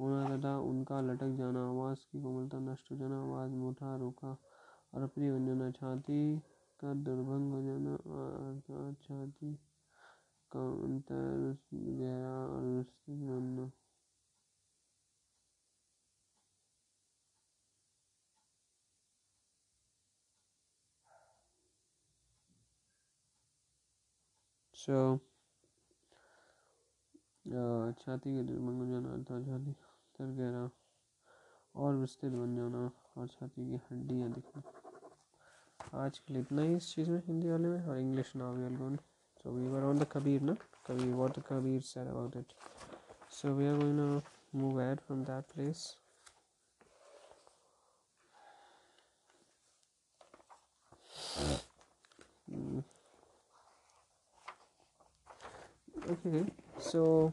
होना 0.00 0.36
तथा 0.36 0.56
उनका 0.60 1.00
लटक 1.00 1.36
जाना, 1.36 1.66
आवाज़ 1.68 1.98
की 2.12 2.22
कोमलता 2.22 2.58
नष्ट 2.60 2.90
हो 2.92 2.96
जाना, 2.96 3.20
आवाज़ 3.20 3.52
मोटा 3.52 3.96
रोका 3.96 4.36
और 4.94 5.02
अपनी 5.02 5.30
बन 5.30 5.46
जाना 5.46 5.70
छाती 5.78 6.20
का 6.80 6.94
दुर्भंग 7.04 7.52
हो 7.52 7.62
जाना 7.62 7.94
अर्थात 7.94 9.02
छाती 9.02 9.54
का 10.52 10.60
अंतर 10.84 11.56
गहरा 11.74 12.34
और 12.46 12.84
बनना। 13.08 13.70
छाती 27.98 28.34
के 28.34 28.42
दुर्भंग 28.44 28.80
हो 28.80 28.86
जाना 28.86 29.16
छाती 29.24 29.74
गहरा 30.18 30.68
और 31.74 31.94
विस्तृत 31.96 32.32
बन 32.32 32.56
जाना 32.56 32.90
और 33.18 33.28
छाती 33.28 33.70
की 33.70 33.80
हड्डियाँ 33.90 34.32
दिखना। 34.32 34.83
आज 35.93 36.19
के 36.19 36.33
लिए 36.33 36.41
इतना 36.41 36.61
ही 36.61 36.75
इस 36.75 36.93
चीज़ 36.95 37.09
में 37.11 37.21
हिंदी 37.27 37.49
वाले 37.49 37.67
में 37.67 37.85
और 37.85 37.99
English 37.99 38.35
now 38.35 38.55
we 38.55 38.63
are 38.63 38.75
going 38.77 38.97
so 39.43 39.51
we 39.51 39.69
were 39.69 39.85
on 39.85 39.95
the 39.95 40.05
kabir 40.05 40.41
na 40.41 40.53
Kabir, 40.85 41.15
what 41.15 41.47
Kabir 41.47 41.81
said 41.81 42.07
about 42.07 42.35
it. 42.35 42.51
So 43.29 43.51
we 43.53 43.67
are 43.67 43.77
going 43.77 43.95
to 43.97 44.23
move 44.51 44.79
ahead 44.79 44.99
from 44.99 45.23
that 45.25 45.47
place. 45.47 45.95
Mm. 52.51 52.83
Okay, 56.09 56.43
so 56.79 57.31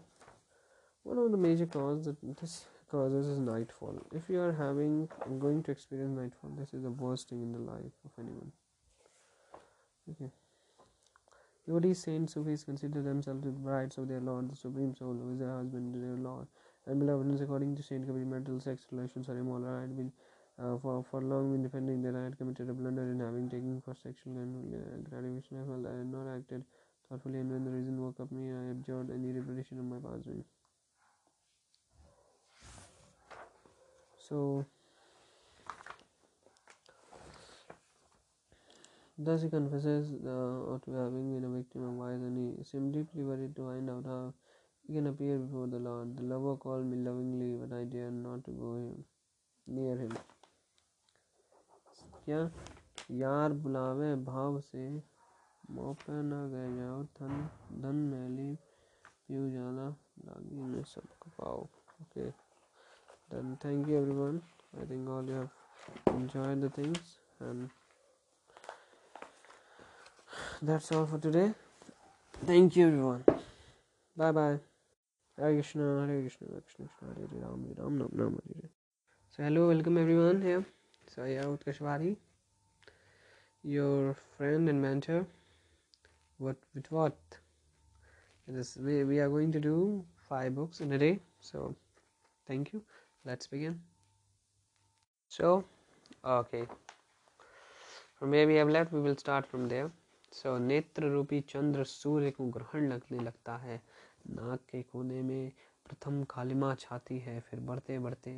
one 1.03 1.19
of 1.19 1.31
the 1.31 1.39
major 1.39 1.67
causes 1.67 2.05
that 2.05 2.39
this 2.41 2.67
causes 2.92 3.26
is 3.28 3.40
nightfall. 3.40 3.96
If 4.14 4.30
you 4.30 4.42
are 4.42 4.52
having 4.52 5.08
going 5.40 5.64
to 5.64 5.72
experience 5.72 6.18
nightfall, 6.18 6.52
this 6.58 6.74
is 6.74 6.84
the 6.84 6.92
worst 6.92 7.30
thing 7.30 7.42
in 7.42 7.54
the 7.54 7.60
life 7.60 7.96
of 8.06 8.12
anyone. 8.20 8.52
Okay. 10.12 10.30
Devotees, 11.66 12.00
saints, 12.00 12.34
Sufis 12.34 12.64
consider 12.64 13.02
themselves 13.02 13.44
the 13.44 13.52
brides 13.52 13.98
of 13.98 14.08
their 14.08 14.20
Lord, 14.20 14.52
the 14.52 14.56
Supreme 14.56 14.94
Soul, 14.96 15.14
who 15.14 15.34
is 15.34 15.40
their 15.40 15.56
husband, 15.56 15.96
their 15.96 16.18
Lord. 16.18 16.48
And 16.86 17.00
beloved, 17.00 17.40
according 17.40 17.76
to 17.78 17.84
Saint 17.84 18.06
Kabir, 18.06 18.26
mental 18.26 18.60
sex 18.60 18.86
relations 18.92 19.30
are 19.30 19.38
immoral. 19.38 19.68
I 19.68 19.82
had 19.82 19.96
been 19.96 20.12
uh, 20.60 20.78
for, 20.80 21.06
for 21.10 21.22
long 21.22 21.52
been 21.52 21.64
defending 21.64 22.02
that 22.02 22.16
I 22.16 22.24
had 22.26 22.38
committed 22.38 22.70
a 22.70 22.74
blunder 22.74 23.04
in 23.04 23.20
having 23.20 23.50
taken 23.50 23.82
for 23.86 23.96
sexual 23.96 24.34
gratification. 25.10 25.62
I 25.62 25.66
felt 25.66 25.86
I 25.86 25.98
had 25.98 26.12
not 26.12 26.28
acted 26.36 26.66
thoughtfully, 27.08 27.40
and 27.40 27.52
when 27.52 27.64
the 27.64 27.72
reason 27.72 28.02
woke 28.02 28.20
up 28.20 28.32
me, 28.32 28.52
I 28.52 28.72
abjured 28.72 29.12
any 29.12 29.32
repetition 29.32 29.80
of 29.80 29.86
my 29.86 29.98
past. 29.98 30.28
So, 34.32 34.66
thus 39.18 39.42
he 39.42 39.50
confesses 39.50 40.12
the, 40.24 40.32
uh, 40.32 40.78
to 40.86 40.92
having 40.92 41.34
been 41.34 41.44
a 41.44 41.50
victim 41.50 41.84
of 41.84 41.96
vice, 41.96 42.22
and 42.28 42.38
he 42.38 42.64
seemed 42.64 42.94
deeply 42.94 43.26
worried 43.26 43.58
to 43.58 43.66
find 43.66 43.90
out 43.90 44.06
how 44.06 44.34
he 44.88 44.94
can 44.94 45.08
appear 45.08 45.38
before 45.38 45.68
the 45.68 45.80
Lord. 45.80 46.16
The 46.16 46.24
lover 46.24 46.56
called 46.56 46.86
me 46.86 46.96
lovingly, 46.96 47.58
but 47.58 47.76
I 47.76 47.84
dared 47.84 48.14
not 48.14 48.46
to 48.46 48.52
go 48.52 48.76
him, 48.78 49.04
near 49.68 49.98
him. 49.98 50.14
क्या 52.26 52.40
यार 53.20 53.54
बुलावे 53.64 54.14
भाव 54.30 54.60
से 54.62 54.86
मौका 55.78 56.22
न 56.22 56.40
गए 56.54 56.70
जाओ 56.78 57.02
धन 57.20 57.50
धन 57.82 58.00
मैली 58.14 58.54
पीऊ 59.28 59.50
जाला 59.58 59.90
लागी 60.26 60.62
में 60.72 60.84
सब 60.94 61.20
कपाओ 61.24 61.60
okay 61.60 62.30
okay 62.30 62.51
then 63.32 63.58
thank 63.62 63.88
you 63.88 63.98
everyone. 63.98 64.42
I 64.82 64.86
think 64.86 65.10
all 65.10 65.24
you 65.24 65.34
have 65.34 66.16
enjoyed 66.16 66.62
the 66.62 66.70
things 66.70 67.18
and 67.40 67.70
that's 70.62 70.92
all 70.92 71.06
for 71.06 71.18
today. 71.18 71.54
Thank 72.46 72.76
you 72.76 72.88
everyone. 72.88 73.24
Bye 74.18 74.32
bye 74.32 74.60
hare 75.38 75.54
krishna 75.54 75.86
hare 76.08 76.22
krishna 76.22 76.48
hare 76.52 76.62
krishna 76.62 76.86
hare 77.02 77.28
ram 77.44 77.66
hare 77.68 77.88
ram 77.88 78.00
hare 78.20 78.32
hare. 78.62 78.70
So 79.36 79.44
hello 79.44 79.68
welcome 79.70 79.98
everyone 79.98 80.42
here. 80.42 80.66
So 81.14 81.24
I 81.24 81.30
am 81.44 81.58
utkashwari 81.58 82.16
your 83.64 84.16
friend 84.38 84.70
and 84.70 84.82
mentor. 84.82 85.26
What 86.38 86.58
with 86.76 86.92
what? 86.92 87.18
This 88.48 88.76
we, 88.76 89.04
we 89.06 89.20
are 89.20 89.30
going 89.30 89.52
to 89.54 89.60
do 89.60 90.04
five 90.28 90.56
books 90.56 90.82
in 90.82 90.92
a 90.92 90.98
day 90.98 91.20
so 91.40 91.76
thank 92.48 92.74
you 92.74 92.82
let's 93.26 93.48
begin. 93.48 93.80
So, 95.32 95.64
okay. 96.26 96.64
From 98.16 98.32
where 98.32 98.48
we 98.48 98.56
have 98.56 98.70
left, 98.70 98.92
we 98.92 99.02
will 99.02 99.18
start 99.18 99.46
from 99.46 99.68
there. 99.68 99.92
So 100.34 100.58
नेत्र 100.60 101.10
रूपी 101.12 101.40
चंद्र 101.50 101.84
सूर्य 101.84 102.30
को 102.32 102.46
ग्रहण 102.52 102.88
लगने 102.90 103.24
लगता 103.24 103.56
है 103.58 103.76
नाक 104.30 104.60
के 104.72 104.82
कोने 104.82 105.22
में 105.22 105.52
प्रथम 105.86 106.22
कालिमा 106.30 106.74
छाती 106.80 107.18
है 107.20 107.40
फिर 107.50 107.60
बढ़ते 107.60 107.98
बढ़ते 108.00 108.32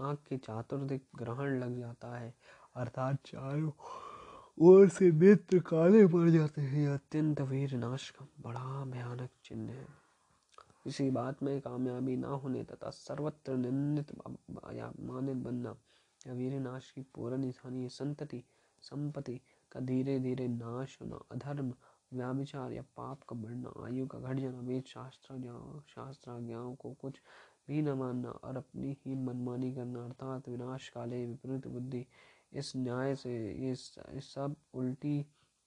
आँख 0.00 0.18
की 0.28 0.36
चातुर्दिक 0.38 1.06
ग्रहण 1.18 1.58
लग 1.60 1.78
जाता 1.78 2.14
है 2.16 2.32
अर्थात 2.76 3.18
चारों 3.26 3.72
ओर 4.68 4.88
से 4.88 5.10
नेत्र 5.12 5.58
काले 5.72 6.06
पड़ 6.06 6.28
जाते 6.28 6.62
हैं 6.74 6.86
अत्यंत 6.88 7.40
वीर 7.50 7.74
नाश 7.76 8.10
का 8.18 8.26
बड़ा 8.44 8.84
भयानक 8.84 9.30
चिन्ह 9.44 9.72
है 9.72 10.01
किसी 10.84 11.10
बात 11.10 11.42
में 11.42 11.60
कामयाबी 11.60 12.16
ना 12.16 12.28
होने 12.28 12.62
तथा 12.64 12.90
सर्वत्र 12.90 13.56
निंदित 13.56 14.10
या 14.74 14.92
मानित 15.00 15.36
बनना, 15.36 15.76
या 16.26 16.34
वीर 16.34 16.58
नाश 16.60 16.90
की 16.90 17.02
पूर्ण 17.14 17.38
निशानी 17.38 17.88
संतति, 17.88 18.42
संपत्ति 18.82 19.40
का 19.72 19.80
धीरे 19.80 20.18
धीरे 20.20 20.48
नाश 20.48 20.98
होना, 21.02 21.20
अधर्म, 21.32 21.72
व्याभिचार, 22.12 22.72
या 22.72 22.82
पाप 22.96 23.22
का 23.28 23.36
बढ़ना, 23.36 23.72
आयु 23.84 24.06
का 24.06 24.18
घट 24.18 24.40
जाना 24.40 24.60
वेद 24.60 24.84
शास्त्र 24.86 25.82
शास्त्राज्ञाओं 25.88 26.74
को 26.74 26.92
कुछ 26.92 27.20
भी 27.68 27.82
न 27.82 27.92
मानना 27.92 28.30
और 28.30 28.56
अपनी 28.56 28.96
ही 29.04 29.14
मनमानी 29.14 29.72
करना, 29.74 30.04
अर्थात 30.04 30.48
विनाश, 30.48 30.88
काले, 30.88 31.24
विपरीत 31.26 31.66
बुद्धि, 31.66 32.06
इस 32.52 32.72
न्याय 32.76 33.14
से 33.16 33.32
ये 33.58 33.74
सब 33.74 34.56
उल्टी 34.74 35.22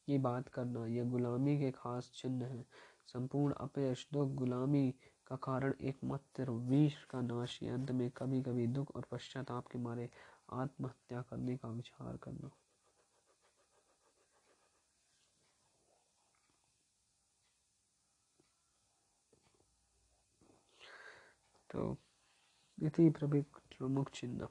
की 0.07 0.18
बात 0.18 0.49
करना, 0.49 0.86
यह 0.86 1.09
गुलामी 1.09 1.57
के 1.59 1.72
खास 1.72 2.11
चिन्ह 2.16 2.45
है। 2.45 2.66
संपूर्ण 3.08 3.53
अपयश 3.53 4.08
दुख 4.14 4.30
गुलामी 4.36 4.93
का 5.28 5.36
कारण 5.36 5.74
एकमात्र 5.82 6.51
विष 6.70 7.03
का 7.03 7.22
नाश। 7.22 7.60
अंत 7.64 7.91
में 7.91 8.10
कभी 8.10 8.41
कभी 8.41 8.68
दुख 8.68 8.95
और 8.95 9.06
पश्चाताप 9.12 9.68
के 9.68 9.80
मारे 9.80 10.10
आत्महत्या 10.53 11.22
करने 11.22 11.58
का 11.58 11.70
विचार 11.70 12.18
करना। 12.18 12.49
तो 21.70 21.97
इति 22.78 23.14
चिन्ह। 24.16 24.47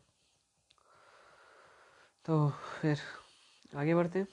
तो 2.25 2.49
फिर 2.81 2.99
आगे 3.77 3.95
बढ़ते 3.95 4.19
हैं। 4.19 4.27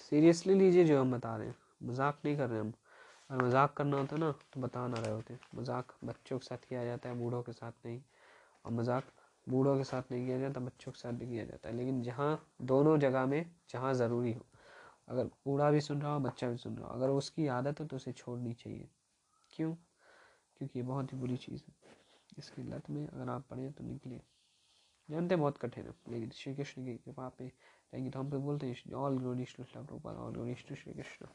सीरियसली 0.00 0.54
लीजिए 0.54 0.84
जो 0.84 1.00
हम 1.00 1.12
बता 1.12 1.36
रहे 1.36 1.46
हैं। 1.46 1.56
मज़ाक 1.82 2.18
नहीं 2.24 2.36
कर 2.36 2.48
रहे 2.48 2.60
हम। 2.60 2.72
अगर 3.32 3.44
मज़ाक 3.44 3.72
करना 3.74 3.96
होता 3.96 4.16
ना 4.16 4.32
तो 4.32 4.60
बता 4.60 4.88
ना 4.88 4.96
रहे 5.00 5.12
होते। 5.12 5.38
मज़ाक 5.54 5.92
बच्चों 6.04 6.38
के 6.38 6.46
साथ 6.46 6.68
किया 6.68 6.84
जाता 6.84 7.08
है, 7.08 7.14
बूढ़ों 7.14 7.42
के 7.42 7.52
साथ 7.52 7.72
नहीं। 7.86 8.02
और 8.64 8.72
मज़ाक 8.72 9.04
बूढ़ों 9.48 9.76
के 9.76 9.84
साथ 9.84 10.02
नहीं 10.10 10.26
किया 10.26 10.38
जाता, 10.38 10.60
बच्चों 10.60 10.92
के 10.92 10.98
साथ 10.98 11.12
भी 11.12 11.26
किया 11.26 11.44
जाता 11.44 11.68
है। 11.68 11.76
लेकिन 11.76 12.02
जहाँ, 12.02 12.46
दोनों 12.62 12.98
जगह 12.98 13.26
में 13.26 13.50
जहाँ 13.70 13.94
ज़रूरी 13.94 14.32
हो। 14.32 14.46
अगर 15.08 15.24
बूढ़ा 15.24 15.70
भी 15.70 15.80
सुन 15.80 16.02
रहा 16.02 16.12
हो, 16.14 16.20
बच्चा 16.20 16.48
भी 16.48 16.56
सुन 16.56 16.76
रहा 16.76 16.88
हो। 16.88 16.94
अगर 16.94 17.08
उसकी 17.08 17.46
आदत 17.46 17.80
हो 17.80 17.86
तो 17.86 17.96
उसे 17.96 18.12
छोड़नी 18.12 18.52
चाहिए। 18.52 18.88
क्यों? 19.50 19.74
क्योंकि 20.56 20.78
ये 20.78 20.84
बहुत 20.86 21.12
ही 21.12 21.18
बुरी 21.18 21.36
चीज़ 21.36 21.62
है। 21.68 21.74
इसकी 22.38 22.62
लत 22.62 22.90
में 22.90 23.08
अगर 23.08 23.28
आप 23.28 23.44
पढ़ें 23.50 23.72
तो 23.72 23.84
निकले। 23.84 24.20
जानते 25.10 25.36
बहुत 25.36 25.58
कठिन 25.58 25.84
है। 25.84 25.94
लेकिन 26.10 26.30
श्री 26.30 26.54
कृष्ण 26.54 26.84
की 26.84 26.94
कृपा 26.94 27.28
पे 27.28 27.44
रहेंगे 27.44 28.10
तो 28.10 28.18
हम 28.18 28.30
पे 28.30 28.36
बोलते 28.36 28.66
हैं 28.66 28.92
all 28.92 29.18
glory 29.18 29.46
all 30.04 30.54
Shri 30.54 30.92
Krishna 30.92 31.26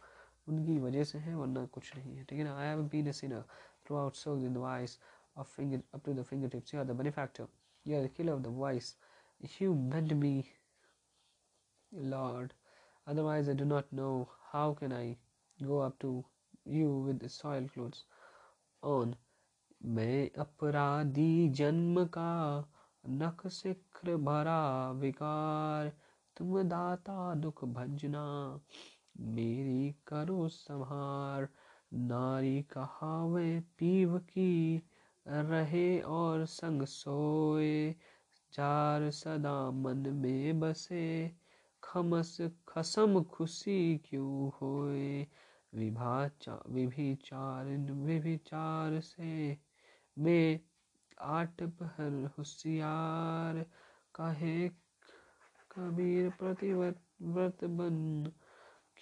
उनकी 0.48 0.78
वजह 0.80 1.04
से 1.04 1.18
है, 1.18 1.36
वरना 1.36 1.66
कुछ 1.66 1.96
नहीं 1.96 2.16
है, 2.18 2.24
ठीक 2.24 2.40
है 2.40 2.46
ना? 2.46 2.58
I 2.58 2.68
have 2.68 2.84
been 2.90 3.12
sinner 3.12 3.44
throughout 3.98 4.16
so 4.16 4.38
in 4.38 4.54
the 4.54 4.58
voice 4.58 5.00
of 5.38 5.56
finger 5.56 5.82
up 5.94 6.06
to 6.06 6.14
the 6.14 6.24
finger 6.24 6.50
tips 6.50 6.74
you 6.74 6.80
are 6.80 6.86
the 6.88 6.92
benefactor 6.98 7.48
you 7.86 7.98
are 7.98 8.06
the 8.06 8.10
killer 8.18 8.34
of 8.34 8.42
the 8.42 8.48
voice 8.58 8.96
you 9.62 9.74
meant 9.74 10.14
me 10.14 10.44
Lord 11.92 12.54
otherwise 13.08 13.50
I 13.50 13.56
do 13.56 13.66
not 13.66 13.94
know 13.94 14.10
how 14.54 14.74
can 14.74 14.94
I 14.94 15.16
go 15.60 15.80
up 15.80 15.98
to 16.00 16.24
you 16.68 17.04
with 17.04 17.28
soil 17.28 17.68
clothes 17.68 18.06
on 18.84 19.16
मैं 19.86 20.30
अपराधी 20.40 21.50
जन्म 21.50 22.06
का 22.06 22.30
नख 23.10 23.48
शिखर 23.48 24.16
भरा, 24.18 24.92
विकार 24.92 25.92
तुम 26.38 26.62
दाता 26.64 27.34
दुख 27.36 27.64
भजना। 27.66 28.24
मेरी 29.20 29.96
करो 30.08 30.48
संहार। 30.48 31.50
नारी 31.94 32.64
कहावे, 32.64 33.60
पीव 33.60 34.18
की 34.18 34.82
रहे 35.28 36.00
और 36.00 36.46
संग 36.46 36.84
सोए। 36.84 37.92
जार 38.54 39.10
सदा 39.10 39.72
मन 39.72 39.98
में 39.98 40.60
बसे, 40.60 41.32
खमस 41.84 42.38
खसम 42.68 43.24
खुशी 43.24 43.98
क्यों 43.98 44.52
होए? 44.62 45.28
विभाचा, 45.76 46.64
विभिचार 46.70 47.66
विभिचार 47.92 49.00
से 49.00 49.58
मैं 50.18 50.60
आठ 51.22 51.64
पहर 51.64 52.30
होशियार। 52.38 53.66
कहे 54.16 54.70
कबीर 55.72 56.30
प्रतिवत 56.30 57.02
व्रत 57.22 57.64
बन 57.64 58.32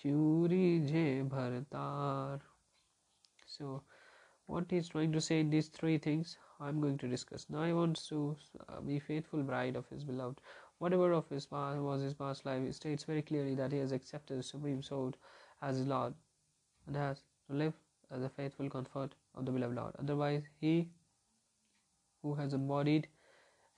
fury 0.05 0.83
Jay 0.85 1.23
Bharatar. 1.23 2.39
So, 3.47 3.81
what 4.45 4.65
he 4.69 4.77
is 4.77 4.89
trying 4.89 5.11
to 5.13 5.21
say 5.21 5.39
in 5.39 5.49
these 5.49 5.67
three 5.67 5.97
things, 5.97 6.37
I'm 6.59 6.79
going 6.79 6.99
to 6.99 7.07
discuss. 7.07 7.47
Now, 7.49 7.63
he 7.63 7.73
wants 7.73 8.07
to 8.09 8.35
uh, 8.69 8.81
be 8.81 8.99
faithful 8.99 9.41
bride 9.41 9.75
of 9.75 9.87
his 9.89 10.03
beloved. 10.03 10.41
Whatever 10.77 11.11
of 11.13 11.27
his 11.29 11.47
past 11.47 11.79
was 11.79 12.03
his 12.03 12.13
past 12.13 12.45
life, 12.45 12.63
he 12.63 12.71
states 12.71 13.03
very 13.05 13.23
clearly 13.23 13.55
that 13.55 13.71
he 13.71 13.79
has 13.79 13.91
accepted 13.91 14.37
the 14.37 14.43
Supreme 14.43 14.83
Soul 14.83 15.13
as 15.63 15.77
his 15.77 15.87
Lord 15.87 16.13
and 16.85 16.95
has 16.95 17.23
to 17.47 17.55
live 17.55 17.73
as 18.11 18.21
a 18.21 18.29
faithful 18.29 18.69
comfort 18.69 19.15
of 19.33 19.45
the 19.45 19.51
beloved 19.51 19.75
Lord. 19.75 19.95
Otherwise, 19.97 20.43
he 20.61 20.87
who 22.21 22.35
has 22.35 22.53
embodied 22.53 23.07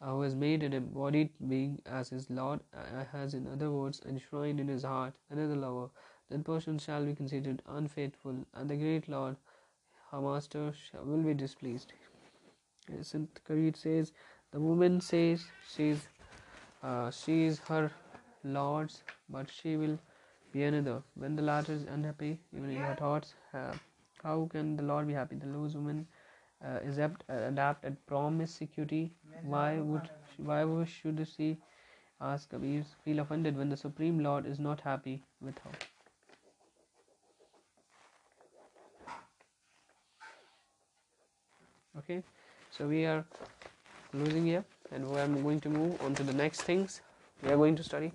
uh, 0.01 0.13
made 0.35 0.61
an 0.63 0.73
embodied 0.73 1.29
being 1.47 1.81
as 1.85 2.09
his 2.09 2.29
Lord, 2.29 2.59
uh, 2.75 3.03
has 3.11 3.33
in 3.33 3.47
other 3.47 3.71
words 3.71 4.01
enshrined 4.05 4.59
in 4.59 4.67
his 4.67 4.83
heart 4.83 5.13
another 5.31 5.55
lover 5.55 5.89
that 6.29 6.43
person 6.43 6.77
shall 6.79 7.05
be 7.05 7.13
considered 7.13 7.61
unfaithful, 7.67 8.35
and 8.53 8.69
the 8.69 8.75
great 8.75 9.07
Lord, 9.07 9.35
her 10.11 10.21
master, 10.21 10.73
will 11.03 11.23
be 11.23 11.33
displeased. 11.33 11.93
Saint 13.01 13.39
Kabir 13.45 13.73
says, 13.75 14.11
the 14.51 14.59
woman 14.59 15.01
says 15.01 15.45
she 15.75 15.89
is, 15.89 16.07
uh, 16.83 17.11
she 17.11 17.45
is 17.45 17.59
her 17.67 17.91
Lord's, 18.43 19.03
but 19.29 19.49
she 19.51 19.75
will 19.75 19.97
be 20.53 20.63
another. 20.63 21.03
When 21.15 21.35
the 21.35 21.41
latter 21.41 21.73
is 21.73 21.83
unhappy, 21.83 22.39
even 22.55 22.69
in 22.69 22.77
her 22.77 22.95
thoughts, 22.95 23.33
uh, 23.53 23.73
how 24.23 24.47
can 24.51 24.77
the 24.77 24.83
Lord 24.83 25.07
be 25.07 25.13
happy? 25.13 25.35
The 25.35 25.47
loose 25.47 25.73
woman 25.73 26.07
uh, 26.65 26.79
is 26.83 26.97
apt, 26.97 27.23
uh, 27.29 27.33
adapt 27.49 27.85
at. 27.85 27.93
Why 29.43 29.79
would 29.79 30.09
why 30.37 30.85
should 30.85 31.27
she 31.35 31.57
ask 32.21 32.49
Kabir 32.49 32.83
feel 33.03 33.19
offended 33.19 33.57
when 33.57 33.69
the 33.69 33.77
Supreme 33.77 34.19
Lord 34.19 34.45
is 34.45 34.59
not 34.59 34.81
happy 34.81 35.23
with 35.41 35.57
her? 35.59 35.71
Okay, 42.09 42.23
so 42.71 42.87
we 42.87 43.05
are 43.05 43.25
losing 44.13 44.45
here, 44.45 44.63
and 44.93 45.05
we 45.05 45.19
are 45.19 45.27
going 45.27 45.59
to 45.59 45.67
move 45.67 46.01
on 46.01 46.15
to 46.15 46.23
the 46.23 46.31
next 46.31 46.61
things 46.61 47.01
we 47.43 47.49
are 47.49 47.57
going 47.57 47.75
to 47.75 47.83
study. 47.83 48.13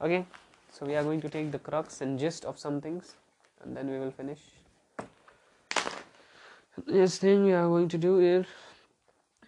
Okay, 0.00 0.24
so 0.70 0.86
we 0.86 0.94
are 0.94 1.02
going 1.02 1.20
to 1.20 1.28
take 1.28 1.50
the 1.50 1.58
crux 1.58 2.02
and 2.02 2.20
gist 2.20 2.44
of 2.44 2.56
some 2.56 2.80
things, 2.80 3.16
and 3.64 3.76
then 3.76 3.90
we 3.90 3.98
will 3.98 4.12
finish. 4.12 4.38
Next 6.86 7.18
thing 7.18 7.42
we 7.42 7.52
are 7.52 7.66
going 7.66 7.88
to 7.88 7.98
do 7.98 8.44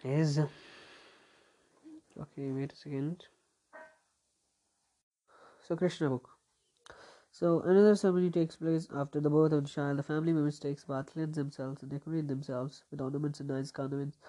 is 0.03 0.39
okay. 0.39 2.51
Wait 2.51 2.73
a 2.73 2.75
second. 2.75 3.27
So 5.65 5.77
Krishna 5.77 6.09
book. 6.09 6.34
So 7.37 7.59
another 7.63 7.97
ceremony 7.97 8.29
takes 8.31 8.55
place 8.55 8.87
after 8.95 9.19
the 9.19 9.29
birth 9.29 9.51
of 9.51 9.63
the 9.63 9.69
child. 9.69 9.99
The 9.99 10.03
family 10.03 10.31
members 10.31 10.57
takes 10.57 10.85
bath, 10.85 11.11
cleanse 11.11 11.35
themselves, 11.35 11.81
and 11.81 11.91
decorate 11.91 12.29
themselves 12.29 12.85
with 12.89 13.01
ornaments 13.01 13.41
and 13.41 13.49
nice 13.49 13.71
garments. 13.71 14.19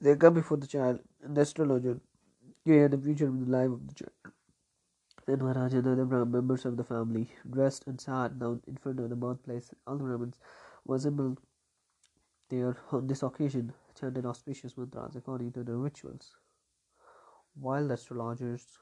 They 0.00 0.16
come 0.16 0.32
before 0.32 0.56
the 0.56 0.66
child, 0.66 1.00
and 1.22 1.36
the 1.36 1.42
astrologer 1.42 2.00
hear 2.64 2.88
the 2.88 2.96
future 2.96 3.28
of 3.28 3.38
the 3.44 3.52
life 3.52 3.68
of 3.68 3.86
the 3.86 3.92
child. 3.92 4.32
Then 5.26 5.40
Maharaj 5.40 5.74
and 5.74 5.86
other 5.86 6.24
members 6.24 6.64
of 6.64 6.78
the 6.78 6.82
family, 6.82 7.28
dressed 7.50 7.86
and 7.86 8.00
sat 8.00 8.38
down 8.38 8.62
in 8.66 8.78
front 8.78 9.00
of 9.00 9.10
the 9.10 9.14
birthplace. 9.14 9.74
All 9.86 9.98
the 9.98 10.04
Brahmins 10.04 10.38
were 10.86 10.96
assembled 10.96 11.40
there 12.48 12.78
on 12.90 13.06
this 13.06 13.22
occasion, 13.22 13.74
chanted 14.00 14.24
auspicious 14.24 14.78
mantras 14.78 15.14
according 15.14 15.52
to 15.52 15.62
the 15.62 15.76
rituals. 15.76 16.36
While 17.54 17.86
the 17.86 17.94
astrologers 17.94 18.78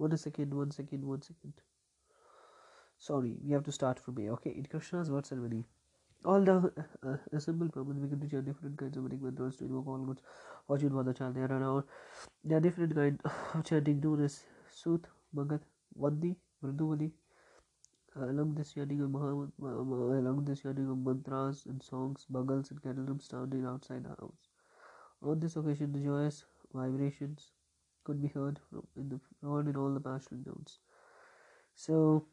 one 0.00 0.16
second, 0.16 0.54
one 0.54 0.70
second, 0.70 1.04
one 1.04 1.22
second. 1.22 1.52
Sorry, 2.96 3.36
we 3.44 3.52
have 3.52 3.64
to 3.64 3.72
start 3.72 3.98
from 3.98 4.16
here. 4.16 4.32
Okay, 4.32 4.50
in 4.50 4.64
Krishna's 4.64 5.10
birth 5.10 5.26
ceremony, 5.26 5.64
all 6.24 6.40
the 6.40 6.54
uh, 7.06 7.16
assembled 7.32 7.72
Brahmins 7.72 8.00
begin 8.00 8.20
to 8.20 8.28
chant 8.28 8.46
different 8.46 8.78
kinds 8.78 8.96
of 8.96 9.04
Vedic 9.04 9.22
mantras 9.22 9.56
to 9.58 9.64
invoke 9.64 9.86
all 9.86 9.98
goods, 9.98 10.22
fortune 10.66 10.90
for 10.90 11.04
the 11.04 11.14
child. 11.14 11.34
There 11.34 11.52
are 11.52 11.60
now 11.60 11.84
there 12.44 12.58
are 12.58 12.60
different 12.60 12.94
kinds 12.94 13.20
of 13.54 13.64
chanting 13.64 14.00
known 14.00 14.24
as 14.24 14.42
Sut, 14.70 15.06
Magat, 15.34 15.60
Vandi, 15.98 16.34
Vriduvali. 16.64 17.10
Uh, 18.16 18.24
along 18.24 18.54
this 18.54 18.72
chanting 18.72 19.00
of 19.02 19.14
along 19.14 20.44
this 20.44 20.62
chanting 20.62 20.90
of 20.90 20.98
mantras 20.98 21.64
and 21.66 21.82
songs, 21.82 22.26
bugles 22.28 22.70
and 22.70 22.82
candles 22.82 23.28
sounding 23.30 23.66
outside 23.66 24.04
the 24.04 24.16
house. 24.20 24.48
On 25.22 25.38
this 25.38 25.56
occasion, 25.56 25.92
the 25.92 26.00
joyous 26.00 26.44
vibrations 26.74 27.52
could 28.10 28.22
be 28.22 28.30
heard 28.34 28.58
in 28.96 29.08
the 29.08 29.18
heard 29.48 29.68
in 29.68 29.76
all 29.76 29.94
the 29.94 30.00
passionate 30.00 30.46
notes. 30.46 30.78
So 31.74 32.26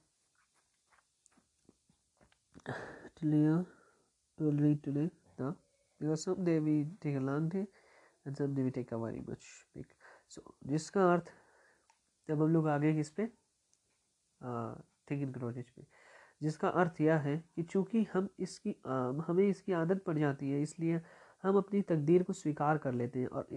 here 3.22 3.66
we'll 4.38 4.64
read 4.64 4.84
today 4.84 5.10
the 5.38 5.54
because 6.02 6.24
someday 6.24 6.58
we 6.60 6.76
take 7.02 7.16
a 7.16 7.20
long 7.20 7.50
day 7.50 7.66
and 8.26 8.36
someday 8.36 8.64
we 8.64 8.72
take 8.72 8.92
a 8.92 8.98
very 8.98 9.22
much 9.28 9.46
big 9.76 9.86
so 10.28 10.42
जिसका 10.68 11.04
अर्थ 11.12 11.32
जब 12.30 12.42
हम 12.42 12.54
लोग 12.54 12.68
आगे 12.68 12.94
किस 12.94 13.10
पे 13.20 13.28
think 15.12 15.22
in 15.22 15.32
क्रोजेज 15.34 15.70
पे 15.70 15.86
जिसका 16.42 16.70
अर्थ 16.82 17.02
यह 17.02 17.28
है 17.28 17.38
कि 17.56 17.64
चूँकि 17.64 18.04
हम 18.14 18.30
इसकी 18.48 18.76
आ, 18.86 18.96
हमें 19.28 19.48
इसकी 19.48 19.74
आदत 19.74 20.04
पड़ 20.08 20.18
जाती 20.18 20.52
है 20.52 20.62
इसलिए 20.62 21.00
हम 21.48 21.58
अपनी 21.58 21.82
तकदीर 21.84 22.24
को 22.24 22.34
स्वीकार 22.34 22.78
कर 22.78 22.94
लेते 22.94 23.20
हैं 23.20 23.28
और 23.30 23.48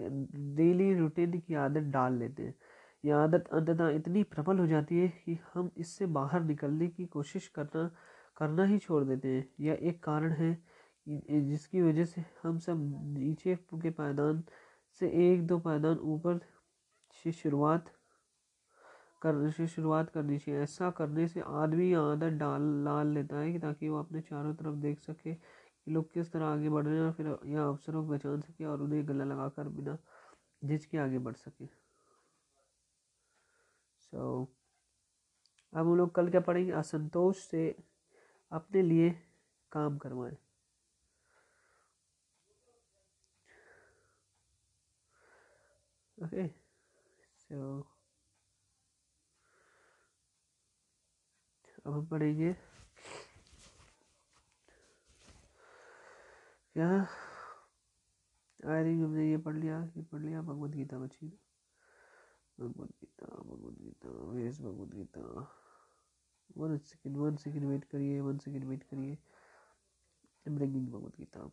डेली 0.55 0.93
रूटीन 0.95 1.39
की 1.39 1.53
आदत 1.55 1.91
डाल 1.93 2.17
लेते 2.19 2.43
हैं। 2.43 2.55
यह 3.03 3.17
आदत 3.17 3.47
अंततः 3.53 3.89
इतनी 3.95 4.23
प्रबल 4.25 4.59
हो 4.59 4.67
जाती 4.67 4.99
है 4.99 5.07
कि 5.25 5.37
हम 5.53 5.71
इससे 5.77 6.05
बाहर 6.19 6.43
निकलने 6.43 6.87
की 6.89 7.05
कोशिश 7.07 7.47
करना 7.57 7.89
करना 8.37 8.63
ही 8.65 8.77
छोड़ 8.79 9.03
देते 9.03 9.27
हैं। 9.27 9.47
यह 9.61 9.79
एक 9.81 10.03
कारण 10.03 10.31
है 10.33 10.57
जिसकी 11.07 11.81
वजह 11.81 12.05
से 12.05 12.23
हम 12.43 12.57
सब 12.59 12.89
नीचे 13.17 13.55
के 13.73 13.89
पायदान 13.91 14.43
से 15.01 15.09
एक 15.31 15.45
दो 15.47 15.57
पायदान 15.59 15.97
ऊपर 16.13 16.39
से 17.23 17.31
शुरुआत 17.31 17.91
करने 19.21 19.51
से 19.51 19.67
शुरुआत 19.67 20.09
करनी 20.09 20.37
चाहिए। 20.39 20.61
ऐसा 20.61 20.89
करने 20.91 21.27
से 21.27 21.41
आदमी 21.41 21.91
आदत 21.93 22.33
डाल 22.39 22.61
डाल 22.85 23.07
लेता 23.13 23.39
है 23.39 23.59
ताकि 23.59 23.89
वो 23.89 23.99
अपने 23.99 24.21
चारों 24.21 24.53
तरफ़ 24.55 24.75
देख 24.81 24.99
सके 24.99 25.33
कि 25.87 25.91
लोग 25.91 26.11
किस 26.13 26.31
तरह 26.31 26.45
आगे 26.45 26.69
बढ़ 26.69 26.85
रहे 26.85 26.95
हैं 26.95 27.03
और 27.03 27.11
फिर 27.11 27.27
यह 27.45 27.61
अवसरों 27.61 28.03
को 28.03 28.11
पहचान 28.11 28.41
सके 28.41 28.65
और 28.65 28.81
उन्हें 28.81 29.07
गला 29.07 29.23
लगाकर 29.23 29.69
बिना 29.69 29.97
झिझके 30.61 30.97
आगे 30.97 31.19
बढ़ 31.19 31.35
सके। 31.35 31.67
सो 34.01 34.17
so, 34.17 34.47
अब 35.73 35.87
हम 35.87 35.95
लोग 35.97 36.13
कल 36.15 36.29
क्या 36.29 36.41
पढ़ेंगे? 36.41 36.71
असंतोष 36.71 37.37
से 37.37 37.67
अपने 38.51 38.81
लिए 38.81 39.09
काम 39.71 39.97
करवाएँ। 39.97 40.37
ओके 46.17 46.47
सो 47.39 47.57
अब 51.85 51.93
हम 51.93 52.05
पढ़ेंगे 52.05 52.55
क्या? 56.75 56.87
आई 58.71 58.93
हमने 58.99 59.29
ये 59.31 59.37
पढ़ 59.37 59.55
लिया, 59.55 59.79
ये 59.97 60.01
पढ़ 60.01 60.21
लिया 60.21 60.41
भगवत 60.41 60.71
गीता 60.71 60.97
बची 60.99 61.27
भगवत 62.59 62.89
Gita 62.89 63.25
Bhagavat 63.25 63.79
Gita 63.81 64.09
was 64.31 64.61
Bhagavat 64.61 64.95
Gita. 64.95 65.21
One 66.57 66.77
second 66.77 67.17
one 67.17 67.35
second 67.35 67.65
wait 67.65 67.83
करिए 67.83 68.19
वन 68.21 68.37
सेकेंड 68.37 68.65
वेट 68.65 68.83
करिए। 68.83 69.17
Bringing 70.47 70.87
Bhagavat 70.87 71.17
Gita. 71.17 71.49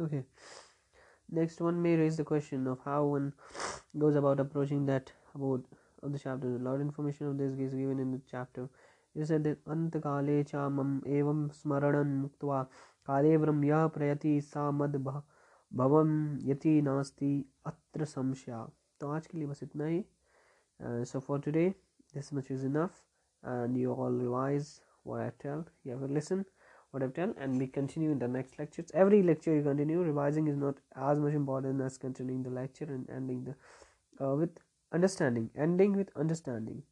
okay 0.00 0.22
next 1.30 1.60
one 1.60 1.80
may 1.82 1.96
raise 1.96 2.16
the 2.16 2.24
question 2.24 2.66
of 2.66 2.78
how 2.84 3.04
one 3.04 3.32
goes 3.98 4.16
about 4.16 4.40
approaching 4.40 4.84
that 4.86 5.12
about 5.34 5.64
of 6.02 6.12
the 6.12 6.18
chapter 6.18 6.54
a 6.56 6.58
lot 6.58 6.74
of 6.74 6.80
information 6.80 7.26
of 7.26 7.38
this 7.38 7.58
is 7.58 7.74
given 7.74 7.98
in 7.98 8.12
the 8.12 8.20
chapter 8.30 8.68
it 9.14 9.26
said 9.26 9.44
that 9.44 9.64
antakale 9.76 10.36
cha 10.52 10.68
mam 10.68 11.00
evam 11.18 11.42
smaranan 11.62 12.14
muktva 12.22 12.60
kale 13.10 13.32
vram 13.44 13.66
ya 13.72 13.82
prayati 13.98 14.36
sa 14.52 14.70
mad 14.82 15.02
भवम 15.76 16.38
यति 16.48 16.80
नास्ति 16.82 17.32
अत्र 17.66 18.04
संशया 18.04 18.66
तो 19.00 19.08
आज 19.12 19.26
के 19.26 19.38
लिए 19.38 19.46
बस 19.46 19.62
इतना 19.62 19.86
ही 19.86 20.04
so 21.04 21.20
for 21.20 21.38
today 21.46 21.74
this 22.14 22.32
much 22.32 22.50
is 22.50 22.64
enough 22.64 23.02
and 23.42 23.76
you 23.76 23.92
all 23.92 24.12
revise 24.12 24.80
what 25.02 25.20
I 25.20 25.30
tell 25.42 25.64
you 25.84 25.92
have 25.92 26.06
to 26.06 26.14
listen 26.14 26.44
what 26.92 27.02
I've 27.02 27.14
done 27.14 27.34
and 27.38 27.58
we 27.58 27.66
continue 27.66 28.10
in 28.10 28.18
the 28.18 28.28
next 28.28 28.58
lectures. 28.58 28.90
Every 28.94 29.22
lecture 29.22 29.54
you 29.54 29.62
continue, 29.62 30.00
revising 30.00 30.48
is 30.48 30.56
not 30.56 30.76
as 30.96 31.18
much 31.18 31.34
important 31.34 31.80
as 31.80 31.98
continuing 31.98 32.42
the 32.42 32.50
lecture 32.50 32.84
and 32.84 33.08
ending 33.10 33.44
the 33.44 34.24
uh, 34.24 34.34
with 34.34 34.50
understanding, 34.92 35.50
ending 35.56 35.96
with 35.96 36.10
understanding. 36.16 36.82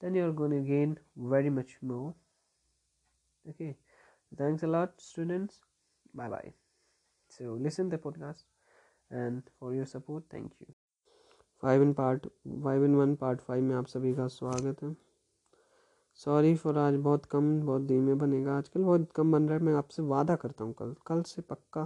Then 0.00 0.14
you're 0.14 0.32
going 0.32 0.50
to 0.50 0.60
gain 0.60 0.98
very 1.16 1.50
much 1.50 1.76
more. 1.82 2.14
Okay, 3.48 3.76
thanks 4.36 4.62
a 4.62 4.66
lot, 4.66 5.00
students. 5.00 5.60
Bye 6.14 6.28
bye. 6.28 6.52
So 7.28 7.56
listen 7.60 7.88
the 7.88 7.98
podcast 7.98 8.44
and 9.10 9.42
for 9.58 9.74
your 9.74 9.86
support, 9.86 10.24
thank 10.30 10.52
you. 10.60 10.74
Five 11.62 11.82
in 11.82 11.92
part 11.92 12.26
five 12.64 12.84
in 12.84 12.94
one 12.94 13.14
part 13.16 13.40
five 13.40 13.64
में 13.64 13.74
आप 13.76 13.86
सभी 13.86 14.14
का 14.14 14.26
स्वागत 14.28 14.82
है 14.82 14.94
sorry 16.19 16.55
for 16.55 16.77
आज 16.77 16.95
बहुत 16.95 17.25
कम 17.25 17.45
बहुत 17.65 17.81
धीमे 17.81 18.13
बनेगा। 18.13 18.57
आजकल 18.57 18.83
बहुत 18.83 19.11
कम 19.15 19.31
बन 19.31 19.47
रहा 19.49 19.57
है। 19.57 19.63
मैं 19.63 19.73
आपसे 19.73 20.01
वादा 20.01 20.35
करता 20.35 20.63
हूँ 20.63 20.73
कल। 20.79 20.93
कल 21.07 21.21
से 21.23 21.41
पक्का 21.41 21.83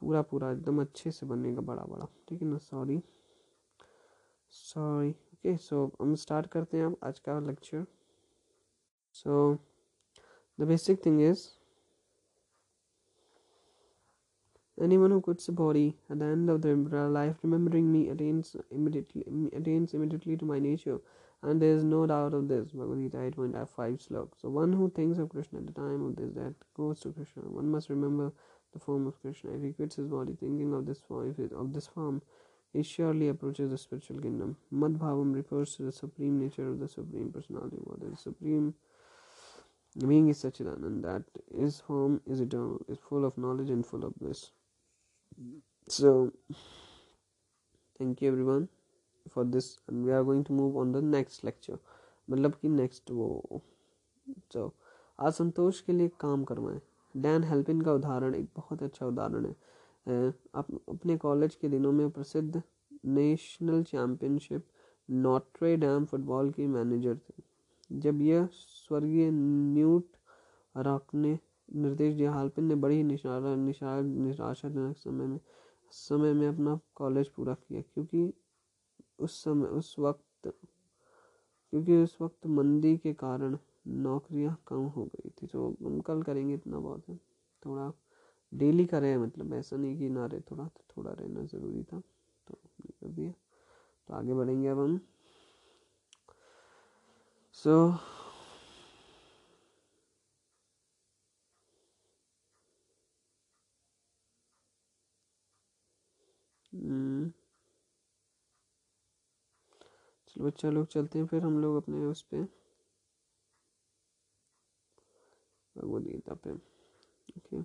पूरा 0.00 0.22
पूरा 0.22 0.50
एकदम 0.52 0.80
अच्छे 0.80 1.10
से 1.10 1.26
बनेगा 1.26 1.60
बड़ा 1.60 1.82
बड़ा 1.82 2.06
ठीक 2.28 2.42
है 2.42 2.48
ना? 2.48 2.58
सॉरी 2.58 3.00
सॉरी 4.52 5.10
ओके 5.10 5.56
सो 5.56 5.90
हम 6.00 6.14
स्टार्ट 6.14 6.46
करते 6.46 6.76
हैं 6.78 6.86
अब 6.86 6.96
आज 7.04 7.18
का 7.18 7.38
lecture 7.46 7.86
so 9.14 9.56
the 10.60 10.68
basic 10.68 11.04
thing 11.06 11.20
is 11.22 11.48
Anyone 14.78 15.10
who 15.10 15.20
quits 15.20 15.46
a 15.48 15.52
body 15.52 15.94
at 16.08 16.18
the 16.18 16.24
end 16.24 16.48
of 16.48 16.62
their 16.62 17.08
life, 17.08 17.34
remembering 17.42 17.92
me, 17.92 18.08
attains 18.08 18.56
immediately 18.70 19.24
attains 19.52 19.90
to 19.92 20.46
my 20.46 20.58
nature, 20.58 20.98
and 21.42 21.60
there 21.60 21.74
is 21.74 21.84
no 21.84 22.06
doubt 22.06 22.34
of 22.34 22.48
this. 22.48 22.70
Bhagavad 22.70 22.98
Gita 22.98 23.16
8.5 23.16 24.08
slok. 24.08 24.28
So 24.40 24.48
one 24.48 24.72
who 24.72 24.90
thinks 24.90 25.18
of 25.18 25.30
Krishna 25.30 25.60
at 25.60 25.66
the 25.66 25.72
time 25.72 26.04
of 26.04 26.16
this 26.16 26.30
death 26.30 26.54
goes 26.74 27.00
to 27.00 27.12
Krishna. 27.12 27.42
One 27.42 27.70
must 27.70 27.88
remember 27.88 28.32
the 28.72 28.78
form 28.78 29.06
of 29.06 29.20
Krishna. 29.20 29.52
If 29.52 29.62
he 29.62 29.72
quits 29.72 29.96
his 29.96 30.06
body 30.06 30.36
thinking 30.38 30.74
of 30.74 30.86
this 30.86 31.00
form, 31.00 31.34
of 31.56 31.72
this 31.72 31.86
form, 31.86 32.22
he 32.72 32.82
surely 32.82 33.28
approaches 33.28 33.70
the 33.70 33.78
spiritual 33.78 34.20
kingdom. 34.20 34.56
Madhbhavam 34.72 35.34
refers 35.34 35.76
to 35.76 35.82
the 35.84 35.92
supreme 35.92 36.38
nature 36.38 36.68
of 36.68 36.78
the 36.78 36.88
supreme 36.88 37.32
personality 37.32 37.76
of 37.78 37.84
God. 37.86 38.12
The 38.12 38.16
supreme 38.16 38.74
being 40.06 40.28
is 40.28 40.42
Sachidanand, 40.42 41.02
that 41.02 41.24
his 41.58 41.80
form 41.80 42.20
is 42.26 42.40
eternal, 42.40 42.80
is 42.88 42.98
full 42.98 43.24
of 43.24 43.36
knowledge 43.36 43.70
and 43.70 43.84
full 43.84 44.04
of 44.04 44.14
bliss. 44.16 44.50
so 45.88 46.32
thank 47.98 48.22
you 48.22 48.28
everyone 48.30 48.68
for 49.26 49.44
this 49.44 49.78
and 49.88 50.04
we 50.04 50.12
are 50.12 50.24
going 50.24 50.44
to 50.44 50.52
move 50.52 50.76
on 50.76 50.92
the 50.92 51.02
next 51.02 51.44
lecture. 51.44 51.78
मतलब 52.30 52.54
कि 52.54 52.68
next 52.68 53.10
वो 53.10 53.60
तो 54.52 54.72
असंतोष 55.18 55.80
के 55.80 55.92
लिए 55.92 56.08
काम 56.20 56.44
करवाएँ। 56.44 56.80
Dan 57.14 57.44
हेल्पिन 57.44 57.80
का 57.80 57.92
उदाहरण 57.92 58.34
एक 58.34 58.48
बहुत 58.56 58.82
अच्छा 58.82 59.06
उदाहरण 59.06 59.46
है। 59.46 59.54
अप, 60.54 60.66
अपने 60.88 61.16
कॉलेज 61.16 61.54
के 61.54 61.68
दिनों 61.68 61.92
में 61.92 62.10
प्रसिद्ध 62.10 62.62
national 63.04 63.82
championship 63.82 64.66
Notre 65.10 65.76
Dame 65.76 66.04
football 66.04 66.50
की 66.50 66.66
मैनेजर 66.66 67.16
थे। 67.16 67.42
जब 67.92 68.20
यह 68.22 68.48
स्वर्गीय 68.52 69.30
न्यूट 69.30 70.06
रॉक 70.76 71.14
ने 71.14 71.38
निर्देश 71.74 72.14
दिया 72.14 72.32
हालपिन 72.32 72.64
ने 72.64 72.74
बड़ी 72.74 73.02
निशारा 73.02 73.54
निशा 73.56 74.00
निराशाजनक 74.00 74.96
समय 74.96 75.26
में 75.26 75.40
समय 75.92 76.32
में 76.32 76.48
अपना 76.48 76.78
कॉलेज 76.94 77.28
पूरा 77.28 77.54
किया 77.54 77.80
क्योंकि 77.80 78.32
उस 79.20 79.44
समय 79.44 79.66
उस 79.66 79.96
वक्त 79.98 80.52
क्योंकि 81.72 81.96
उस 81.96 82.16
वक्त 82.20 82.46
मंदी 82.46 82.96
के 82.96 83.12
कारण 83.12 83.58
नौकरियाँ 83.86 84.58
कम 84.66 84.86
हो 84.86 85.04
गई 85.04 85.30
थी 85.30 85.46
तो 85.46 85.76
हम 85.82 86.00
कल 86.00 86.22
करेंगे 86.22 86.54
इतना 86.54 86.78
बहुत। 86.78 87.08
है 87.08 87.16
थोड़ा 87.66 87.92
डेली 88.54 88.86
करें 88.86 89.16
मतलब 89.16 89.54
ऐसा 89.54 89.76
नहीं 89.76 89.98
कि 89.98 90.08
ना 90.08 90.26
रहे 90.26 90.40
थोड़ा 90.40 90.64
तो 90.64 90.84
थोड़ा 90.96 91.10
रहना 91.10 91.44
ज़रूरी 91.44 91.82
था 91.82 92.00
तो 92.48 92.54
कर 92.90 93.08
दिया। 93.08 93.32
तो 94.08 94.14
आगे 94.14 94.34
बढ़ेंगे 94.34 94.68
अब 94.68 94.78
हम। 94.78 95.00
सो 97.52 97.90
so, 97.90 97.98
चलो 110.30 110.46
बच्चा 110.46 110.70
लोग 110.70 110.86
चलते 110.86 111.18
हैं 111.18 111.26
फिर 111.26 111.42
हम 111.42 111.58
लोग 111.58 111.76
अपने 111.76 112.04
उस 112.04 112.22
पर 112.22 112.48
भगवद 115.76 116.02
गीता 116.02 116.34
पे। 116.34 116.50
ओके। 117.36 117.56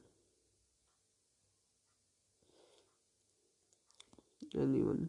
एनीवन 4.62 5.08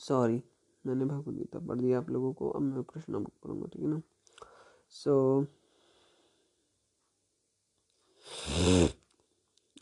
सॉरी 0.00 0.42
मैंने 0.86 1.04
भगवद 1.04 1.34
गीता 1.34 1.58
पढ़ 1.58 1.78
दिया 1.78 1.98
आप 1.98 2.10
लोगों 2.10 2.32
को। 2.32 2.50
अब 2.50 2.62
मैं 2.62 2.82
कृष्णा 2.84 3.18
बुक 3.18 3.32
पढ़ूँगा 3.44 3.66
ठीक 3.66 3.82
है 3.82 3.88
ना? 3.88 4.02
सो 4.90 5.40
So, 5.40 5.46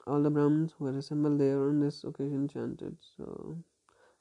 all 0.07 0.23
the 0.23 0.31
Brahmins 0.31 0.73
who 0.79 0.85
were 0.85 0.97
assembled 0.97 1.41
there 1.41 1.59
on 1.61 1.81
this 1.81 2.05
occasion 2.05 2.49
chanted. 2.49 2.97
So, 3.17 3.59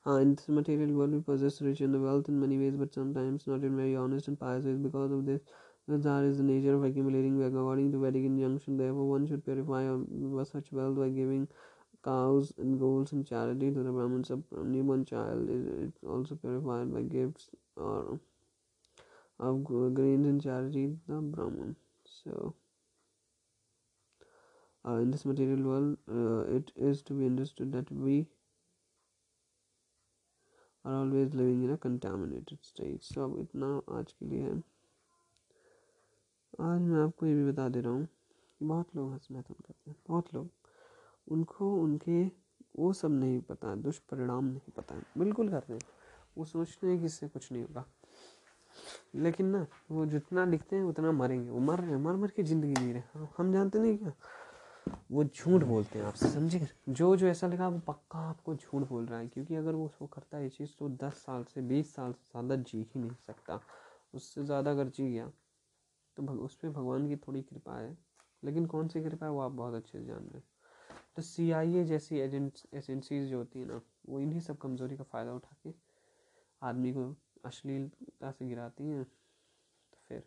uh, 0.08 0.16
in 0.16 0.36
this 0.36 0.48
material 0.48 0.92
world, 0.94 1.14
we 1.14 1.22
possess 1.22 1.62
rich 1.62 1.82
in 1.82 1.92
the 1.92 2.00
wealth 2.00 2.28
in 2.28 2.40
many 2.40 2.58
ways, 2.58 2.76
but 2.76 2.94
sometimes 2.94 3.48
not 3.48 3.64
in 3.64 3.76
very 3.78 3.96
honest 3.96 4.28
and 4.28 4.40
pious 4.40 4.66
ways. 4.66 4.78
Because 4.78 5.12
of 5.12 5.26
this, 5.26 5.42
Vazar 5.90 6.30
is 6.30 6.38
the 6.38 6.44
nature 6.44 6.74
of 6.74 6.84
accumulating 6.84 7.38
wealth. 7.40 7.54
according 7.54 7.92
to 7.92 8.00
Vedic 8.00 8.26
injunction. 8.26 8.78
Therefore, 8.78 9.08
one 9.10 9.28
should 9.28 9.46
purify 9.46 9.84
such 10.44 10.72
wealth 10.72 10.98
by 10.98 11.10
giving 11.10 11.48
cows 12.04 12.54
and 12.58 12.80
goats 12.80 13.12
in 13.14 13.24
charity 13.24 13.72
to 13.72 13.84
the 13.84 13.92
Brahmins. 13.92 14.32
A 14.32 14.40
newborn 14.64 15.06
child 15.06 15.50
is 15.50 15.92
also 16.08 16.36
purified 16.36 16.94
by 16.94 17.02
gifts 17.02 17.50
or 17.76 18.20
of 19.40 19.64
grains 19.64 20.26
and 20.28 20.42
charity 20.42 20.88
to 21.08 21.16
the 21.16 21.22
Brahman. 21.22 21.76
So, 22.24 22.56
uh, 24.88 25.00
in 25.00 25.12
this 25.12 25.26
material 25.26 25.62
world, 25.62 25.98
uh, 26.10 26.58
it 26.60 26.66
is 26.84 27.02
to 27.02 27.20
be 27.20 27.30
understood 27.30 27.72
that 27.74 27.92
we 28.04 28.26
are 30.88 31.06
always 31.06 31.34
living 31.36 31.64
in 31.66 31.74
a 31.74 31.78
contaminated 31.86 32.58
state. 32.58 33.12
So, 33.12 33.18
अब 33.18 33.40
इतना 33.40 33.82
आज 34.00 34.12
के 34.12 34.26
लिए 34.26 34.42
है। 34.42 34.64
आज 36.62 36.82
मैं 36.82 37.04
आपको 37.04 37.26
ये 37.26 37.36
भी 37.36 37.52
बता 37.52 37.70
दे 37.70 37.82
रहा 37.82 37.92
हूँ। 37.92 38.06
कि 38.60 38.66
बहुत 38.66 38.96
लोग 38.96 39.12
हंसमैथन 39.12 39.54
करते 39.54 39.92
हैं। 39.92 39.98
बहुत 40.08 40.34
लोग। 40.34 40.50
उनको 41.28 41.76
उनके 41.76 42.26
वो 42.80 42.94
सब 42.94 43.12
नहीं 43.12 43.42
पता 43.42 43.70
है 43.70 43.82
दुष्परिणाम 43.82 44.46
नहीं 44.46 44.72
पता 44.72 44.96
है। 44.96 45.04
बिल्कुल 45.18 45.50
करते 45.50 45.74
हैं 45.74 45.80
वो 46.38 46.46
सोचते 46.46 46.88
हैं 46.88 47.00
कि 47.00 47.06
इससे 47.06 47.28
कुछ 47.28 47.52
नहीं 47.52 47.64
होगा। 47.64 47.86
लेकिन 49.16 49.46
ना 49.46 49.68
वो 49.92 50.06
जितना 50.06 50.46
लिखते 50.46 50.76
हैं 50.76 50.84
उतना 50.84 51.12
मरेंगे। 51.12 51.50
वो 51.50 51.60
मर 51.60 51.80
रहे 51.80 51.90
हैं। 51.90 51.98
मर 51.98 52.16
मर 52.16 52.32
के 52.32 52.44
ज़िंदगी 52.44 52.74
जी 52.74 52.92
रहे 52.92 53.02
हैं। 53.02 53.34
हम 53.38 53.54
जानते 53.54 53.80
नहीं 53.80 53.98
क्या? 53.98 54.14
वो 55.12 55.24
झूठ 55.24 55.64
बोलते 55.64 56.00
हैं 56.00 56.06
आपसे 56.06 56.30
समझे? 56.30 56.68
जो 56.90 57.16
जो 57.16 57.28
ऐसा 57.28 57.48
लगा 57.48 57.68
वो 57.68 57.80
पक्का 57.88 58.20
आपको 58.20 58.56
झूठ 58.56 58.88
बोल 58.90 59.06
रहा 59.06 59.20
है 59.20 59.28
क्योंकि 59.28 59.56
अगर 59.56 59.76
वो 59.76 59.86
उसको 59.86 60.08
करता 60.08 60.38
है 60.38 60.44
ये 60.44 60.50
चीज़ 60.50 60.70
तो 60.80 60.90
दस 61.04 61.24
साल 61.26 61.44
से 61.44 61.62
बीस 61.64 61.94
साल 61.96 62.14
से 62.14 62.26
ज़्यादा 62.32 62.56
जी 62.56 62.78
ही 62.86 63.02
नहीं 63.02 63.16
सकता। 63.28 63.60
उससे 64.14 64.44
ज़्यादा 64.44 64.72
अगर 64.72 64.88
जी 64.88 65.10
गया 65.12 65.32
तो 66.18 66.24
भग, 66.24 66.40
उस 66.40 66.56
पर 66.56 66.70
भगवान 66.70 67.08
की 67.08 67.16
थोड़ी 67.18 67.42
कृपा 67.42 67.78
है। 67.78 67.98
लेकिन 68.44 68.66
कौन 68.66 68.88
सी 68.88 69.02
कृपा 69.04 69.26
है 69.26 69.32
वो 69.32 69.40
आप 69.42 69.52
बहुत 69.52 69.74
अच्छे 69.74 69.98
से 70.00 70.06
जान 70.06 70.18
रहे 70.18 70.38
हैं। 70.38 70.44
तो 71.16 71.22
सी 71.22 71.50
आई 71.52 71.76
ए 71.78 71.84
जैसी 71.84 72.20
एजेंसीज 72.20 73.30
जो 73.30 73.38
होती 73.38 73.60
है 73.60 73.66
ना 73.66 73.82
वो 74.10 74.20
इन्हीं 74.20 74.40
सब 74.40 74.58
कमज़ोरी 74.58 74.98
का 74.98 75.04
फ़ायदा 75.04 75.34
उठा 75.34 75.56
के 75.64 75.74
आदमी 76.62 76.94
को 76.94 77.14
अश्लीलता 77.46 78.32
से 78.32 78.46
गिराती 78.46 78.84
हैं 78.84 79.04
तो 79.04 79.98
फिर 80.08 80.24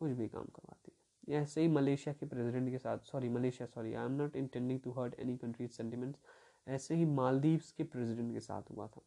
कुछ 0.00 0.10
भी 0.10 0.28
काम 0.28 0.44
करवाती 0.46 0.92
है। 0.92 0.98
ऐसे 1.28 1.60
ही 1.60 1.68
मलेशिया 1.68 2.14
के 2.14 2.26
प्रेसिडेंट 2.26 2.70
के 2.70 2.78
साथ 2.78 2.98
sorry 3.04 3.28
Malaysia 3.28 3.66
sorry 3.66 3.94
I 3.94 4.04
am 4.04 4.12
not 4.12 4.36
intending 4.36 4.80
to 4.80 4.92
hurt 4.92 5.14
any 5.20 5.36
countries 5.36 5.70
sentiments 5.70 6.20
ऐसे 6.66 6.94
ही 6.94 7.04
मालदीव्स 7.06 7.70
के 7.72 7.84
प्रेसिडेंट 7.84 8.32
के 8.32 8.40
साथ 8.40 8.70
हुआ 8.70 8.86
था। 8.86 9.02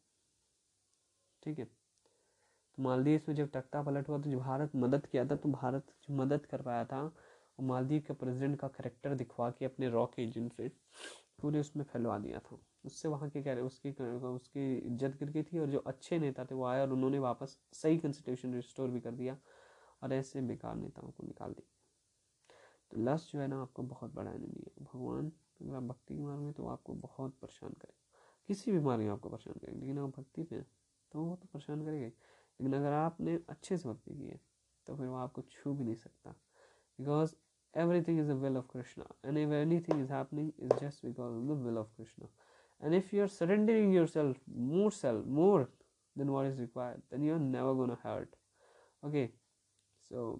ठीक 1.42 1.58
है? 1.58 1.64
तो 1.64 2.82
मालदीव्स 2.82 3.28
में 3.28 3.34
जब 3.36 3.50
तख्ता 3.50 3.82
पलट 3.82 4.08
हुआ 4.08 4.18
तो 4.18 4.30
जब 4.30 4.38
भारत 4.38 4.72
मदद 4.76 5.06
किया 5.06 5.24
था 5.24 5.36
तो 5.36 5.48
भारत 5.50 5.92
मदद 6.10 6.46
कर 6.46 6.62
पाया 6.62 6.84
था, 6.84 7.02
वो 7.02 7.66
मालदीव 7.66 8.02
के 8.06 8.14
प्रेसिडेंट 8.14 8.58
का 8.60 8.68
करेक्टर 8.68 9.14
दिखवा 9.14 9.50
के 9.50 9.64
अपने 9.64 9.88
रॉक 9.90 10.18
एजेंट 10.18 10.52
से 10.52 10.68
पूरे 11.40 11.60
उसमें 11.60 11.84
फैलवा 11.84 12.18
दिया 12.18 12.38
था। 12.40 12.58
उससे 12.84 13.08
वहाँ 13.08 13.28
के 13.30 13.42
कह 13.42 13.52
रहे 13.52 13.62
उसकी 13.62 13.90
उसकी 13.90 14.74
इज़्ज़त 14.76 15.16
गिर 15.18 15.30
गई 15.30 15.42
थी 15.42 15.58
और 15.58 15.70
जो 15.70 15.78
अच्छे 15.78 16.18
नेता 16.18 16.44
थे, 16.44 16.54
वो 16.54 16.64
आए 16.64 16.80
और 16.80 16.92
उन्होंने 16.92 17.18
वापस 17.18 17.58
सही 17.72 17.98
कंस्टिट्यूशन 17.98 18.54
रिस्टोर 18.54 18.88
भी 18.90 19.00
कर 19.00 19.12
दिया 19.12 19.36
और 20.02 20.12
ऐसे 20.12 20.40
बेकार 20.42 20.76
नेताओं 20.76 21.10
को 21.10 21.26
निकाल 21.26 21.52
दिया। 21.52 21.73
तो 22.94 23.00
लस्ट 23.02 23.32
जो 23.32 23.40
है 23.40 23.46
ना 23.48 23.60
आपको 23.62 23.82
बहुत 23.84 24.14
बड़ा 24.14 24.30
एनिमी 24.30 24.64
है। 24.66 24.84
भगवान 24.84 25.30
अगर 25.60 25.76
आप 25.76 25.82
भक्ति 25.82 26.14
की 26.14 26.22
मार्ग 26.22 26.40
में 26.40 26.52
तो 26.52 26.66
आपको 26.68 26.94
बहुत 26.94 27.36
परेशान 27.42 27.70
करेगा। 27.72 28.00
किसी 28.48 28.72
भी 28.72 28.80
मार्ग 28.80 29.02
में 29.02 29.08
आपको 29.10 29.28
परेशान 29.28 29.54
करेंगे, 29.54 29.80
लेकिन 29.80 29.98
आप 29.98 30.18
भक्ति 30.18 30.42
पे 30.42 30.60
तो 31.12 31.22
वो 31.22 31.36
तो 31.36 31.48
परेशान 31.52 31.84
करेंगे 31.84 32.06
लेकिन 32.06 32.74
अगर 32.74 32.92
आपने 32.92 33.38
अच्छे 33.48 33.76
से 33.76 33.88
भक्ति 33.88 34.14
की 34.14 34.26
है 34.26 34.40
तो 34.86 34.96
फिर 34.96 35.06
वो 35.06 35.16
आपको 35.16 35.42
छू 35.42 35.72
भी 35.74 35.84
नहीं 35.84 35.94
सकता। 35.96 36.30
Because 36.98 37.34
everything 38.02 38.20
is 38.20 38.30
a 38.30 38.34
will 38.36 38.56
of 38.56 38.66
Krishna 38.72 39.06
and 39.24 39.38
if 39.38 39.52
anything 39.80 40.00
is 40.00 40.12
happening 40.12 40.50
is 40.58 40.74
just 40.80 41.04
because 41.06 41.34
of 41.34 41.44
the 41.48 41.60
will 41.64 41.78
of 41.78 41.88
Krishna 41.96 42.28
and 42.80 42.94
if 42.94 43.14
you 43.16 43.22
are 43.22 43.28
surrendering 43.30 43.94
your 43.94 44.06
self 44.06 44.48
more 44.70 44.90
self 44.92 45.26
more 45.38 45.68
than 46.16 46.28
what 46.28 46.46
is 46.46 46.60
required 46.60 47.00
then 47.10 47.24
you 47.24 47.34
are 47.34 47.40
never 47.40 47.74
gone 47.74 47.96
hurt 48.04 48.36
okay 49.02 49.26
so 50.10 50.32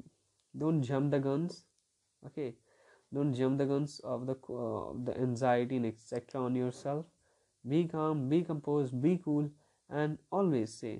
don't 0.55 0.83
jump 0.85 1.15
the 1.15 1.23
guns 1.23 1.65
okay 2.27 2.55
don't 3.13 3.35
jump 3.35 3.59
the 3.59 3.67
guns 3.67 4.01
of 4.05 4.27
the 4.27 4.37
uh, 4.63 4.93
the 5.05 5.15
anxiety 5.27 5.77
and 5.77 5.87
etc 5.87 6.41
on 6.41 6.57
yourself 6.57 7.05
be 7.65 7.85
calm 7.95 8.29
be 8.29 8.43
composed 8.43 9.01
be 9.03 9.19
cool 9.25 9.51
and 9.91 10.19
always 10.31 10.75
say 10.75 10.95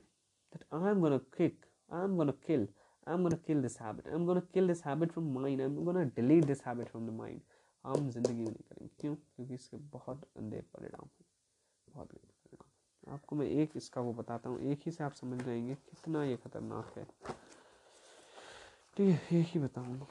that 0.53 0.63
i'm 0.73 1.01
gonna 1.01 1.21
kick 1.37 1.67
i'm 1.91 2.17
gonna 2.17 2.39
kill 2.47 2.67
i'm 3.07 3.23
gonna 3.23 3.41
kill 3.49 3.61
this 3.61 3.77
habit 3.77 4.07
i'm 4.13 4.27
gonna 4.27 4.47
kill 4.53 4.67
this 4.67 4.81
habit 4.83 5.13
from 5.13 5.33
mind 5.33 5.61
i'm 5.61 5.85
gonna 5.85 6.07
delete 6.21 6.47
this 6.47 6.61
habit 6.61 6.89
from 6.95 7.07
the 7.07 7.19
mind 7.25 7.41
हम 7.85 8.09
ज़िंदगी 8.11 8.35
में 8.35 8.45
नहीं 8.45 8.63
करेंगे 8.69 8.89
क्यों 9.01 9.15
क्योंकि 9.15 9.55
इसके 9.55 9.77
बहुत 9.93 10.21
गंदे 10.37 10.61
परिणाम 10.75 11.07
हैं 11.07 11.27
बहुत 11.95 12.13
गंदे 12.13 12.33
परिणाम 12.45 13.15
आपको 13.15 13.37
मैं 13.37 13.47
एक 13.63 13.77
इसका 13.77 14.01
वो 14.01 14.13
बताता 14.21 14.51
हूँ 14.51 14.61
एक 14.73 14.87
ही 14.87 14.93
से 14.93 15.05
आप 15.05 15.13
समझ 15.21 15.41
जाएँगे 15.43 15.75
कितना 15.75 16.25
ये 16.25 16.37
खतरनाक 16.45 16.93
है 16.99 17.05
ठीक 18.97 19.09
है 19.09 19.41
एक 19.41 19.47
ही 19.47 19.61
बताऊँगा 19.61 20.07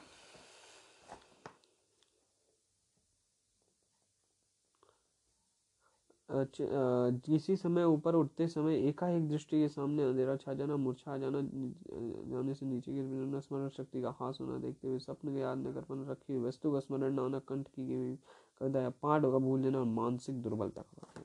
किसी 6.34 7.56
समय 7.56 7.84
ऊपर 7.84 8.14
उठते 8.14 8.46
समय 8.48 8.76
एकाएक 8.88 9.28
दृष्टि 9.28 9.60
के 9.60 9.68
सामने 9.68 10.02
अंधेरा 10.02 10.36
छा 10.36 10.54
जाना, 10.54 10.76
मूर्छा 10.76 11.16
जाना 11.18 11.40
जाने 11.42 12.54
से 12.54 12.66
नीचे 12.66 12.92
गिर 12.92 13.04
जाना 13.04 13.40
स्मरण 13.40 13.68
शक्ति 13.76 14.02
का 14.02 14.14
हास 14.20 14.38
होना, 14.40 14.58
देखते 14.58 14.88
हुए 14.88 14.98
स्वप्न 14.98 15.34
के 15.34 15.40
याद 15.40 15.58
न 15.58 15.72
कर 15.72 15.82
पाना, 15.82 16.10
रखी 16.10 16.32
हुई 16.32 16.46
वस्तु 16.46 16.72
का 16.72 16.80
स्मरण 16.80 17.14
न 17.14 17.18
होना, 17.18 17.38
कंठ 17.48 17.68
की 17.68 17.86
गई 17.86 18.16
कदा 18.60 18.88
पाठ 19.02 19.22
का 19.22 19.38
भूल 19.38 19.62
जाना 19.62 19.78
और 19.78 19.84
मानसिक 19.84 20.42
दुर्बलता 20.42 20.82
का 20.82 21.22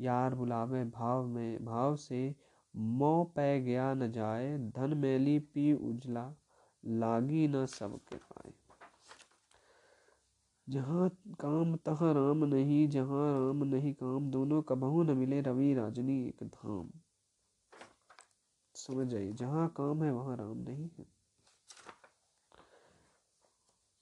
यार 0.00 0.34
बुलावे, 0.34 0.84
भाव 0.84 1.26
में, 1.26 1.64
भाव 1.64 1.96
से 1.96 2.34
मोह 2.74 3.24
पै 3.36 3.60
गया 3.62 3.92
न 3.94 4.10
जाए, 4.12 4.56
धन 4.76 4.94
मैली 4.98 5.38
पी 5.38 5.72
उजला, 5.72 6.24
लागी 6.84 7.46
न 7.48 7.64
सबके 7.68 8.16
पाए। 8.16 8.52
जहाँ 10.66 11.08
काम 11.40 11.74
तहाँ 11.76 12.12
राम 12.14 12.44
नहीं, 12.44 12.88
जहाँ 12.88 13.24
राम 13.32 13.64
नहीं 13.64 13.92
काम, 13.94 14.30
दोनों 14.30 14.60
का 14.62 14.74
बहु 14.74 15.02
न 15.02 15.16
मिले 15.18 15.40
रवि 15.40 15.72
राजनी 15.74 16.20
एक 16.28 16.42
धाम। 16.44 16.88
समझ 18.74 19.06
जाइए, 19.08 19.32
जहाँ 19.32 19.68
काम 19.76 20.02
है 20.04 20.12
वहाँ 20.12 20.36
राम 20.36 20.58
नहीं 20.58 20.88
है। 20.98 21.06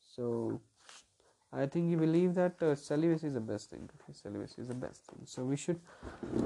So 0.09 0.61
I 1.53 1.67
think 1.67 1.91
you 1.93 1.99
believe 1.99 2.33
that 2.33 2.65
celibacy 2.79 3.25
is 3.25 3.35
the 3.35 3.43
best 3.43 3.73
thing 3.73 3.89
celibacy 4.15 4.57
is 4.59 4.71
the 4.73 4.75
best 4.75 5.13
thing 5.13 5.27
so 5.27 5.45
we 5.45 5.57
should 5.57 5.77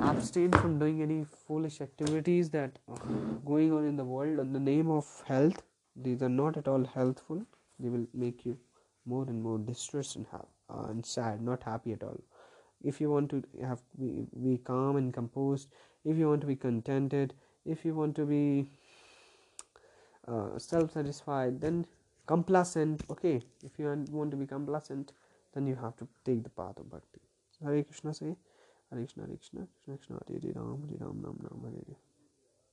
abstain 0.09 0.51
from 0.51 0.79
doing 0.81 1.01
any 1.03 1.23
foolish 1.47 1.81
activities 1.83 2.51
that 2.53 2.79
going 3.45 3.73
on 3.73 3.89
in 3.89 3.97
the 3.97 4.07
world 4.09 4.41
on 4.41 4.53
the 4.53 4.63
name 4.63 4.91
of 4.91 5.11
health 5.29 5.65
these 5.97 6.23
are 6.23 6.29
not 6.29 6.59
at 6.59 6.69
all 6.69 6.87
healthful 6.97 7.45
they 7.79 7.89
will 7.89 8.07
make 8.17 8.47
you 8.47 8.57
more 9.07 9.25
and 9.25 9.43
more 9.43 9.59
distressed 9.59 10.17
and, 10.17 10.27
ha- 10.31 10.45
uh, 10.71 10.87
and 10.91 11.05
sad, 11.05 11.41
not 11.41 11.63
happy 11.63 11.93
at 11.93 12.03
all. 12.03 12.21
If 12.85 13.01
you 13.01 13.11
want 13.11 13.31
to 13.31 13.43
have 13.65 13.81
be, 13.99 14.27
be 14.43 14.59
calm 14.59 14.97
and 14.97 15.13
composed, 15.13 15.69
if 16.05 16.17
you 16.17 16.29
want 16.29 16.41
to 16.43 16.47
be 16.47 16.57
contented, 16.57 17.35
if 17.65 17.85
you 17.85 17.95
want 17.95 18.15
to 18.17 18.27
be 18.27 18.69
uh, 20.29 20.59
self-satisfied, 20.59 21.61
then 21.61 21.87
complacent. 22.27 23.03
Okay, 23.11 23.41
if 23.65 23.79
you 23.79 23.87
want 24.11 24.31
to 24.31 24.37
be 24.37 24.47
complacent, 24.47 25.13
then 25.55 25.67
you 25.67 25.75
have 25.75 25.97
to 25.97 26.07
take 26.25 26.43
the 26.43 26.51
path 26.51 26.79
of 26.79 26.91
bhakti. 26.91 27.21
Hare 27.65 27.83
Krishna 27.83 28.13
say, 28.13 28.37
Hare 28.91 29.01
Krishna, 29.01 29.25
Hare 29.25 29.37
Krishna, 29.37 29.67
Krishna 29.85 29.97
Krishna, 29.97 30.21
Hare 30.29 30.53
Ram, 30.55 30.83
Hare 30.89 31.07
Ram, 31.07 31.21
Ram 31.23 31.39
Ram, 31.41 31.61
Hare 31.63 31.83
Hare. 31.87 32.06